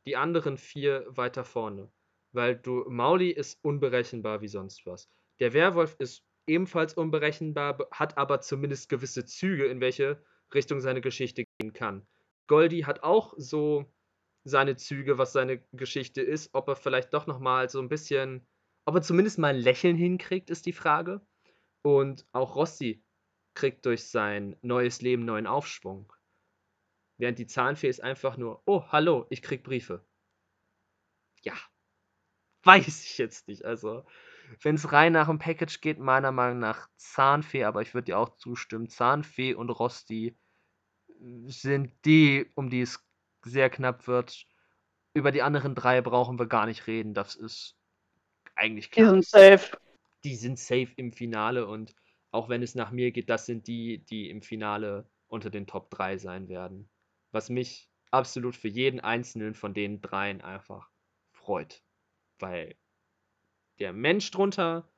[0.06, 1.90] die anderen vier weiter vorne.
[2.32, 5.10] Weil du, Mauli ist unberechenbar wie sonst was.
[5.40, 10.22] Der Werwolf ist ebenfalls unberechenbar, hat aber zumindest gewisse Züge, in welche
[10.54, 12.06] Richtung seine Geschichte gehen kann.
[12.46, 13.92] Goldie hat auch so
[14.44, 16.50] seine Züge, was seine Geschichte ist.
[16.52, 18.46] Ob er vielleicht doch nochmal so ein bisschen,
[18.84, 21.20] ob er zumindest mal ein Lächeln hinkriegt, ist die Frage.
[21.82, 23.02] Und auch Rossi
[23.54, 26.12] kriegt durch sein neues Leben neuen Aufschwung.
[27.20, 30.02] Während die Zahnfee ist einfach nur, oh, hallo, ich krieg Briefe.
[31.42, 31.52] Ja,
[32.62, 33.62] weiß ich jetzt nicht.
[33.62, 34.06] Also,
[34.62, 38.18] wenn es rein nach dem Package geht, meiner Meinung nach Zahnfee, aber ich würde dir
[38.18, 38.88] auch zustimmen.
[38.88, 40.34] Zahnfee und Rosti
[41.44, 43.06] sind die, um die es
[43.44, 44.46] sehr knapp wird.
[45.12, 47.12] Über die anderen drei brauchen wir gar nicht reden.
[47.12, 47.76] Das ist
[48.54, 49.08] eigentlich klar.
[49.08, 49.78] Die sind safe.
[50.24, 51.94] Die sind safe im Finale und
[52.30, 55.90] auch wenn es nach mir geht, das sind die, die im Finale unter den Top
[55.90, 56.88] 3 sein werden.
[57.32, 60.90] Was mich absolut für jeden einzelnen von den dreien einfach
[61.30, 61.82] freut.
[62.38, 62.76] Weil
[63.78, 64.88] der Mensch drunter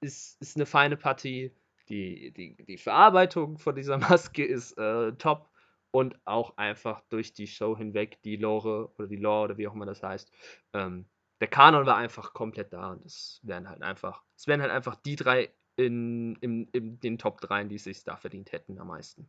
[0.00, 1.54] ist, ist eine feine Partie.
[1.88, 5.50] Die, die, die Verarbeitung von dieser Maske ist äh, top
[5.92, 9.74] und auch einfach durch die Show hinweg die Lore oder die Lore oder wie auch
[9.74, 10.30] immer das heißt.
[10.72, 11.06] Ähm,
[11.40, 14.96] der Kanon war einfach komplett da und es wären halt einfach, es wären halt einfach
[14.96, 19.28] die drei in, in, in den Top 3, die sich da verdient hätten am meisten.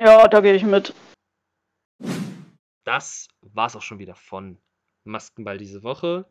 [0.00, 0.92] Ja, da gehe ich mit.
[2.86, 4.62] Das war es auch schon wieder von
[5.04, 6.24] Maskenball diese Woche.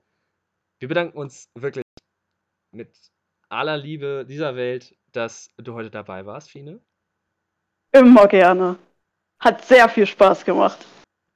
[0.80, 1.84] Wir bedanken uns wirklich
[2.72, 2.96] mit
[3.50, 6.82] aller Liebe dieser Welt, dass du heute dabei warst, Fine.
[7.92, 8.80] Immer gerne.
[9.40, 10.86] Hat sehr viel Spaß gemacht.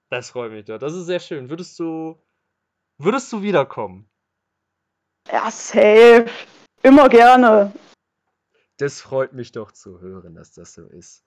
[0.09, 0.79] Das freut mich doch.
[0.79, 1.49] Das ist sehr schön.
[1.49, 2.17] Würdest du,
[2.97, 4.09] würdest du wiederkommen?
[5.29, 6.29] Ja, safe.
[6.81, 7.73] Immer gerne.
[8.77, 11.25] Das freut mich doch zu hören, dass das so ist.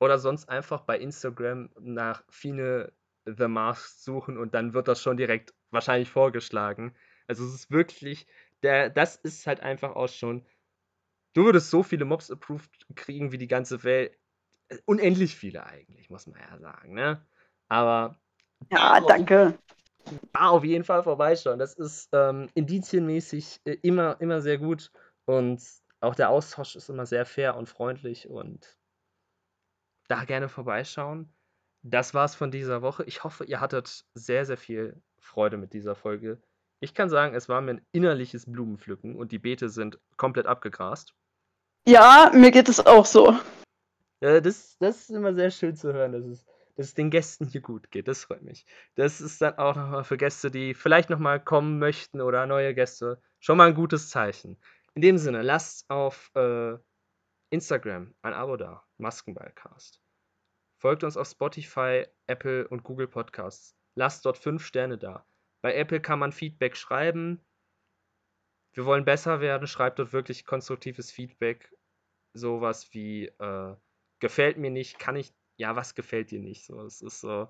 [0.00, 2.92] Oder sonst einfach bei Instagram nach Fine
[3.24, 6.94] The Mask suchen und dann wird das schon direkt wahrscheinlich vorgeschlagen.
[7.28, 8.26] Also es ist wirklich,
[8.62, 10.44] der, das ist halt einfach auch schon.
[11.34, 14.18] Du würdest so viele Mobs approved kriegen wie die ganze Welt.
[14.86, 17.24] Unendlich viele eigentlich, muss man ja sagen, ne?
[17.68, 18.16] Aber.
[18.70, 19.58] Ja, danke.
[20.32, 21.58] Da auf jeden Fall vorbeischauen.
[21.58, 24.90] Das ist ähm, indizienmäßig äh, immer, immer sehr gut
[25.26, 25.62] und
[26.02, 28.76] auch der Austausch ist immer sehr fair und freundlich und
[30.08, 31.32] da gerne vorbeischauen.
[31.82, 33.04] Das war's von dieser Woche.
[33.04, 36.40] Ich hoffe, ihr hattet sehr, sehr viel Freude mit dieser Folge.
[36.80, 41.14] Ich kann sagen, es war mir ein innerliches Blumenpflücken und die Beete sind komplett abgegrast.
[41.86, 43.36] Ja, mir geht es auch so.
[44.20, 46.44] Ja, das, das ist immer sehr schön zu hören, dass es,
[46.76, 48.08] dass es den Gästen hier gut geht.
[48.08, 48.66] Das freut mich.
[48.94, 53.20] Das ist dann auch nochmal für Gäste, die vielleicht nochmal kommen möchten oder neue Gäste,
[53.40, 54.56] schon mal ein gutes Zeichen.
[54.94, 56.76] In dem Sinne, lasst auf äh,
[57.50, 60.00] Instagram ein Abo da, Maskenballcast.
[60.78, 63.76] Folgt uns auf Spotify, Apple und Google Podcasts.
[63.94, 65.26] Lasst dort 5 Sterne da.
[65.62, 67.40] Bei Apple kann man Feedback schreiben.
[68.74, 69.66] Wir wollen besser werden.
[69.66, 71.72] Schreibt dort wirklich konstruktives Feedback.
[72.34, 73.76] Sowas wie, äh,
[74.18, 76.64] gefällt mir nicht, kann ich, ja, was gefällt dir nicht?
[76.64, 77.48] So, es ist so,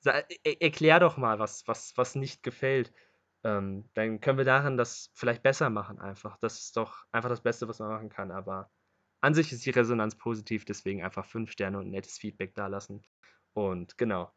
[0.00, 2.92] Sa- er- Erklär doch mal, was, was, was nicht gefällt.
[3.44, 6.38] Ähm, dann können wir darin das vielleicht besser machen einfach.
[6.38, 8.30] Das ist doch einfach das Beste, was man machen kann.
[8.30, 8.70] Aber
[9.20, 13.02] an sich ist die Resonanz positiv, deswegen einfach fünf Sterne und nettes Feedback dalassen.
[13.54, 14.32] Und genau.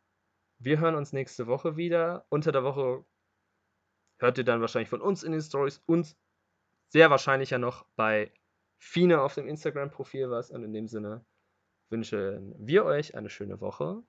[0.60, 2.26] Wir hören uns nächste Woche wieder.
[2.30, 3.06] Unter der Woche
[4.19, 6.15] hört ihr dann wahrscheinlich von uns in den Stories und
[6.90, 8.34] sehr wahrscheinlich ja noch bei
[8.77, 10.52] Fine auf dem Instagram-Profil was.
[10.52, 11.26] Und in dem Sinne
[11.90, 14.03] wünschen wir euch eine schöne Woche.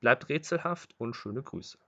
[0.00, 1.78] Bleibt rätselhaft und schöne Grüße.